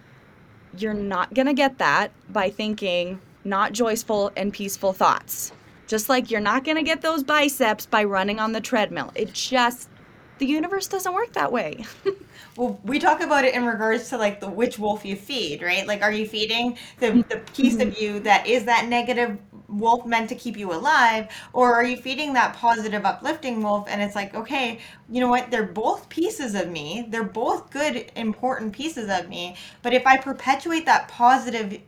you're 0.78 0.94
not 0.94 1.34
going 1.34 1.46
to 1.46 1.52
get 1.52 1.78
that 1.78 2.12
by 2.32 2.48
thinking 2.48 3.20
not 3.44 3.72
joyful 3.72 4.30
and 4.36 4.52
peaceful 4.52 4.92
thoughts. 4.92 5.52
Just 5.86 6.08
like 6.08 6.30
you're 6.30 6.40
not 6.40 6.64
going 6.64 6.76
to 6.76 6.82
get 6.82 7.02
those 7.02 7.22
biceps 7.22 7.86
by 7.86 8.04
running 8.04 8.38
on 8.38 8.52
the 8.52 8.60
treadmill. 8.60 9.12
It 9.14 9.32
just 9.32 9.90
the 10.38 10.46
universe 10.46 10.86
doesn't 10.86 11.12
work 11.12 11.32
that 11.34 11.52
way. 11.52 11.84
Well, 12.56 12.80
we 12.84 13.00
talk 13.00 13.20
about 13.20 13.44
it 13.44 13.54
in 13.54 13.64
regards 13.64 14.08
to 14.10 14.16
like 14.16 14.40
the 14.40 14.48
which 14.48 14.78
wolf 14.78 15.04
you 15.04 15.16
feed, 15.16 15.60
right? 15.60 15.86
Like, 15.86 16.02
are 16.02 16.12
you 16.12 16.26
feeding 16.26 16.78
the 17.00 17.24
the 17.28 17.38
piece 17.52 17.74
of 17.74 17.88
mm-hmm. 17.88 18.02
you 18.02 18.20
that 18.20 18.46
is 18.46 18.64
that 18.66 18.86
negative 18.86 19.38
wolf 19.68 20.04
meant 20.06 20.28
to 20.30 20.34
keep 20.34 20.56
you 20.56 20.72
alive, 20.72 21.28
or 21.52 21.74
are 21.74 21.84
you 21.84 21.96
feeding 21.96 22.32
that 22.34 22.54
positive, 22.54 23.04
uplifting 23.04 23.62
wolf? 23.62 23.86
And 23.88 24.02
it's 24.02 24.14
like, 24.14 24.34
okay, 24.34 24.80
you 25.08 25.20
know 25.20 25.28
what? 25.28 25.50
They're 25.50 25.62
both 25.66 26.08
pieces 26.08 26.54
of 26.54 26.68
me. 26.68 27.06
They're 27.08 27.24
both 27.24 27.70
good, 27.70 28.10
important 28.16 28.72
pieces 28.72 29.08
of 29.10 29.28
me. 29.28 29.56
But 29.82 29.92
if 29.94 30.06
I 30.06 30.16
perpetuate 30.18 30.86
that 30.86 31.08
positive 31.08 31.80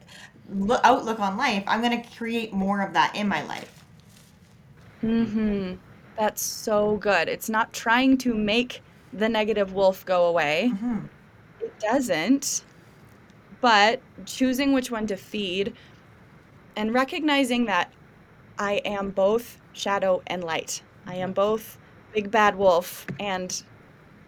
lo- 0.49 0.81
outlook 0.85 1.21
on 1.21 1.37
life, 1.37 1.65
I'm 1.67 1.83
going 1.83 2.03
to 2.03 2.09
create 2.17 2.53
more 2.53 2.81
of 2.83 2.93
that 2.95 3.15
in 3.17 3.29
my 3.29 3.43
life. 3.47 3.85
hmm 5.01 5.75
That's 6.17 6.43
so 6.43 6.97
good. 6.97 7.29
It's 7.29 7.49
not 7.49 7.73
trying 7.73 8.19
to 8.19 8.35
make 8.35 8.85
the 9.13 9.29
negative 9.29 9.73
wolf 9.73 10.05
go 10.05 10.27
away. 10.27 10.79
hmm 10.79 11.07
It 11.61 11.75
doesn't. 11.81 12.67
But 13.61 14.05
choosing 14.27 14.73
which 14.73 14.91
one 14.91 15.07
to 15.09 15.17
feed 15.17 15.77
and 16.77 16.93
recognizing 16.95 17.65
that 17.65 17.91
I 18.59 18.75
am 18.85 19.11
both 19.11 19.59
shadow 19.73 20.23
and 20.27 20.45
light. 20.45 20.83
I 21.07 21.17
am 21.17 21.33
both 21.33 21.79
big 22.15 22.31
bad 22.31 22.57
wolf 22.57 23.07
and, 23.19 23.63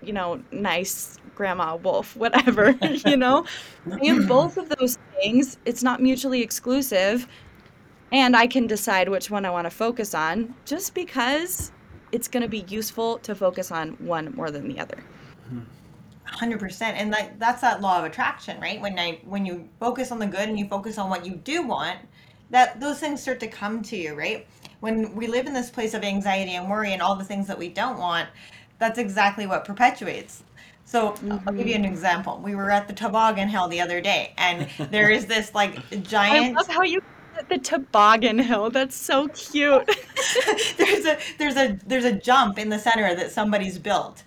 you 0.03 0.13
know, 0.13 0.43
nice 0.51 1.19
grandma 1.35 1.77
wolf, 1.77 2.17
whatever, 2.25 2.71
you 3.07 3.17
know? 3.17 3.45
I 3.91 4.07
am 4.07 4.27
both 4.27 4.57
of 4.57 4.69
those 4.71 4.99
things. 5.21 5.59
It's 5.65 5.83
not 5.83 6.03
mutually 6.03 6.43
exclusive. 6.43 7.29
And 8.11 8.35
I 8.35 8.47
can 8.47 8.67
decide 8.67 9.09
which 9.09 9.31
one 9.31 9.45
I 9.45 9.51
want 9.51 9.67
to 9.67 9.71
focus 9.71 10.15
on 10.15 10.55
just 10.65 10.95
because 10.95 11.73
it's 12.11 12.27
going 12.27 12.43
to 12.43 12.49
be 12.49 12.65
useful 12.69 13.19
to 13.19 13.35
focus 13.35 13.71
on 13.71 13.91
one 13.99 14.33
more 14.35 14.51
than 14.51 14.67
the 14.67 14.81
other. 14.81 15.05
Hundred 16.25 16.61
percent, 16.61 16.99
and 16.99 17.11
like 17.11 17.39
that's 17.39 17.63
that 17.63 17.81
law 17.81 17.99
of 17.99 18.05
attraction, 18.05 18.61
right? 18.61 18.81
When 18.81 18.99
I 18.99 19.21
when 19.25 19.47
you 19.47 19.67
focus 19.81 20.13
on 20.13 20.19
the 20.19 20.27
good 20.27 20.49
and 20.49 20.59
you 20.59 20.69
focus 20.69 20.99
on 20.99 21.09
what 21.09 21.25
you 21.25 21.37
do 21.37 21.67
want, 21.67 21.99
that 22.51 22.81
those 22.81 22.99
things 22.99 23.21
start 23.21 23.41
to 23.41 23.49
come 23.49 23.83
to 23.83 23.97
you, 23.97 24.15
right? 24.15 24.47
When 24.81 25.15
we 25.15 25.27
live 25.27 25.47
in 25.47 25.53
this 25.53 25.71
place 25.71 25.95
of 25.95 26.05
anxiety 26.05 26.53
and 26.55 26.71
worry 26.71 26.93
and 26.93 27.03
all 27.03 27.17
the 27.17 27.25
things 27.25 27.47
that 27.47 27.59
we 27.59 27.69
don't 27.69 27.99
want, 27.99 28.29
that's 28.79 28.99
exactly 28.99 29.47
what 29.47 29.65
perpetuates. 29.65 30.45
So 30.85 31.15
I'll 31.47 31.53
give 31.53 31.67
you 31.67 31.75
an 31.75 31.83
mm-hmm. 31.83 31.93
example. 31.93 32.41
We 32.43 32.55
were 32.55 32.71
at 32.71 32.89
the 32.89 32.95
toboggan 32.95 33.49
hill 33.49 33.69
the 33.69 33.81
other 33.81 34.01
day, 34.01 34.33
and 34.39 34.69
there 34.91 35.11
is 35.11 35.27
this 35.27 35.55
like 35.55 35.77
giant. 36.03 36.57
I 36.57 36.61
love 36.61 36.69
how 36.69 36.83
you 36.83 37.03
the 37.49 37.59
toboggan 37.59 38.39
hill. 38.39 38.71
That's 38.71 38.97
so 38.97 39.29
cute. 39.29 39.87
there's 40.79 41.05
a 41.05 41.19
there's 41.39 41.57
a 41.57 41.79
there's 41.87 42.05
a 42.05 42.13
jump 42.13 42.59
in 42.59 42.69
the 42.69 42.79
center 42.79 43.15
that 43.15 43.31
somebody's 43.31 43.79
built 43.79 44.23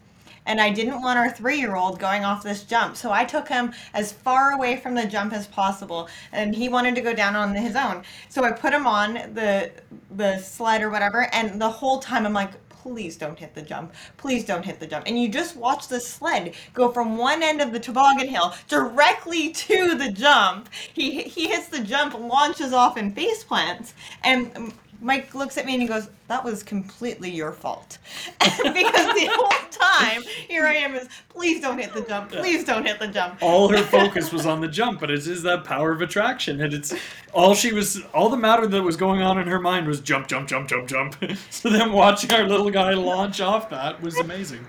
and 0.46 0.60
i 0.60 0.70
didn't 0.70 1.02
want 1.02 1.18
our 1.18 1.30
three-year-old 1.30 2.00
going 2.00 2.24
off 2.26 2.44
this 2.44 2.64
jump. 2.64 2.96
So 2.96 3.12
i 3.12 3.24
took 3.26 3.48
him 3.48 3.74
as 3.94 4.12
far 4.12 4.52
away 4.52 4.78
from 4.78 4.96
the 4.96 5.06
jump 5.06 5.34
as 5.34 5.48
possible 5.48 6.10
and 6.32 6.56
he 6.56 6.70
wanted 6.70 6.96
to 6.96 7.02
go 7.02 7.14
down 7.14 7.36
on 7.36 7.56
his 7.56 7.76
own. 7.76 8.04
So 8.30 8.44
i 8.44 8.52
put 8.52 8.74
him 8.74 8.88
on 8.88 9.14
the 9.34 9.72
the 10.12 10.38
sled 10.40 10.82
or 10.82 10.90
whatever 10.90 11.28
and 11.34 11.62
the 11.62 11.70
whole 11.70 12.00
time 12.00 12.26
i'm 12.26 12.34
like 12.34 12.52
please 12.82 13.16
don't 13.16 13.38
hit 13.38 13.54
the 13.54 13.62
jump. 13.62 13.94
Please 14.18 14.44
don't 14.44 14.66
hit 14.66 14.80
the 14.80 14.88
jump. 14.88 15.06
And 15.06 15.20
you 15.20 15.30
just 15.30 15.56
watch 15.56 15.88
the 15.88 16.00
sled 16.00 16.56
go 16.74 16.92
from 16.92 17.16
one 17.16 17.44
end 17.44 17.62
of 17.62 17.72
the 17.72 17.80
toboggan 17.80 18.28
hill 18.28 18.56
directly 18.68 19.52
to 19.52 19.96
the 19.96 20.12
jump. 20.12 20.68
He 20.94 21.22
he 21.22 21.48
hits 21.48 21.68
the 21.68 21.80
jump 21.80 22.18
launches 22.18 22.74
off 22.74 22.98
and 22.98 23.14
face 23.14 23.44
plants 23.44 23.94
and 24.24 24.74
Mike 25.02 25.34
looks 25.34 25.58
at 25.58 25.66
me 25.66 25.74
and 25.74 25.82
he 25.82 25.88
goes, 25.88 26.10
"That 26.28 26.44
was 26.44 26.62
completely 26.62 27.30
your 27.30 27.52
fault," 27.52 27.98
because 28.40 29.14
the 29.16 29.30
whole 29.34 29.70
time 29.72 30.22
here 30.48 30.66
I 30.66 30.76
am 30.76 30.96
is, 30.96 31.10
"Please 31.30 31.60
don't 31.60 31.80
hit 31.80 31.94
the 31.94 32.02
jump. 32.02 32.32
Please 32.32 32.64
don't 32.64 32.86
hit 32.86 33.00
the 33.00 33.08
jump." 33.08 33.42
all 33.42 33.68
her 33.68 33.78
focus 33.84 34.32
was 34.32 34.46
on 34.46 34.62
the 34.62 34.68
jump, 34.68 35.00
but 35.00 35.10
it 35.10 35.26
is 35.28 35.42
that 35.44 35.64
power 35.64 35.92
of 35.92 36.02
attraction, 36.02 36.62
and 36.62 36.74
it's 36.74 36.94
all 37.34 37.56
she 37.56 37.74
was, 37.74 38.02
all 38.14 38.30
the 38.30 38.38
matter 38.38 38.68
that 38.68 38.84
was 38.84 38.96
going 38.96 39.22
on 39.22 39.40
in 39.40 39.48
her 39.48 39.60
mind 39.60 39.88
was 39.88 40.00
jump, 40.00 40.28
jump, 40.28 40.48
jump, 40.48 40.70
jump, 40.70 40.88
jump. 40.88 41.16
so 41.50 41.70
then 41.70 41.92
watching 41.92 42.32
our 42.32 42.48
little 42.48 42.70
guy 42.70 42.94
launch 42.94 43.42
off 43.42 43.70
that 43.72 44.02
was 44.02 44.18
amazing. 44.18 44.66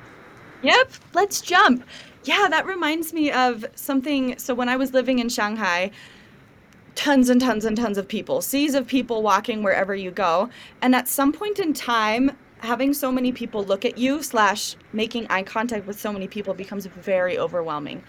Yep, 0.62 0.92
let's 1.12 1.40
jump. 1.40 1.84
Yeah, 2.24 2.46
that 2.48 2.66
reminds 2.66 3.12
me 3.12 3.32
of 3.32 3.64
something. 3.74 4.38
So 4.38 4.54
when 4.54 4.68
I 4.68 4.76
was 4.76 4.94
living 4.94 5.18
in 5.18 5.28
Shanghai, 5.28 5.90
tons 6.94 7.28
and 7.28 7.40
tons 7.40 7.64
and 7.64 7.76
tons 7.76 7.98
of 7.98 8.06
people, 8.06 8.40
seas 8.40 8.74
of 8.74 8.86
people 8.86 9.22
walking 9.22 9.62
wherever 9.62 9.94
you 9.94 10.10
go. 10.10 10.50
And 10.80 10.94
at 10.94 11.08
some 11.08 11.32
point 11.32 11.58
in 11.58 11.72
time, 11.72 12.36
having 12.58 12.94
so 12.94 13.10
many 13.10 13.32
people 13.32 13.64
look 13.64 13.84
at 13.84 13.98
you 13.98 14.22
slash 14.22 14.76
making 14.92 15.26
eye 15.28 15.42
contact 15.42 15.86
with 15.86 15.98
so 15.98 16.12
many 16.12 16.28
people 16.28 16.54
becomes 16.54 16.86
very 16.86 17.38
overwhelming. 17.38 18.02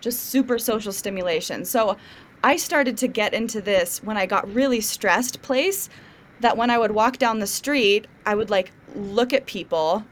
Just 0.00 0.30
super 0.30 0.58
social 0.58 0.92
stimulation. 0.92 1.64
So 1.64 1.96
I 2.42 2.56
started 2.56 2.96
to 2.98 3.08
get 3.08 3.34
into 3.34 3.60
this 3.60 4.02
when 4.02 4.16
I 4.16 4.26
got 4.26 4.52
really 4.52 4.80
stressed 4.80 5.42
place 5.42 5.88
that 6.40 6.56
when 6.56 6.70
I 6.70 6.78
would 6.78 6.90
walk 6.90 7.18
down 7.18 7.38
the 7.38 7.46
street, 7.46 8.06
I 8.24 8.34
would 8.34 8.50
like 8.50 8.72
look 8.94 9.32
at 9.32 9.46
people 9.46 10.04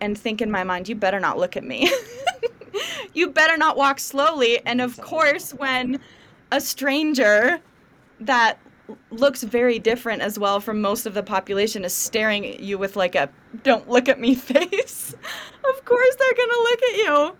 and 0.00 0.16
think 0.16 0.40
in 0.40 0.50
my 0.50 0.64
mind, 0.64 0.88
you 0.88 0.94
better 0.94 1.20
not 1.20 1.38
look 1.38 1.56
at 1.56 1.64
me. 1.64 1.90
you 3.14 3.28
better 3.30 3.56
not 3.56 3.76
walk 3.76 4.00
slowly. 4.00 4.64
And 4.64 4.80
of 4.80 5.00
course, 5.00 5.52
when 5.52 6.00
a 6.50 6.60
stranger 6.60 7.60
that 8.26 8.58
looks 9.10 9.42
very 9.42 9.78
different 9.78 10.22
as 10.22 10.38
well 10.38 10.60
from 10.60 10.80
most 10.80 11.06
of 11.06 11.14
the 11.14 11.22
population 11.22 11.84
is 11.84 11.94
staring 11.94 12.46
at 12.46 12.60
you 12.60 12.78
with 12.78 12.96
like 12.96 13.14
a 13.14 13.28
don't 13.62 13.88
look 13.88 14.08
at 14.08 14.20
me 14.20 14.34
face, 14.52 15.14
of 15.14 15.84
course 15.84 16.16
they're 16.18 16.34
going 16.34 16.50
to 16.50 16.68
look 16.70 16.82
at 16.82 16.96
you. 16.96 17.36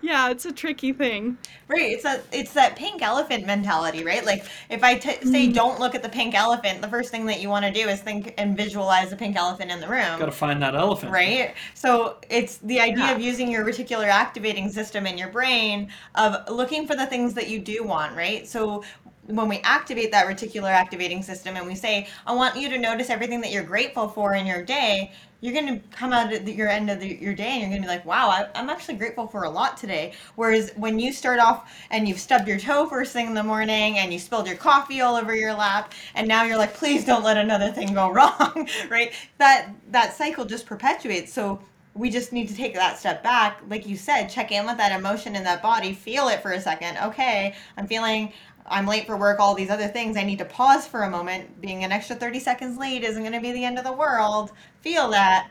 Yeah, 0.00 0.30
it's 0.30 0.44
a 0.44 0.52
tricky 0.52 0.92
thing. 0.92 1.38
Right. 1.66 1.90
It's 1.90 2.04
that 2.04 2.22
it's 2.30 2.52
that 2.52 2.76
pink 2.76 3.02
elephant 3.02 3.46
mentality, 3.46 4.04
right? 4.04 4.24
Like 4.24 4.46
if 4.70 4.84
I 4.84 4.94
t- 4.94 5.10
say 5.26 5.48
mm. 5.48 5.52
don't 5.54 5.80
look 5.80 5.96
at 5.96 6.04
the 6.04 6.08
pink 6.08 6.34
elephant, 6.34 6.80
the 6.80 6.88
first 6.88 7.10
thing 7.10 7.26
that 7.26 7.40
you 7.40 7.48
want 7.48 7.64
to 7.64 7.72
do 7.72 7.88
is 7.88 8.00
think 8.00 8.32
and 8.38 8.56
visualize 8.56 9.10
the 9.10 9.16
pink 9.16 9.34
elephant 9.34 9.72
in 9.72 9.80
the 9.80 9.88
room. 9.88 10.20
Got 10.20 10.26
to 10.26 10.32
find 10.32 10.62
that 10.62 10.76
elephant. 10.76 11.10
Right? 11.10 11.54
So 11.74 12.18
it's 12.30 12.58
the 12.58 12.78
idea 12.78 13.06
Yeah. 13.06 13.16
of 13.16 13.20
using 13.20 13.50
your 13.50 13.64
reticular 13.64 14.06
activating 14.06 14.70
system 14.70 15.04
in 15.04 15.18
your 15.18 15.30
brain 15.30 15.88
of 16.14 16.48
looking 16.48 16.86
for 16.86 16.94
the 16.94 17.06
things 17.06 17.34
that 17.34 17.48
you 17.48 17.58
do 17.58 17.82
want, 17.82 18.16
right? 18.16 18.46
So 18.46 18.84
when 19.28 19.48
we 19.48 19.58
activate 19.58 20.10
that 20.10 20.26
reticular 20.26 20.70
activating 20.70 21.22
system 21.22 21.56
and 21.56 21.66
we 21.66 21.74
say, 21.74 22.08
I 22.26 22.34
want 22.34 22.56
you 22.56 22.68
to 22.70 22.78
notice 22.78 23.10
everything 23.10 23.40
that 23.42 23.52
you're 23.52 23.62
grateful 23.62 24.08
for 24.08 24.34
in 24.34 24.46
your 24.46 24.62
day, 24.62 25.12
you're 25.40 25.52
going 25.52 25.66
to 25.66 25.86
come 25.96 26.12
out 26.12 26.32
at 26.32 26.46
the, 26.46 26.52
your 26.52 26.68
end 26.68 26.90
of 26.90 26.98
the, 26.98 27.14
your 27.20 27.34
day 27.34 27.50
and 27.50 27.60
you're 27.60 27.68
going 27.68 27.82
to 27.82 27.88
be 27.88 27.94
like, 27.94 28.04
wow, 28.06 28.28
I, 28.28 28.48
I'm 28.54 28.70
actually 28.70 28.96
grateful 28.96 29.26
for 29.26 29.44
a 29.44 29.50
lot 29.50 29.76
today. 29.76 30.14
Whereas 30.34 30.72
when 30.76 30.98
you 30.98 31.12
start 31.12 31.38
off 31.38 31.70
and 31.90 32.08
you've 32.08 32.18
stubbed 32.18 32.48
your 32.48 32.58
toe 32.58 32.88
first 32.88 33.12
thing 33.12 33.26
in 33.28 33.34
the 33.34 33.42
morning 33.42 33.98
and 33.98 34.12
you 34.12 34.18
spilled 34.18 34.46
your 34.48 34.56
coffee 34.56 35.00
all 35.02 35.14
over 35.14 35.36
your 35.36 35.52
lap 35.52 35.92
and 36.14 36.26
now 36.26 36.44
you're 36.44 36.58
like, 36.58 36.74
please 36.74 37.04
don't 37.04 37.22
let 37.22 37.36
another 37.36 37.70
thing 37.70 37.94
go 37.94 38.10
wrong, 38.12 38.68
right? 38.88 39.12
That 39.36 39.68
that 39.90 40.16
cycle 40.16 40.44
just 40.46 40.66
perpetuates. 40.66 41.32
So 41.32 41.60
we 41.94 42.10
just 42.10 42.32
need 42.32 42.48
to 42.48 42.54
take 42.54 42.74
that 42.74 42.98
step 42.98 43.22
back, 43.22 43.60
like 43.68 43.86
you 43.86 43.96
said, 43.96 44.28
check 44.28 44.52
in 44.52 44.64
with 44.64 44.76
that 44.76 44.96
emotion 44.96 45.34
in 45.34 45.42
that 45.44 45.60
body, 45.60 45.92
feel 45.92 46.28
it 46.28 46.40
for 46.40 46.52
a 46.52 46.60
second. 46.60 46.96
Okay, 46.98 47.54
I'm 47.76 47.86
feeling 47.88 48.32
I'm 48.70 48.86
late 48.86 49.06
for 49.06 49.16
work, 49.16 49.40
all 49.40 49.54
these 49.54 49.70
other 49.70 49.88
things. 49.88 50.16
I 50.16 50.24
need 50.24 50.38
to 50.38 50.44
pause 50.44 50.86
for 50.86 51.02
a 51.02 51.10
moment. 51.10 51.60
Being 51.60 51.84
an 51.84 51.92
extra 51.92 52.16
30 52.16 52.40
seconds 52.40 52.78
late 52.78 53.04
isn't 53.04 53.22
going 53.22 53.32
to 53.32 53.40
be 53.40 53.52
the 53.52 53.64
end 53.64 53.78
of 53.78 53.84
the 53.84 53.92
world. 53.92 54.52
Feel 54.80 55.10
that. 55.10 55.50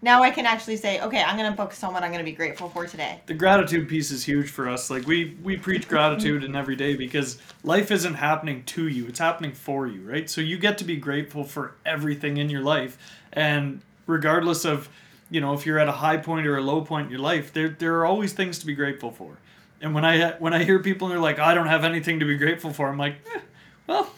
Now 0.00 0.22
I 0.22 0.30
can 0.30 0.46
actually 0.46 0.76
say, 0.76 1.00
okay, 1.00 1.22
I'm 1.22 1.36
going 1.36 1.50
to 1.50 1.56
focus 1.56 1.82
on 1.82 1.92
what 1.92 2.04
I'm 2.04 2.10
going 2.12 2.24
to 2.24 2.30
be 2.30 2.36
grateful 2.36 2.68
for 2.68 2.86
today. 2.86 3.20
The 3.26 3.34
gratitude 3.34 3.88
piece 3.88 4.12
is 4.12 4.24
huge 4.24 4.48
for 4.48 4.68
us. 4.68 4.90
Like 4.90 5.06
we 5.06 5.36
we 5.42 5.56
preach 5.56 5.88
gratitude 5.88 6.44
in 6.44 6.54
every 6.54 6.76
day 6.76 6.94
because 6.94 7.38
life 7.64 7.90
isn't 7.90 8.14
happening 8.14 8.62
to 8.66 8.86
you; 8.86 9.06
it's 9.08 9.18
happening 9.18 9.52
for 9.52 9.88
you, 9.88 10.02
right? 10.02 10.30
So 10.30 10.40
you 10.40 10.56
get 10.56 10.78
to 10.78 10.84
be 10.84 10.96
grateful 10.96 11.42
for 11.42 11.74
everything 11.84 12.36
in 12.36 12.48
your 12.48 12.62
life, 12.62 12.96
and 13.32 13.80
regardless 14.06 14.64
of 14.64 14.88
you 15.30 15.40
know 15.40 15.52
if 15.52 15.66
you're 15.66 15.80
at 15.80 15.88
a 15.88 15.92
high 15.92 16.16
point 16.16 16.46
or 16.46 16.56
a 16.56 16.62
low 16.62 16.80
point 16.80 17.06
in 17.06 17.10
your 17.10 17.20
life, 17.20 17.52
there 17.52 17.68
there 17.68 17.96
are 17.98 18.06
always 18.06 18.32
things 18.32 18.60
to 18.60 18.66
be 18.66 18.76
grateful 18.76 19.10
for. 19.10 19.36
And 19.80 19.94
when 19.94 20.04
I 20.04 20.32
when 20.38 20.52
I 20.52 20.64
hear 20.64 20.78
people 20.80 21.06
and 21.06 21.14
they're 21.14 21.22
like, 21.22 21.38
I 21.38 21.54
don't 21.54 21.68
have 21.68 21.84
anything 21.84 22.20
to 22.20 22.26
be 22.26 22.36
grateful 22.36 22.72
for, 22.72 22.88
I'm 22.88 22.98
like, 22.98 23.16
eh, 23.34 23.40
well, 23.86 24.12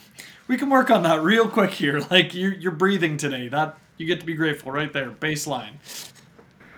we 0.49 0.57
can 0.57 0.71
work 0.71 0.91
on 0.91 1.03
that 1.03 1.23
real 1.23 1.49
quick 1.49 1.71
here. 1.71 2.01
Like 2.11 2.35
you're 2.35 2.55
you're 2.55 2.73
breathing 2.73 3.17
today. 3.17 3.49
That 3.49 3.79
you 3.99 4.07
get 4.07 4.21
to 4.21 4.27
be 4.27 4.35
grateful 4.35 4.73
right 4.73 4.93
there, 4.93 5.11
baseline. 5.11 5.75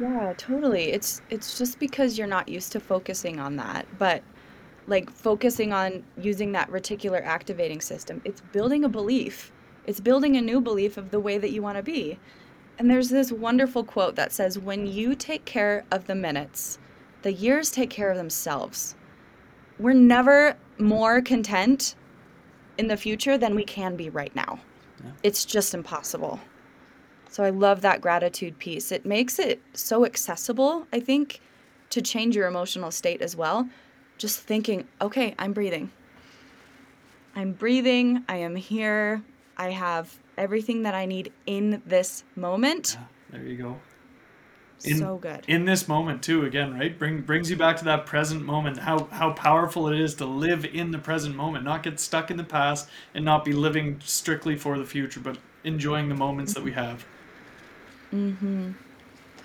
Yeah, 0.00 0.34
totally. 0.36 0.92
It's 0.92 1.22
it's 1.30 1.58
just 1.58 1.78
because 1.78 2.18
you're 2.18 2.26
not 2.26 2.48
used 2.48 2.72
to 2.72 2.80
focusing 2.80 3.38
on 3.38 3.56
that, 3.56 3.86
but 3.98 4.22
like 4.88 5.10
focusing 5.10 5.72
on 5.72 6.02
using 6.18 6.52
that 6.52 6.70
reticular 6.70 7.22
activating 7.24 7.80
system. 7.80 8.20
It's 8.24 8.40
building 8.40 8.84
a 8.84 8.88
belief. 8.88 9.52
It's 9.86 10.00
building 10.00 10.36
a 10.36 10.42
new 10.42 10.60
belief 10.60 10.96
of 10.96 11.10
the 11.10 11.20
way 11.20 11.38
that 11.38 11.50
you 11.50 11.62
want 11.62 11.76
to 11.76 11.82
be. 11.82 12.18
And 12.78 12.90
there's 12.90 13.10
this 13.10 13.30
wonderful 13.30 13.84
quote 13.84 14.16
that 14.16 14.32
says, 14.32 14.58
"When 14.58 14.86
you 14.86 15.14
take 15.14 15.44
care 15.44 15.84
of 15.92 16.06
the 16.06 16.14
minutes, 16.14 16.78
the 17.22 17.32
years 17.32 17.70
take 17.70 17.90
care 17.90 18.10
of 18.10 18.16
themselves." 18.16 18.94
We're 19.78 19.94
never 19.94 20.56
more 20.78 21.20
content 21.20 21.96
in 22.78 22.88
the 22.88 22.96
future 22.96 23.36
than 23.38 23.54
we 23.54 23.64
can 23.64 23.96
be 23.96 24.10
right 24.10 24.34
now. 24.34 24.60
It's 25.22 25.44
just 25.44 25.74
impossible. 25.74 26.40
So 27.28 27.42
I 27.42 27.50
love 27.50 27.80
that 27.80 28.00
gratitude 28.00 28.58
piece. 28.58 28.92
It 28.92 29.06
makes 29.06 29.38
it 29.38 29.60
so 29.72 30.04
accessible, 30.04 30.86
I 30.92 31.00
think, 31.00 31.40
to 31.90 32.02
change 32.02 32.36
your 32.36 32.46
emotional 32.46 32.90
state 32.90 33.22
as 33.22 33.34
well. 33.34 33.68
Just 34.18 34.40
thinking, 34.40 34.86
okay, 35.00 35.34
I'm 35.38 35.52
breathing. 35.52 35.90
I'm 37.34 37.52
breathing. 37.52 38.24
I 38.28 38.36
am 38.36 38.54
here. 38.54 39.22
I 39.56 39.70
have 39.70 40.14
everything 40.36 40.82
that 40.82 40.94
I 40.94 41.06
need 41.06 41.32
in 41.46 41.82
this 41.86 42.24
moment. 42.36 42.98
Yeah, 42.98 43.38
There 43.38 43.48
you 43.48 43.56
go. 43.56 43.80
In, 44.84 44.98
so 44.98 45.16
good. 45.16 45.44
in 45.46 45.64
this 45.64 45.88
moment 45.88 46.22
too 46.22 46.44
again 46.44 46.74
right 46.78 46.98
bring 46.98 47.20
brings 47.20 47.50
you 47.50 47.56
back 47.56 47.76
to 47.76 47.84
that 47.84 48.06
present 48.06 48.44
moment 48.44 48.78
how 48.78 49.04
how 49.06 49.32
powerful 49.32 49.88
it 49.88 49.98
is 49.98 50.14
to 50.14 50.26
live 50.26 50.64
in 50.64 50.90
the 50.90 50.98
present 50.98 51.34
moment 51.34 51.64
not 51.64 51.82
get 51.82 52.00
stuck 52.00 52.30
in 52.30 52.36
the 52.36 52.44
past 52.44 52.88
and 53.14 53.24
not 53.24 53.44
be 53.44 53.52
living 53.52 54.00
strictly 54.04 54.56
for 54.56 54.78
the 54.78 54.84
future 54.84 55.20
but 55.20 55.38
enjoying 55.64 56.08
the 56.08 56.14
moments 56.14 56.54
that 56.54 56.62
we 56.62 56.72
have 56.72 57.04
mm-hmm 58.12 58.72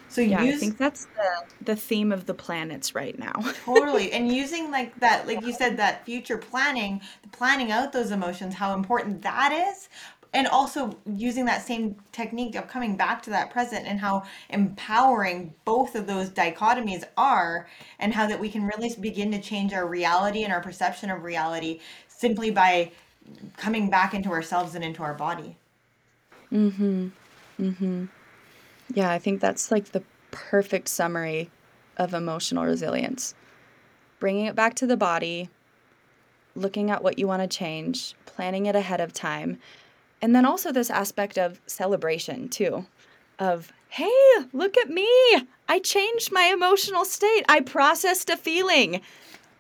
So 0.10 0.22
yeah, 0.22 0.42
I 0.42 0.52
think 0.54 0.78
that's 0.78 1.06
the, 1.18 1.66
the 1.66 1.76
theme 1.76 2.14
of 2.14 2.26
the 2.26 2.34
planets 2.34 2.96
right 2.96 3.18
now. 3.20 3.34
totally 3.66 4.14
and 4.14 4.32
using 4.32 4.72
like 4.72 4.98
that 5.00 5.28
like 5.28 5.42
you 5.46 5.54
said 5.54 5.78
that 5.78 6.06
future 6.06 6.38
planning 6.38 7.02
planning 7.34 7.72
out 7.72 7.92
those 7.92 8.12
emotions 8.12 8.56
how 8.56 8.74
important 8.74 9.22
that 9.22 9.52
is 9.52 9.90
and 10.34 10.48
also 10.48 10.98
using 11.06 11.46
that 11.46 11.66
same 11.66 11.96
technique 12.12 12.56
of 12.56 12.68
coming 12.68 12.96
back 12.96 13.22
to 13.24 13.30
that 13.30 13.50
present 13.50 13.86
and 13.88 14.00
how 14.00 14.24
empowering 14.50 15.54
both 15.66 15.96
of 15.96 16.08
those 16.08 16.30
dichotomies 16.30 17.04
are 17.16 17.68
and 18.00 18.14
how 18.14 18.28
that 18.28 18.40
we 18.40 18.50
can 18.50 18.66
really 18.66 18.94
begin 19.00 19.32
to 19.32 19.40
change 19.40 19.74
our 19.74 19.88
reality 19.88 20.44
and 20.44 20.54
our 20.54 20.62
perception 20.62 21.10
of 21.10 21.24
reality 21.24 21.80
simply 22.08 22.52
by 22.52 22.92
coming 23.58 23.90
back 23.90 24.14
into 24.14 24.30
ourselves 24.30 24.76
and 24.76 24.84
into 24.84 25.04
our 25.04 25.14
body 25.14 25.58
Mm-hmm. 26.52 27.10
Mm-hmm. 27.60 28.06
Yeah, 28.94 29.12
I 29.12 29.20
think 29.20 29.42
that's 29.42 29.72
like 29.72 29.92
the 29.92 30.04
perfect 30.32 30.88
summary 30.88 31.50
of 31.98 32.14
emotional 32.14 32.66
resilience. 32.66 33.34
Bringing 34.20 34.46
it 34.46 34.56
back 34.56 34.76
to 34.76 34.88
the 34.88 34.98
body, 34.98 35.50
looking 36.56 36.90
at 36.90 37.04
what 37.04 37.20
you 37.20 37.28
want 37.28 37.42
to 37.42 37.58
change, 37.58 38.16
planning 38.26 38.66
it 38.66 38.76
ahead 38.76 39.02
of 39.02 39.14
time. 39.14 39.60
And 40.28 40.36
then 40.36 40.46
also 40.46 40.74
this 40.74 40.90
aspect 40.90 41.38
of 41.38 41.62
celebration, 41.68 42.50
too. 42.50 42.86
Of, 43.40 43.72
hey, 43.88 44.12
look 44.52 44.76
at 44.76 44.90
me. 44.90 45.08
I 45.70 45.80
changed 45.80 46.34
my 46.34 46.52
emotional 46.54 47.06
state. 47.06 47.46
I 47.48 47.62
processed 47.62 48.30
a 48.30 48.36
feeling. 48.36 49.00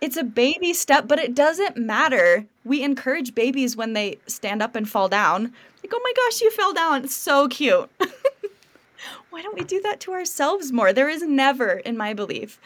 It's 0.01 0.18
a 0.18 0.26
baby 0.26 0.74
step, 0.74 1.07
but 1.07 1.20
it 1.20 1.34
doesn't 1.34 1.78
matter. 1.78 2.45
We 2.65 2.84
encourage 2.84 3.34
babies 3.34 3.78
when 3.78 3.93
they 3.93 4.20
stand 4.28 4.61
up 4.61 4.76
and 4.76 4.89
fall 4.89 5.07
down. 5.07 5.53
Like, 5.82 5.93
oh 5.93 6.01
my 6.03 6.13
gosh, 6.18 6.41
you 6.41 6.51
fell 6.51 6.74
down. 6.74 7.05
It's 7.05 7.15
so 7.15 7.47
cute. 7.47 7.89
Why 9.30 9.41
don't 9.41 9.57
we 9.57 9.63
do 9.63 9.82
that 9.84 10.01
to 10.01 10.11
ourselves 10.11 10.74
more? 10.74 10.91
There 10.91 11.07
is 11.07 11.24
never, 11.24 11.76
in 11.76 11.95
my 11.95 12.13
belief, 12.13 12.59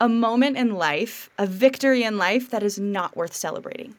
a 0.00 0.08
moment 0.08 0.56
in 0.56 0.76
life, 0.76 1.28
a 1.36 1.44
victory 1.44 2.04
in 2.04 2.16
life 2.16 2.48
that 2.48 2.62
is 2.62 2.78
not 2.78 3.18
worth 3.18 3.34
celebrating. 3.34 3.96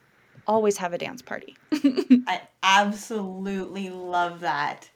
Always 0.48 0.78
have 0.78 0.94
a 0.94 0.98
dance 0.98 1.22
party. 1.22 1.56
I 1.72 2.42
absolutely 2.64 3.90
love 3.90 4.40
that. 4.42 4.90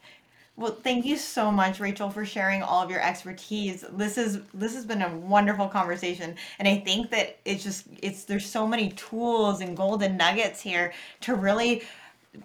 Well, 0.55 0.77
thank 0.83 1.03
you 1.05 1.17
so 1.17 1.51
much, 1.51 1.79
Rachel, 1.79 2.11
for 2.11 2.25
sharing 2.25 2.61
all 2.61 2.83
of 2.83 2.91
your 2.91 3.01
expertise. 3.01 3.83
This 3.93 4.19
is 4.19 4.41
this 4.53 4.75
has 4.75 4.85
been 4.85 5.01
a 5.01 5.15
wonderful 5.17 5.67
conversation, 5.67 6.35
and 6.59 6.67
I 6.67 6.77
think 6.77 7.09
that 7.09 7.39
it's 7.43 7.63
just 7.63 7.87
it's 8.03 8.25
there's 8.25 8.45
so 8.45 8.67
many 8.67 8.89
tools 8.91 9.61
and 9.61 9.75
golden 9.75 10.15
nuggets 10.15 10.61
here 10.61 10.93
to 11.21 11.33
really 11.33 11.81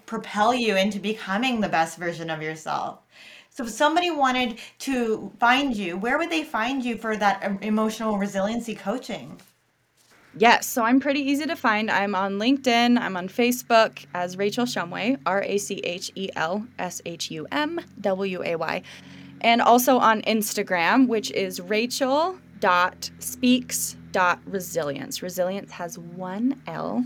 propel 0.06 0.54
you 0.54 0.76
into 0.76 0.98
becoming 0.98 1.60
the 1.60 1.68
best 1.68 1.98
version 1.98 2.30
of 2.30 2.40
yourself. 2.42 3.00
So 3.50 3.64
if 3.64 3.70
somebody 3.70 4.10
wanted 4.10 4.58
to 4.80 5.30
find 5.38 5.76
you, 5.76 5.96
where 5.96 6.16
would 6.16 6.30
they 6.30 6.44
find 6.44 6.84
you 6.84 6.96
for 6.96 7.16
that 7.16 7.58
emotional 7.62 8.16
resiliency 8.16 8.74
coaching? 8.74 9.38
Yes, 10.36 10.66
so 10.66 10.84
I'm 10.84 11.00
pretty 11.00 11.20
easy 11.20 11.46
to 11.46 11.56
find. 11.56 11.90
I'm 11.90 12.14
on 12.14 12.38
LinkedIn, 12.38 13.00
I'm 13.00 13.16
on 13.16 13.28
Facebook 13.28 14.04
as 14.14 14.36
Rachel 14.36 14.66
Shumway, 14.66 15.18
R 15.24 15.42
A 15.42 15.56
C 15.58 15.80
H 15.82 16.12
E 16.14 16.28
L 16.36 16.66
S 16.78 17.00
H 17.06 17.30
U 17.30 17.46
M 17.50 17.80
W 18.00 18.42
A 18.44 18.56
Y, 18.56 18.82
and 19.40 19.62
also 19.62 19.98
on 19.98 20.20
Instagram, 20.22 21.08
which 21.08 21.30
is 21.30 21.60
rachel.speaks.resilience. 21.60 23.96
Resilience 24.52 25.22
resilience 25.22 25.72
has 25.72 25.98
one 25.98 26.60
L, 26.66 27.04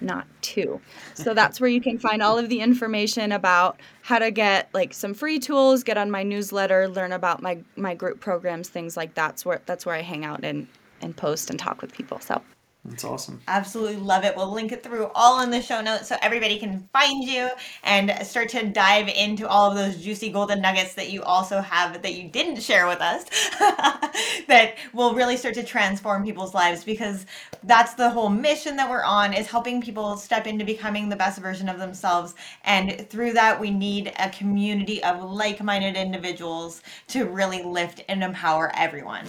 not 0.00 0.26
two. 0.42 0.80
So 1.14 1.32
that's 1.34 1.60
where 1.60 1.70
you 1.70 1.80
can 1.80 1.98
find 1.98 2.22
all 2.22 2.38
of 2.38 2.48
the 2.48 2.60
information 2.60 3.30
about 3.32 3.80
how 4.02 4.18
to 4.18 4.30
get 4.32 4.68
like 4.74 4.92
some 4.92 5.14
free 5.14 5.38
tools, 5.38 5.84
get 5.84 5.96
on 5.96 6.10
my 6.10 6.24
newsletter, 6.24 6.88
learn 6.88 7.12
about 7.12 7.40
my 7.40 7.58
my 7.76 7.94
group 7.94 8.18
programs, 8.20 8.68
things 8.68 8.96
like 8.96 9.14
that. 9.14 9.28
That's 9.28 9.46
where 9.46 9.62
that's 9.64 9.86
where 9.86 9.94
I 9.94 10.02
hang 10.02 10.24
out 10.24 10.44
and 10.44 10.66
and 11.00 11.16
post 11.16 11.50
and 11.50 11.58
talk 11.58 11.80
with 11.80 11.92
people. 11.92 12.18
So 12.20 12.42
That's 12.86 13.04
awesome. 13.04 13.40
Absolutely 13.48 13.96
love 13.96 14.24
it. 14.24 14.36
We'll 14.36 14.52
link 14.52 14.70
it 14.70 14.82
through 14.82 15.10
all 15.14 15.40
in 15.40 15.50
the 15.50 15.62
show 15.62 15.80
notes 15.80 16.08
so 16.08 16.16
everybody 16.20 16.58
can 16.58 16.86
find 16.92 17.24
you 17.24 17.48
and 17.82 18.12
start 18.26 18.50
to 18.50 18.66
dive 18.68 19.08
into 19.08 19.48
all 19.48 19.70
of 19.70 19.76
those 19.76 20.02
juicy 20.02 20.28
golden 20.28 20.60
nuggets 20.60 20.92
that 20.94 21.10
you 21.10 21.22
also 21.22 21.62
have 21.62 22.02
that 22.02 22.14
you 22.14 22.28
didn't 22.28 22.60
share 22.60 22.86
with 22.86 23.00
us 23.00 23.24
that 24.48 24.74
will 24.92 25.14
really 25.14 25.38
start 25.38 25.54
to 25.54 25.62
transform 25.62 26.24
people's 26.24 26.52
lives 26.52 26.84
because 26.84 27.24
that's 27.62 27.94
the 27.94 28.10
whole 28.10 28.28
mission 28.28 28.76
that 28.76 28.90
we're 28.90 29.02
on 29.02 29.32
is 29.32 29.46
helping 29.46 29.80
people 29.80 30.18
step 30.18 30.46
into 30.46 30.64
becoming 30.64 31.08
the 31.08 31.16
best 31.16 31.40
version 31.40 31.70
of 31.70 31.78
themselves 31.78 32.34
and 32.64 33.08
through 33.08 33.32
that 33.32 33.58
we 33.58 33.70
need 33.70 34.12
a 34.18 34.28
community 34.28 35.02
of 35.04 35.22
like-minded 35.22 35.96
individuals 35.96 36.82
to 37.08 37.24
really 37.24 37.62
lift 37.62 38.02
and 38.10 38.22
empower 38.22 38.70
everyone. 38.74 39.24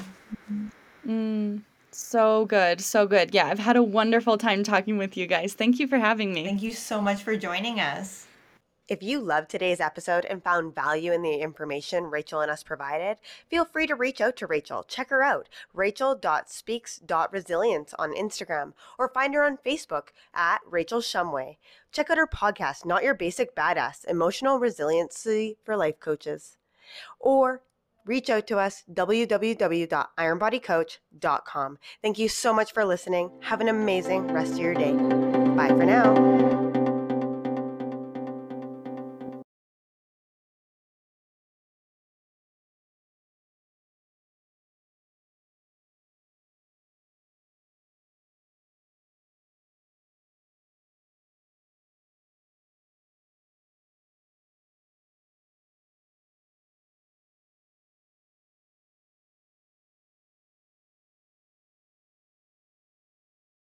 Mm, 1.07 1.61
so 1.95 2.45
good, 2.45 2.81
so 2.81 3.07
good. 3.07 3.33
Yeah, 3.33 3.47
I've 3.47 3.59
had 3.59 3.75
a 3.75 3.83
wonderful 3.83 4.37
time 4.37 4.63
talking 4.63 4.97
with 4.97 5.17
you 5.17 5.27
guys. 5.27 5.53
Thank 5.53 5.79
you 5.79 5.87
for 5.87 5.97
having 5.97 6.33
me. 6.33 6.43
Thank 6.43 6.63
you 6.63 6.71
so 6.71 7.01
much 7.01 7.23
for 7.23 7.35
joining 7.35 7.79
us. 7.79 8.27
If 8.87 9.01
you 9.01 9.19
loved 9.19 9.49
today's 9.49 9.79
episode 9.79 10.25
and 10.25 10.43
found 10.43 10.75
value 10.75 11.11
in 11.11 11.23
the 11.23 11.37
information 11.37 12.03
Rachel 12.03 12.41
and 12.41 12.51
us 12.51 12.61
provided, 12.61 13.17
feel 13.49 13.65
free 13.65 13.87
to 13.87 13.95
reach 13.95 14.21
out 14.21 14.35
to 14.35 14.45
Rachel. 14.45 14.83
Check 14.83 15.09
her 15.09 15.23
out, 15.23 15.49
rachel.speaks.resilience 15.73 17.95
on 17.97 18.13
Instagram, 18.13 18.73
or 18.99 19.09
find 19.09 19.33
her 19.33 19.43
on 19.43 19.57
Facebook 19.57 20.09
at 20.35 20.61
Rachel 20.69 20.99
Shumway. 20.99 21.57
Check 21.91 22.11
out 22.11 22.19
her 22.19 22.27
podcast, 22.27 22.85
Not 22.85 23.03
Your 23.03 23.15
Basic 23.15 23.55
Badass 23.55 24.05
Emotional 24.05 24.59
Resiliency 24.59 25.57
for 25.63 25.75
Life 25.75 25.99
Coaches. 25.99 26.57
Or 27.19 27.63
reach 28.05 28.29
out 28.29 28.47
to 28.47 28.57
us, 28.57 28.83
www.ironbodycoach.com. 28.91 31.77
Thank 32.01 32.19
you 32.19 32.29
so 32.29 32.53
much 32.53 32.71
for 32.73 32.85
listening. 32.85 33.31
Have 33.41 33.59
an 33.61 33.67
amazing 33.67 34.27
rest 34.27 34.53
of 34.53 34.59
your 34.59 34.73
day. 34.73 34.93
Bye 34.93 35.69
for 35.69 35.85
now. 35.85 36.54